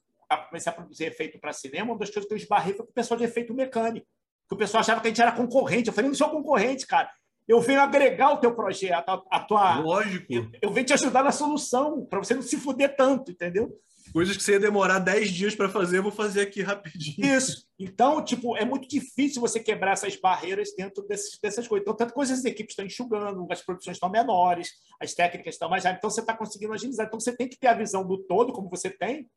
comecei 0.47 0.71
a 0.71 0.75
produzir 0.75 1.05
efeito 1.05 1.39
para 1.39 1.51
cinema, 1.51 1.91
uma 1.91 1.99
das 1.99 2.09
coisas 2.09 2.27
que 2.27 2.33
eu 2.33 2.37
esbarrei 2.37 2.73
foi 2.73 2.85
com 2.85 2.91
o 2.91 2.95
pessoal 2.95 3.17
de 3.17 3.25
efeito 3.25 3.53
mecânico. 3.53 4.07
Que 4.47 4.55
o 4.55 4.57
pessoal 4.57 4.81
achava 4.81 5.01
que 5.01 5.07
a 5.07 5.09
gente 5.09 5.21
era 5.21 5.31
concorrente. 5.31 5.87
Eu 5.87 5.93
falei, 5.93 6.09
não 6.09 6.15
sou 6.15 6.29
concorrente, 6.29 6.87
cara. 6.87 7.09
Eu 7.47 7.59
venho 7.59 7.81
agregar 7.81 8.31
o 8.31 8.37
teu 8.37 8.55
projeto, 8.55 9.09
a, 9.09 9.21
a 9.29 9.39
tua. 9.39 9.79
Lógico. 9.79 10.25
Eu, 10.29 10.49
eu 10.61 10.71
venho 10.71 10.85
te 10.85 10.93
ajudar 10.93 11.23
na 11.23 11.31
solução, 11.31 12.05
para 12.05 12.19
você 12.19 12.33
não 12.33 12.41
se 12.41 12.57
fuder 12.57 12.95
tanto, 12.95 13.31
entendeu? 13.31 13.77
Coisas 14.13 14.35
que 14.35 14.43
você 14.43 14.53
ia 14.53 14.59
demorar 14.59 14.99
10 14.99 15.31
dias 15.31 15.55
para 15.55 15.69
fazer, 15.69 15.99
eu 15.99 16.03
vou 16.03 16.11
fazer 16.11 16.41
aqui 16.41 16.61
rapidinho. 16.61 17.25
Isso. 17.25 17.65
Então, 17.79 18.23
tipo, 18.23 18.57
é 18.57 18.65
muito 18.65 18.87
difícil 18.87 19.39
você 19.39 19.59
quebrar 19.59 19.93
essas 19.93 20.15
barreiras 20.17 20.73
dentro 20.75 21.03
desses, 21.07 21.39
dessas 21.41 21.67
coisas. 21.67 21.83
Então, 21.83 21.95
tanto 21.95 22.13
coisas 22.13 22.39
as 22.39 22.45
equipes 22.45 22.73
estão 22.73 22.85
enxugando, 22.85 23.47
as 23.49 23.61
produções 23.61 23.95
estão 23.95 24.09
menores, 24.09 24.69
as 24.99 25.13
técnicas 25.13 25.55
estão 25.55 25.69
mais. 25.69 25.85
Então, 25.85 26.09
você 26.09 26.19
está 26.19 26.35
conseguindo 26.35 26.73
agilizar. 26.73 27.07
Então, 27.07 27.19
você 27.19 27.35
tem 27.35 27.47
que 27.47 27.57
ter 27.57 27.67
a 27.67 27.73
visão 27.73 28.05
do 28.05 28.17
todo, 28.17 28.51
como 28.51 28.69
você 28.69 28.89
tem, 28.89 29.29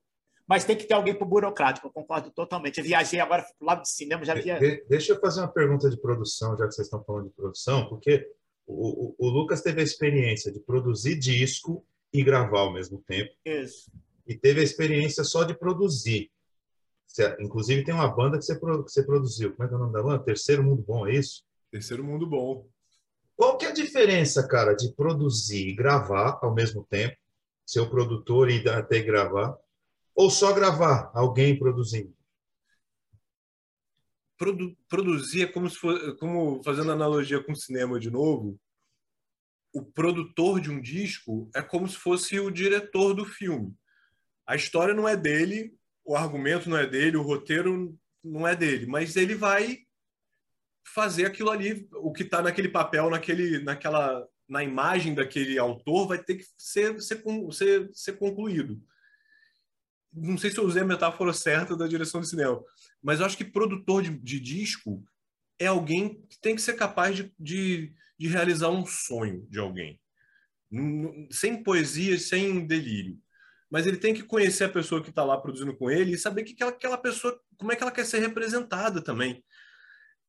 mas 0.46 0.64
tem 0.64 0.76
que 0.76 0.84
ter 0.84 0.94
alguém 0.94 1.14
para 1.14 1.24
o 1.24 1.28
burocrático. 1.28 1.86
Eu 1.86 1.92
concordo 1.92 2.30
totalmente. 2.32 2.78
Eu 2.78 2.84
viajei 2.84 3.20
agora 3.20 3.42
para 3.42 3.54
o 3.60 3.64
lado 3.64 3.82
do 3.82 3.88
cinema, 3.88 4.24
já 4.24 4.34
viajei. 4.34 4.84
Deixa 4.88 5.12
eu 5.12 5.20
fazer 5.20 5.40
uma 5.40 5.52
pergunta 5.52 5.88
de 5.88 5.96
produção, 6.00 6.56
já 6.58 6.66
que 6.66 6.74
vocês 6.74 6.86
estão 6.86 7.02
falando 7.04 7.28
de 7.28 7.34
produção, 7.34 7.88
porque 7.88 8.28
o, 8.66 9.10
o, 9.10 9.14
o 9.18 9.28
Lucas 9.28 9.62
teve 9.62 9.80
a 9.80 9.84
experiência 9.84 10.50
de 10.50 10.58
produzir 10.58 11.16
disco 11.16 11.86
e 12.12 12.24
gravar 12.24 12.60
ao 12.60 12.72
mesmo 12.72 13.00
tempo. 13.06 13.30
Isso 13.44 13.90
e 14.26 14.34
teve 14.34 14.60
a 14.60 14.64
experiência 14.64 15.24
só 15.24 15.44
de 15.44 15.54
produzir. 15.54 16.30
Você, 17.06 17.36
inclusive, 17.40 17.84
tem 17.84 17.94
uma 17.94 18.08
banda 18.08 18.38
que 18.38 18.44
você, 18.44 18.54
que 18.58 18.60
você 18.60 19.04
produziu. 19.04 19.52
Como 19.52 19.64
é 19.64 19.68
que 19.68 19.74
é 19.74 19.76
o 19.76 19.80
nome 19.80 19.92
da 19.92 20.02
banda? 20.02 20.24
Terceiro 20.24 20.64
Mundo 20.64 20.82
Bom, 20.82 21.06
é 21.06 21.14
isso? 21.14 21.44
Terceiro 21.70 22.02
Mundo 22.02 22.26
Bom. 22.26 22.66
Qual 23.36 23.56
que 23.58 23.66
é 23.66 23.68
a 23.68 23.74
diferença, 23.74 24.46
cara, 24.46 24.74
de 24.74 24.92
produzir 24.92 25.68
e 25.68 25.74
gravar 25.74 26.38
ao 26.42 26.54
mesmo 26.54 26.84
tempo? 26.84 27.16
Ser 27.66 27.80
o 27.80 27.90
produtor 27.90 28.50
e 28.50 28.68
até 28.68 29.00
gravar? 29.00 29.56
Ou 30.14 30.30
só 30.30 30.52
gravar, 30.52 31.10
alguém 31.14 31.58
produzindo? 31.58 32.14
Produ 34.36 34.76
produzir 34.88 35.42
é 35.42 35.46
como 35.46 35.70
se 35.70 35.76
fosse, 35.76 36.16
como 36.16 36.62
fazendo 36.62 36.90
analogia 36.90 37.42
com 37.42 37.52
o 37.52 37.56
cinema 37.56 37.98
de 37.98 38.10
novo, 38.10 38.58
o 39.72 39.84
produtor 39.84 40.60
de 40.60 40.70
um 40.70 40.80
disco 40.80 41.48
é 41.54 41.62
como 41.62 41.88
se 41.88 41.96
fosse 41.96 42.38
o 42.38 42.50
diretor 42.50 43.14
do 43.14 43.24
filme 43.24 43.74
a 44.46 44.54
história 44.54 44.94
não 44.94 45.08
é 45.08 45.16
dele, 45.16 45.74
o 46.04 46.16
argumento 46.16 46.68
não 46.68 46.76
é 46.76 46.86
dele, 46.86 47.16
o 47.16 47.22
roteiro 47.22 47.98
não 48.22 48.46
é 48.46 48.54
dele, 48.54 48.86
mas 48.86 49.16
ele 49.16 49.34
vai 49.34 49.78
fazer 50.94 51.24
aquilo 51.24 51.50
ali, 51.50 51.88
o 51.94 52.12
que 52.12 52.22
está 52.22 52.42
naquele 52.42 52.68
papel, 52.68 53.08
naquele, 53.08 53.58
naquela, 53.60 54.26
na 54.48 54.62
imagem 54.62 55.14
daquele 55.14 55.58
autor, 55.58 56.08
vai 56.08 56.22
ter 56.22 56.36
que 56.36 56.44
ser, 56.58 57.00
ser, 57.00 57.22
ser, 57.52 57.90
ser 57.92 58.12
concluído. 58.18 58.80
Não 60.12 60.38
sei 60.38 60.50
se 60.50 60.58
eu 60.58 60.64
usei 60.64 60.82
a 60.82 60.86
metáfora 60.86 61.32
certa 61.32 61.76
da 61.76 61.88
direção 61.88 62.20
de 62.20 62.28
cinema, 62.28 62.62
mas 63.02 63.18
eu 63.18 63.26
acho 63.26 63.36
que 63.36 63.44
produtor 63.44 64.02
de, 64.02 64.10
de 64.10 64.38
disco 64.38 65.02
é 65.58 65.66
alguém 65.66 66.22
que 66.28 66.38
tem 66.38 66.54
que 66.54 66.62
ser 66.62 66.74
capaz 66.74 67.16
de, 67.16 67.34
de, 67.38 67.92
de 68.18 68.28
realizar 68.28 68.68
um 68.68 68.84
sonho 68.84 69.46
de 69.48 69.58
alguém. 69.58 69.98
Sem 71.30 71.62
poesia, 71.62 72.18
sem 72.18 72.66
delírio 72.66 73.18
mas 73.74 73.88
ele 73.88 73.96
tem 73.96 74.14
que 74.14 74.22
conhecer 74.22 74.62
a 74.62 74.68
pessoa 74.68 75.02
que 75.02 75.10
está 75.10 75.24
lá 75.24 75.36
produzindo 75.36 75.74
com 75.76 75.90
ele 75.90 76.12
e 76.12 76.18
saber 76.18 76.44
que 76.44 76.62
aquela, 76.62 76.96
pessoa, 76.96 77.36
como 77.58 77.72
é 77.72 77.74
que 77.74 77.82
ela 77.82 77.90
quer 77.90 78.06
ser 78.06 78.20
representada 78.20 79.02
também. 79.02 79.42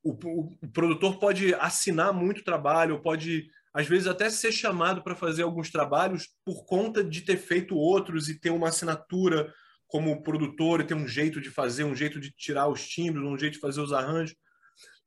O, 0.04 0.14
o, 0.14 0.58
o 0.64 0.68
produtor 0.72 1.20
pode 1.20 1.54
assinar 1.54 2.12
muito 2.12 2.44
trabalho, 2.44 3.04
pode 3.04 3.48
às 3.72 3.88
vezes 3.88 4.08
até 4.08 4.32
ser 4.32 4.52
chamado 4.52 5.04
para 5.04 5.14
fazer 5.14 5.44
alguns 5.44 5.70
trabalhos 5.70 6.28
por 6.44 6.66
conta 6.66 7.04
de 7.04 7.22
ter 7.22 7.38
feito 7.38 7.78
outros 7.78 8.30
e 8.30 8.40
ter 8.40 8.50
uma 8.50 8.70
assinatura 8.70 9.54
como 9.86 10.24
produtor 10.24 10.82
e 10.82 10.88
ter 10.88 10.96
um 10.96 11.08
jeito 11.08 11.40
de 11.40 11.52
fazer, 11.52 11.84
um 11.84 11.96
jeito 11.96 12.20
de 12.20 12.32
tirar 12.32 12.68
os 12.68 12.88
timbres, 12.88 13.28
um 13.28 13.38
jeito 13.38 13.54
de 13.54 13.60
fazer 13.60 13.80
os 13.80 13.94
arranjos. 13.94 14.36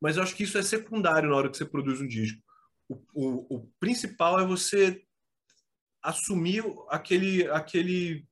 Mas 0.00 0.16
eu 0.16 0.22
acho 0.22 0.36
que 0.36 0.44
isso 0.44 0.56
é 0.56 0.62
secundário 0.62 1.28
na 1.28 1.34
hora 1.34 1.50
que 1.50 1.56
você 1.56 1.66
produz 1.66 2.00
um 2.00 2.06
disco. 2.06 2.40
O, 2.88 3.02
o, 3.12 3.56
o 3.56 3.72
principal 3.80 4.38
é 4.38 4.46
você 4.46 5.02
assumir 6.02 6.64
aquele, 6.88 7.46
aquele, 7.48 8.26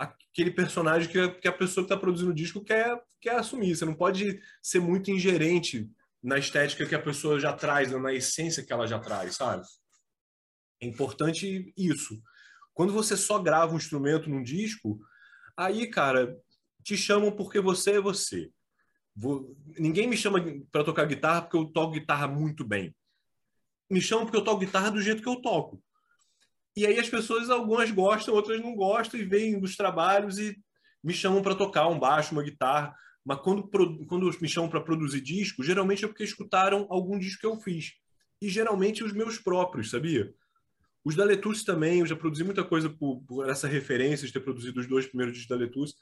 aquele 0.00 0.50
personagem 0.50 1.10
que, 1.10 1.28
que 1.40 1.48
a 1.48 1.52
pessoa 1.52 1.84
que 1.84 1.92
está 1.92 1.96
produzindo 2.00 2.30
o 2.30 2.34
disco 2.34 2.64
quer, 2.64 2.98
quer 3.20 3.36
assumir. 3.36 3.76
Você 3.76 3.84
não 3.84 3.94
pode 3.94 4.40
ser 4.62 4.80
muito 4.80 5.10
ingerente 5.10 5.90
na 6.22 6.38
estética 6.38 6.86
que 6.86 6.94
a 6.94 7.02
pessoa 7.02 7.38
já 7.38 7.52
traz, 7.52 7.92
na 7.92 8.12
essência 8.12 8.64
que 8.64 8.72
ela 8.72 8.86
já 8.86 8.98
traz, 8.98 9.36
sabe? 9.36 9.62
É 10.80 10.86
importante 10.86 11.72
isso. 11.76 12.20
Quando 12.72 12.94
você 12.94 13.14
só 13.14 13.38
grava 13.38 13.74
um 13.74 13.76
instrumento 13.76 14.30
num 14.30 14.42
disco, 14.42 14.98
aí, 15.54 15.86
cara, 15.86 16.34
te 16.82 16.96
chamam 16.96 17.30
porque 17.30 17.60
você 17.60 17.92
é 17.92 18.00
você. 18.00 18.50
Vou... 19.14 19.54
Ninguém 19.78 20.06
me 20.06 20.16
chama 20.16 20.42
para 20.72 20.84
tocar 20.84 21.04
guitarra 21.04 21.42
porque 21.42 21.58
eu 21.58 21.66
toco 21.66 21.92
guitarra 21.92 22.26
muito 22.26 22.64
bem. 22.64 22.94
Me 23.90 24.00
chamam 24.00 24.24
porque 24.24 24.38
eu 24.38 24.44
toco 24.44 24.64
guitarra 24.64 24.90
do 24.90 25.02
jeito 25.02 25.22
que 25.22 25.28
eu 25.28 25.42
toco. 25.42 25.82
E 26.76 26.86
aí 26.86 26.98
as 26.98 27.08
pessoas, 27.08 27.50
algumas 27.50 27.90
gostam, 27.90 28.34
outras 28.34 28.60
não 28.60 28.74
gostam, 28.74 29.18
e 29.18 29.24
vêm 29.24 29.58
dos 29.58 29.76
trabalhos 29.76 30.38
e 30.38 30.56
me 31.02 31.12
chamam 31.12 31.42
para 31.42 31.54
tocar 31.54 31.88
um 31.88 31.98
baixo, 31.98 32.32
uma 32.32 32.42
guitarra. 32.42 32.94
Mas 33.24 33.40
quando, 33.40 33.68
quando 34.06 34.30
me 34.40 34.48
chamam 34.48 34.70
para 34.70 34.80
produzir 34.80 35.20
disco, 35.20 35.62
geralmente 35.62 36.04
é 36.04 36.08
porque 36.08 36.24
escutaram 36.24 36.86
algum 36.88 37.18
disco 37.18 37.40
que 37.40 37.46
eu 37.46 37.60
fiz. 37.60 37.92
E 38.40 38.48
geralmente 38.48 39.04
os 39.04 39.12
meus 39.12 39.38
próprios, 39.38 39.90
sabia? 39.90 40.32
Os 41.04 41.14
da 41.14 41.24
Letus 41.24 41.64
também, 41.64 42.00
eu 42.00 42.06
já 42.06 42.16
produzi 42.16 42.44
muita 42.44 42.64
coisa 42.64 42.88
por, 42.88 43.22
por 43.22 43.48
essa 43.48 43.66
referência 43.66 44.26
de 44.26 44.32
ter 44.32 44.40
produzido 44.40 44.80
os 44.80 44.86
dois 44.86 45.06
primeiros 45.06 45.34
discos 45.34 45.48
da 45.48 45.62
Letus. 45.62 45.94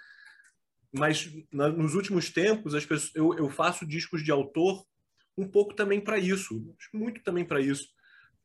Mas 0.93 1.31
na, 1.53 1.69
nos 1.69 1.95
últimos 1.95 2.31
tempos, 2.31 2.75
as 2.75 2.85
pessoas, 2.85 3.15
eu, 3.15 3.35
eu 3.35 3.49
faço 3.51 3.87
discos 3.87 4.23
de 4.23 4.31
autor 4.31 4.85
um 5.37 5.47
pouco 5.47 5.75
também 5.75 6.01
para 6.01 6.19
isso, 6.19 6.75
muito 6.93 7.23
também 7.23 7.45
para 7.45 7.61
isso 7.61 7.89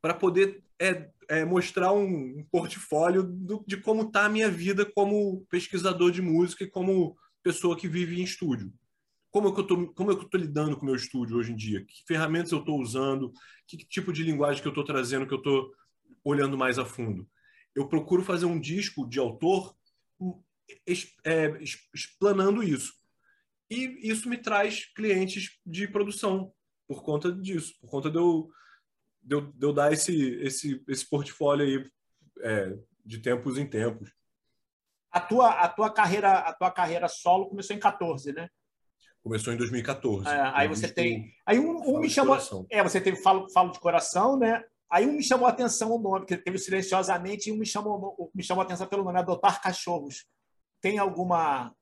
para 0.04 0.12
poder 0.12 0.62
é, 0.80 1.08
é, 1.28 1.44
mostrar 1.44 1.92
um, 1.92 2.44
portfólio 2.50 3.22
do, 3.22 3.64
de 3.66 3.76
como 3.76 4.02
está 4.02 4.24
a 4.24 4.28
minha 4.28 4.50
vida 4.50 4.84
como 4.84 5.46
pesquisador 5.50 6.10
de 6.10 6.20
música 6.20 6.64
e 6.64 6.70
como 6.70 7.16
pessoa 7.42 7.76
que 7.76 7.88
vive 7.88 8.20
em 8.20 8.24
estúdio. 8.24 8.72
como 9.30 9.48
é 9.48 9.52
que 9.52 9.60
eu 9.60 9.66
tô, 9.66 9.92
como 9.94 10.12
é 10.12 10.16
que 10.16 10.24
eu 10.24 10.28
tô 10.28 10.38
lidando 10.38 10.76
com 10.76 10.82
o 10.82 10.86
meu 10.86 10.94
estúdio 10.94 11.36
hoje 11.36 11.52
em 11.52 11.56
dia? 11.56 11.84
Que 11.84 12.04
ferramentas 12.06 12.52
eu 12.52 12.60
estou 12.60 12.80
usando? 12.80 13.32
Que, 13.66 13.76
tipo 13.76 14.12
de 14.12 14.22
linguagem 14.22 14.62
que 14.62 14.68
eu 14.68 14.72
estou 14.72 14.84
trazendo 14.84 15.26
que 15.26 15.34
eu 15.34 15.38
estou 15.38 15.72
olhando 16.24 16.56
mais 16.56 16.78
a 16.78 16.84
fundo? 16.84 17.28
Eu 17.74 17.88
procuro 17.88 18.22
fazer 18.22 18.46
um 18.46 18.60
disco 18.60 19.08
de 19.08 19.18
autor 19.18 19.74
é, 21.24 21.58
explanando 21.92 22.62
isso. 22.62 22.94
E 23.70 24.08
isso 24.08 24.28
me 24.28 24.36
traz 24.36 24.84
clientes 24.94 25.58
de 25.66 25.88
produção 25.88 26.52
por 26.86 27.02
conta 27.02 27.32
disso, 27.32 27.74
por 27.80 27.88
conta 27.88 28.10
de 28.10 28.18
eu, 28.18 28.50
de 29.24 29.34
eu, 29.34 29.40
de 29.40 29.66
eu 29.66 29.72
dar 29.72 29.92
esse, 29.92 30.34
esse, 30.42 30.84
esse 30.86 31.08
portfólio 31.08 31.64
aí 31.64 31.90
é, 32.40 32.76
de 33.04 33.18
tempos 33.18 33.58
em 33.58 33.66
tempos. 33.66 34.12
A 35.10 35.20
tua, 35.20 35.50
a, 35.50 35.68
tua 35.68 35.90
carreira, 35.90 36.32
a 36.32 36.52
tua 36.52 36.70
carreira 36.70 37.08
solo 37.08 37.48
começou 37.48 37.74
em 37.74 37.78
14, 37.78 38.32
né? 38.32 38.48
Começou 39.22 39.52
em 39.52 39.56
2014. 39.56 40.28
É, 40.28 40.50
aí 40.54 40.68
você 40.68 40.86
tem. 40.86 41.32
Aí 41.46 41.58
um, 41.58 41.96
um 41.96 41.98
me 41.98 42.10
chamou. 42.10 42.36
É, 42.70 42.82
você 42.82 43.00
teve 43.00 43.16
falo, 43.22 43.48
falo 43.50 43.70
de 43.70 43.80
coração, 43.80 44.38
né? 44.38 44.62
Aí 44.90 45.06
um 45.06 45.12
me 45.12 45.22
chamou 45.22 45.46
a 45.46 45.50
atenção 45.50 45.92
o 45.92 45.98
nome, 45.98 46.26
que 46.26 46.36
teve 46.36 46.58
silenciosamente, 46.58 47.48
e 47.48 47.52
um 47.52 47.56
me 47.56 47.64
chamou, 47.64 48.30
me 48.34 48.42
chamou 48.42 48.60
a 48.62 48.64
atenção 48.64 48.86
pelo 48.86 49.02
nome, 49.02 49.18
adotar 49.18 49.62
cachorros. 49.62 50.26
Tem 50.80 50.98
alguma 50.98 51.74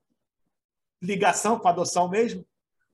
ligação 1.01 1.59
com 1.59 1.67
a 1.67 1.71
adoção 1.71 2.09
mesmo? 2.09 2.45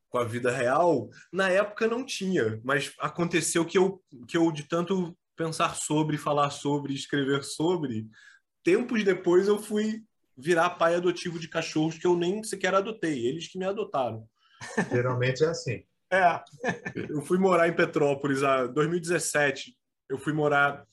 Com 0.10 0.18
a 0.18 0.24
vida 0.24 0.52
real? 0.52 1.10
Na 1.32 1.50
época 1.50 1.88
não 1.88 2.04
tinha, 2.04 2.60
mas 2.64 2.94
aconteceu 3.00 3.64
que 3.64 3.78
eu, 3.78 4.02
que 4.28 4.36
eu 4.36 4.52
de 4.52 4.64
tanto 4.64 5.16
pensar 5.36 5.76
sobre, 5.76 6.18
falar 6.18 6.50
sobre, 6.50 6.94
escrever 6.94 7.44
sobre, 7.44 8.08
tempos 8.64 9.04
depois 9.04 9.48
eu 9.48 9.58
fui 9.58 10.04
virar 10.36 10.72
pai 10.72 10.96
adotivo 10.96 11.38
de 11.38 11.48
cachorros 11.48 11.98
que 11.98 12.08
eu 12.08 12.16
nem 12.16 12.44
sequer 12.44 12.74
adotei, 12.74 13.28
eles 13.28 13.48
que 13.48 13.58
me 13.58 13.66
adotaram. 13.66 14.28
Geralmente 14.92 15.44
é 15.44 15.48
assim. 15.48 15.84
É. 16.12 16.42
Eu 17.10 17.22
fui 17.22 17.38
morar 17.38 17.68
em 17.68 17.76
Petrópolis 17.76 18.42
em 18.42 18.74
2017. 18.74 19.76
Eu 20.10 20.18
fui 20.18 20.34
morar, 20.34 20.84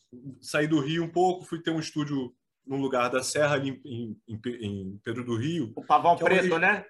saí 0.41 0.67
do 0.67 0.79
Rio 0.79 1.05
um 1.05 1.09
pouco, 1.09 1.45
fui 1.45 1.63
ter 1.63 1.71
um 1.71 1.81
estúdio 1.81 2.35
num 2.67 2.81
lugar 2.81 3.09
da 3.09 3.23
Serra, 3.23 3.55
ali 3.55 3.81
em, 3.85 4.21
em, 4.29 4.41
em 4.61 5.01
Pedro 5.03 5.25
do 5.25 5.37
Rio. 5.37 5.73
O 5.75 5.85
Pavão 5.85 6.15
é 6.15 6.19
Preto, 6.19 6.47
uma, 6.49 6.59
né? 6.59 6.85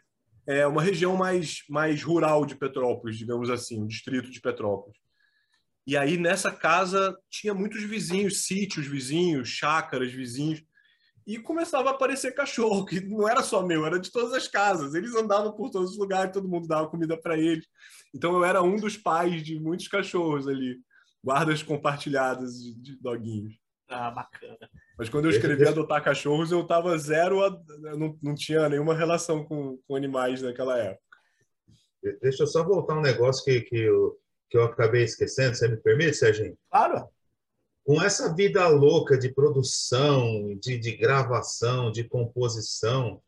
É 0.47 0.67
uma 0.67 0.83
região 0.83 1.17
mais, 1.17 1.63
mais 1.69 2.03
rural 2.03 2.47
de 2.47 2.55
Petrópolis, 2.55 3.19
digamos 3.19 3.51
assim, 3.51 3.83
um 3.83 3.87
distrito 3.87 4.31
de 4.31 4.41
Petrópolis. 4.41 4.97
E 5.87 5.97
aí, 5.97 6.17
nessa 6.17 6.51
casa, 6.51 7.17
tinha 7.31 7.55
muitos 7.55 7.83
vizinhos, 7.83 8.45
sítios 8.45 8.87
vizinhos, 8.87 9.49
chácaras 9.49 10.13
vizinhos 10.13 10.63
e 11.27 11.39
começava 11.39 11.91
a 11.91 11.93
aparecer 11.93 12.35
cachorro, 12.35 12.85
que 12.85 13.01
não 13.01 13.29
era 13.29 13.43
só 13.43 13.67
meu, 13.67 13.85
era 13.85 13.99
de 13.99 14.13
todas 14.13 14.33
as 14.33 14.47
casas. 14.47 14.95
Eles 14.95 15.15
andavam 15.15 15.53
por 15.53 15.71
todos 15.71 15.93
os 15.93 15.99
lugares, 15.99 16.33
todo 16.33 16.49
mundo 16.49 16.69
dava 16.69 16.89
comida 16.89 17.17
para 17.17 17.37
eles. 17.37 17.67
Então 18.15 18.33
eu 18.35 18.45
era 18.45 18.63
um 18.63 18.77
dos 18.77 18.97
pais 18.97 19.43
de 19.43 19.59
muitos 19.59 19.89
cachorros 19.89 20.47
ali, 20.47 20.79
guardas 21.23 21.63
compartilhadas 21.63 22.63
de, 22.63 22.75
de 22.75 22.97
doguinhos. 23.01 23.55
Ah, 23.89 24.11
bacana. 24.11 24.71
Mas 24.99 25.09
quando 25.09 25.27
eu 25.27 25.31
escrevi 25.31 25.67
adotar 25.67 26.03
cachorros, 26.03 26.51
eu 26.51 26.63
estava 26.63 26.97
zero, 26.97 27.45
a, 27.45 27.51
não, 27.97 28.19
não 28.23 28.35
tinha 28.35 28.69
nenhuma 28.69 28.95
relação 28.95 29.45
com, 29.45 29.79
com 29.87 29.97
animais 29.97 30.43
naquela 30.43 30.79
época. 30.79 31.03
Deixa 32.23 32.45
eu 32.45 32.47
só 32.47 32.65
voltar 32.65 32.97
um 32.97 33.03
negócio 33.03 33.45
que, 33.45 33.61
que, 33.63 33.79
eu, 33.79 34.17
que 34.49 34.57
eu 34.57 34.65
acabei 34.65 35.03
esquecendo, 35.03 35.55
você 35.55 35.69
me 35.69 35.77
permite, 35.77 36.15
Serginho? 36.15 36.57
Claro 36.71 37.09
com 37.87 38.03
essa 38.03 38.35
vida 38.35 38.67
louca 38.67 39.17
de 39.17 39.33
produção, 39.33 40.59
de, 40.61 40.77
de 40.77 40.97
gravação, 40.97 41.93
de 41.93 42.03
composição, 42.03 43.23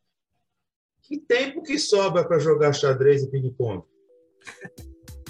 que 1.01 1.17
tempo 1.17 1.63
que 1.63 1.79
sobra 1.79 2.27
para 2.27 2.39
jogar 2.39 2.73
xadrez 2.73 3.23
e 3.23 3.31
ping-pong? 3.31 3.83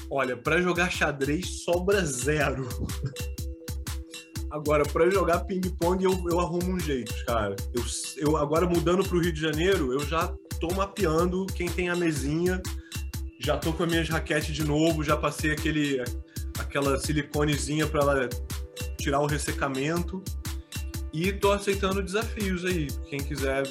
Olha, 0.09 0.35
para 0.35 0.59
jogar 0.59 0.91
xadrez 0.91 1.63
sobra 1.63 2.03
zero. 2.03 2.67
Agora, 4.51 4.83
para 4.83 5.09
jogar 5.09 5.39
ping-pong, 5.41 6.03
eu, 6.03 6.11
eu 6.29 6.39
arrumo 6.39 6.73
um 6.73 6.79
jeito, 6.79 7.13
cara. 7.25 7.55
Eu, 7.73 7.83
eu 8.17 8.37
agora 8.37 8.67
mudando 8.67 9.07
para 9.07 9.15
o 9.15 9.21
Rio 9.21 9.31
de 9.31 9.39
Janeiro, 9.39 9.93
eu 9.93 9.99
já 9.99 10.33
tô 10.59 10.73
mapeando 10.73 11.45
quem 11.47 11.69
tem 11.69 11.89
a 11.89 11.95
mesinha, 11.95 12.61
já 13.39 13.57
tô 13.57 13.71
com 13.71 13.83
as 13.83 13.89
minhas 13.89 14.09
raquetes 14.09 14.55
de 14.55 14.63
novo, 14.63 15.03
já 15.03 15.15
passei 15.15 15.51
aquele 15.51 16.03
aquela 16.57 16.99
siliconezinha 16.99 17.87
para 17.87 18.01
ela 18.01 18.29
tirar 18.97 19.21
o 19.21 19.25
ressecamento 19.25 20.21
e 21.13 21.31
tô 21.31 21.51
aceitando 21.51 22.03
desafios 22.03 22.65
aí. 22.65 22.87
Quem 23.09 23.19
quiser 23.19 23.63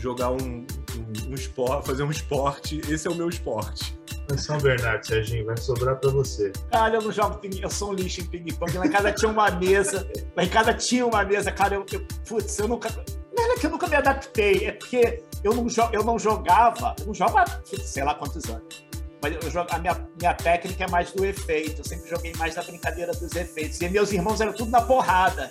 jogar 0.00 0.30
um, 0.30 0.36
um, 0.36 1.30
um 1.30 1.34
esporte, 1.34 1.86
fazer 1.86 2.02
um 2.02 2.10
esporte, 2.10 2.80
esse 2.88 3.08
é 3.08 3.10
o 3.10 3.14
meu 3.14 3.28
esporte. 3.28 3.98
São 4.38 4.58
Bernardo, 4.58 5.06
Serginho, 5.06 5.44
vai 5.44 5.56
sobrar 5.56 5.96
para 5.96 6.10
você. 6.10 6.52
Cara, 6.70 6.96
eu 6.96 7.02
não 7.02 7.12
jogo 7.12 7.38
ping 7.38 7.60
eu 7.60 7.70
sou 7.70 7.90
um 7.90 7.94
lixo 7.94 8.20
em 8.20 8.26
ping-pong. 8.26 8.76
Lá 8.78 8.86
em 8.86 8.90
casa 8.90 9.12
tinha 9.12 9.30
uma 9.30 9.50
mesa, 9.50 10.08
lá 10.36 10.44
em 10.44 10.48
casa 10.48 10.74
tinha 10.74 11.06
uma 11.06 11.24
mesa, 11.24 11.52
cara, 11.52 11.74
eu, 11.74 11.86
eu 11.92 12.06
putz, 12.26 12.58
eu 12.58 12.68
nunca. 12.68 12.88
Não 13.36 13.52
é 13.52 13.56
que 13.56 13.66
eu 13.66 13.70
nunca 13.70 13.86
me 13.86 13.96
adaptei, 13.96 14.66
é 14.66 14.72
porque 14.72 15.22
eu 15.42 15.54
não, 15.54 15.66
eu 15.92 16.04
não 16.04 16.18
jogava, 16.18 16.94
eu 17.00 17.06
não 17.06 17.14
jogo 17.14 17.36
há 17.36 17.44
sei 17.64 18.04
lá 18.04 18.14
quantos 18.14 18.44
anos. 18.46 18.84
Mas 19.20 19.42
eu 19.42 19.50
jogo, 19.50 19.68
a 19.72 19.78
minha, 19.78 20.08
minha 20.20 20.34
técnica 20.34 20.84
é 20.84 20.88
mais 20.88 21.10
do 21.12 21.24
efeito. 21.24 21.80
Eu 21.80 21.84
sempre 21.84 22.10
joguei 22.10 22.34
mais 22.34 22.54
na 22.56 22.62
brincadeira 22.62 23.10
dos 23.12 23.34
efeitos. 23.34 23.80
E 23.80 23.88
meus 23.88 24.12
irmãos 24.12 24.38
eram 24.38 24.52
tudo 24.52 24.70
na 24.70 24.82
porrada. 24.82 25.50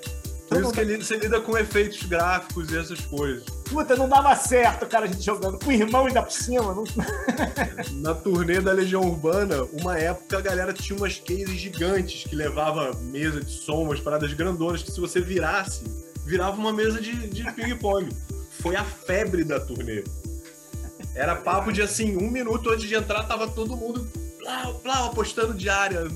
Por 0.50 0.62
isso 0.62 0.72
que 0.72 0.98
você 0.98 1.18
lida 1.18 1.42
com 1.42 1.58
efeitos 1.58 2.04
gráficos 2.04 2.70
e 2.72 2.78
essas 2.78 3.00
coisas. 3.02 3.44
Puta, 3.66 3.96
não 3.96 4.08
dava 4.08 4.36
certo, 4.36 4.86
cara, 4.86 5.06
a 5.06 5.08
gente 5.08 5.24
jogando 5.24 5.58
com 5.58 5.70
o 5.70 5.72
irmão 5.72 6.06
ainda 6.06 6.22
por 6.22 6.32
cima. 6.32 6.76
Não... 6.76 6.84
Na 8.02 8.14
turnê 8.14 8.60
da 8.60 8.72
Legião 8.72 9.02
Urbana, 9.02 9.64
uma 9.82 9.98
época 9.98 10.38
a 10.38 10.42
galera 10.42 10.74
tinha 10.74 10.98
umas 10.98 11.18
cases 11.18 11.60
gigantes 11.60 12.26
que 12.26 12.36
levava 12.36 12.92
mesa 13.02 13.42
de 13.42 13.52
som, 13.52 13.84
umas 13.84 14.00
paradas 14.00 14.34
grandonas, 14.34 14.84
que 14.84 14.92
se 14.92 15.00
você 15.00 15.20
virasse, 15.20 15.84
virava 16.26 16.58
uma 16.58 16.72
mesa 16.72 17.02
de, 17.02 17.16
de 17.30 17.52
ping-pong. 17.54 18.10
Foi 18.62 18.76
a 18.76 18.84
febre 18.84 19.44
da 19.44 19.60
turnê. 19.60 20.04
Era 21.16 21.36
papo 21.36 21.72
de 21.72 21.82
assim, 21.82 22.16
um 22.18 22.30
minuto 22.30 22.70
antes 22.70 22.88
de 22.88 22.96
entrar, 22.96 23.24
tava 23.24 23.48
todo 23.48 23.76
mundo 23.76 24.08
blá, 24.44 24.74
blá, 24.84 25.06
apostando 25.08 25.54
diária 25.54 26.08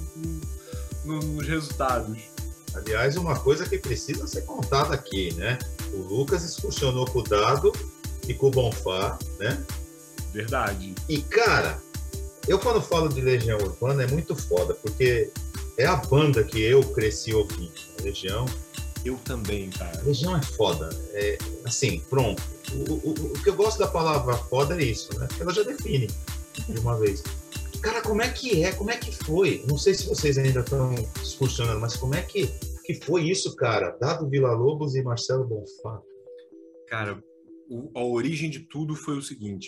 nos 1.05 1.47
resultados. 1.47 2.17
Aliás, 2.77 3.15
uma 3.17 3.37
coisa 3.39 3.67
que 3.67 3.77
precisa 3.77 4.27
ser 4.27 4.41
contada 4.41 4.93
aqui, 4.93 5.33
né? 5.33 5.57
O 5.93 5.97
Lucas 5.97 6.43
excursionou 6.43 7.05
com 7.05 7.19
o 7.19 7.23
Dado 7.23 7.71
e 8.27 8.33
com 8.33 8.47
o 8.47 8.51
Bonfá, 8.51 9.17
né? 9.39 9.63
Verdade. 10.33 10.93
E, 11.07 11.21
cara, 11.21 11.81
eu 12.47 12.59
quando 12.59 12.81
falo 12.81 13.09
de 13.09 13.21
Legião 13.21 13.57
Urbana 13.59 14.03
é 14.03 14.07
muito 14.07 14.35
foda, 14.35 14.73
porque 14.75 15.31
é 15.77 15.85
a 15.85 15.95
banda 15.95 16.43
que 16.43 16.61
eu 16.61 16.81
cresci 16.83 17.33
ouvindo. 17.33 17.73
A 17.99 18.03
Legião. 18.03 18.45
Eu 19.05 19.15
também, 19.23 19.69
cara. 19.69 20.01
Legião 20.03 20.35
é 20.35 20.41
foda. 20.41 20.89
É, 21.13 21.37
assim, 21.65 22.01
pronto 22.09 22.41
o, 22.73 22.93
o, 22.93 23.11
o, 23.11 23.43
que 23.43 23.49
eu 23.49 23.55
gosto 23.55 23.79
da 23.79 23.87
palavra 23.87 24.35
foda 24.35 24.79
é 24.79 24.83
isso, 24.83 25.17
né? 25.17 25.27
Ela 25.39 25.53
já 25.53 25.63
define 25.63 26.07
de 26.67 26.79
uma 26.79 26.97
vez. 26.97 27.23
Cara, 27.81 28.01
como 28.01 28.21
é 28.21 28.29
que 28.29 28.63
é? 28.63 28.71
Como 28.73 28.91
é 28.91 28.97
que 28.97 29.11
foi? 29.11 29.63
Não 29.67 29.77
sei 29.77 29.93
se 29.93 30.07
vocês 30.07 30.37
ainda 30.37 30.61
estão 30.61 30.93
excursionando, 31.21 31.79
mas 31.79 31.95
como 31.95 32.15
é 32.15 32.21
que, 32.21 32.47
que 32.85 32.95
foi 32.95 33.29
isso, 33.29 33.55
cara? 33.55 33.97
Dado 33.99 34.29
Vila 34.29 34.51
Lobos 34.51 34.95
e 34.95 35.03
Marcelo 35.03 35.47
Bonfá. 35.47 36.01
Cara, 36.87 37.21
o, 37.69 37.91
a 37.95 38.03
origem 38.03 38.49
de 38.49 38.59
tudo 38.67 38.95
foi 38.95 39.17
o 39.17 39.21
seguinte. 39.21 39.67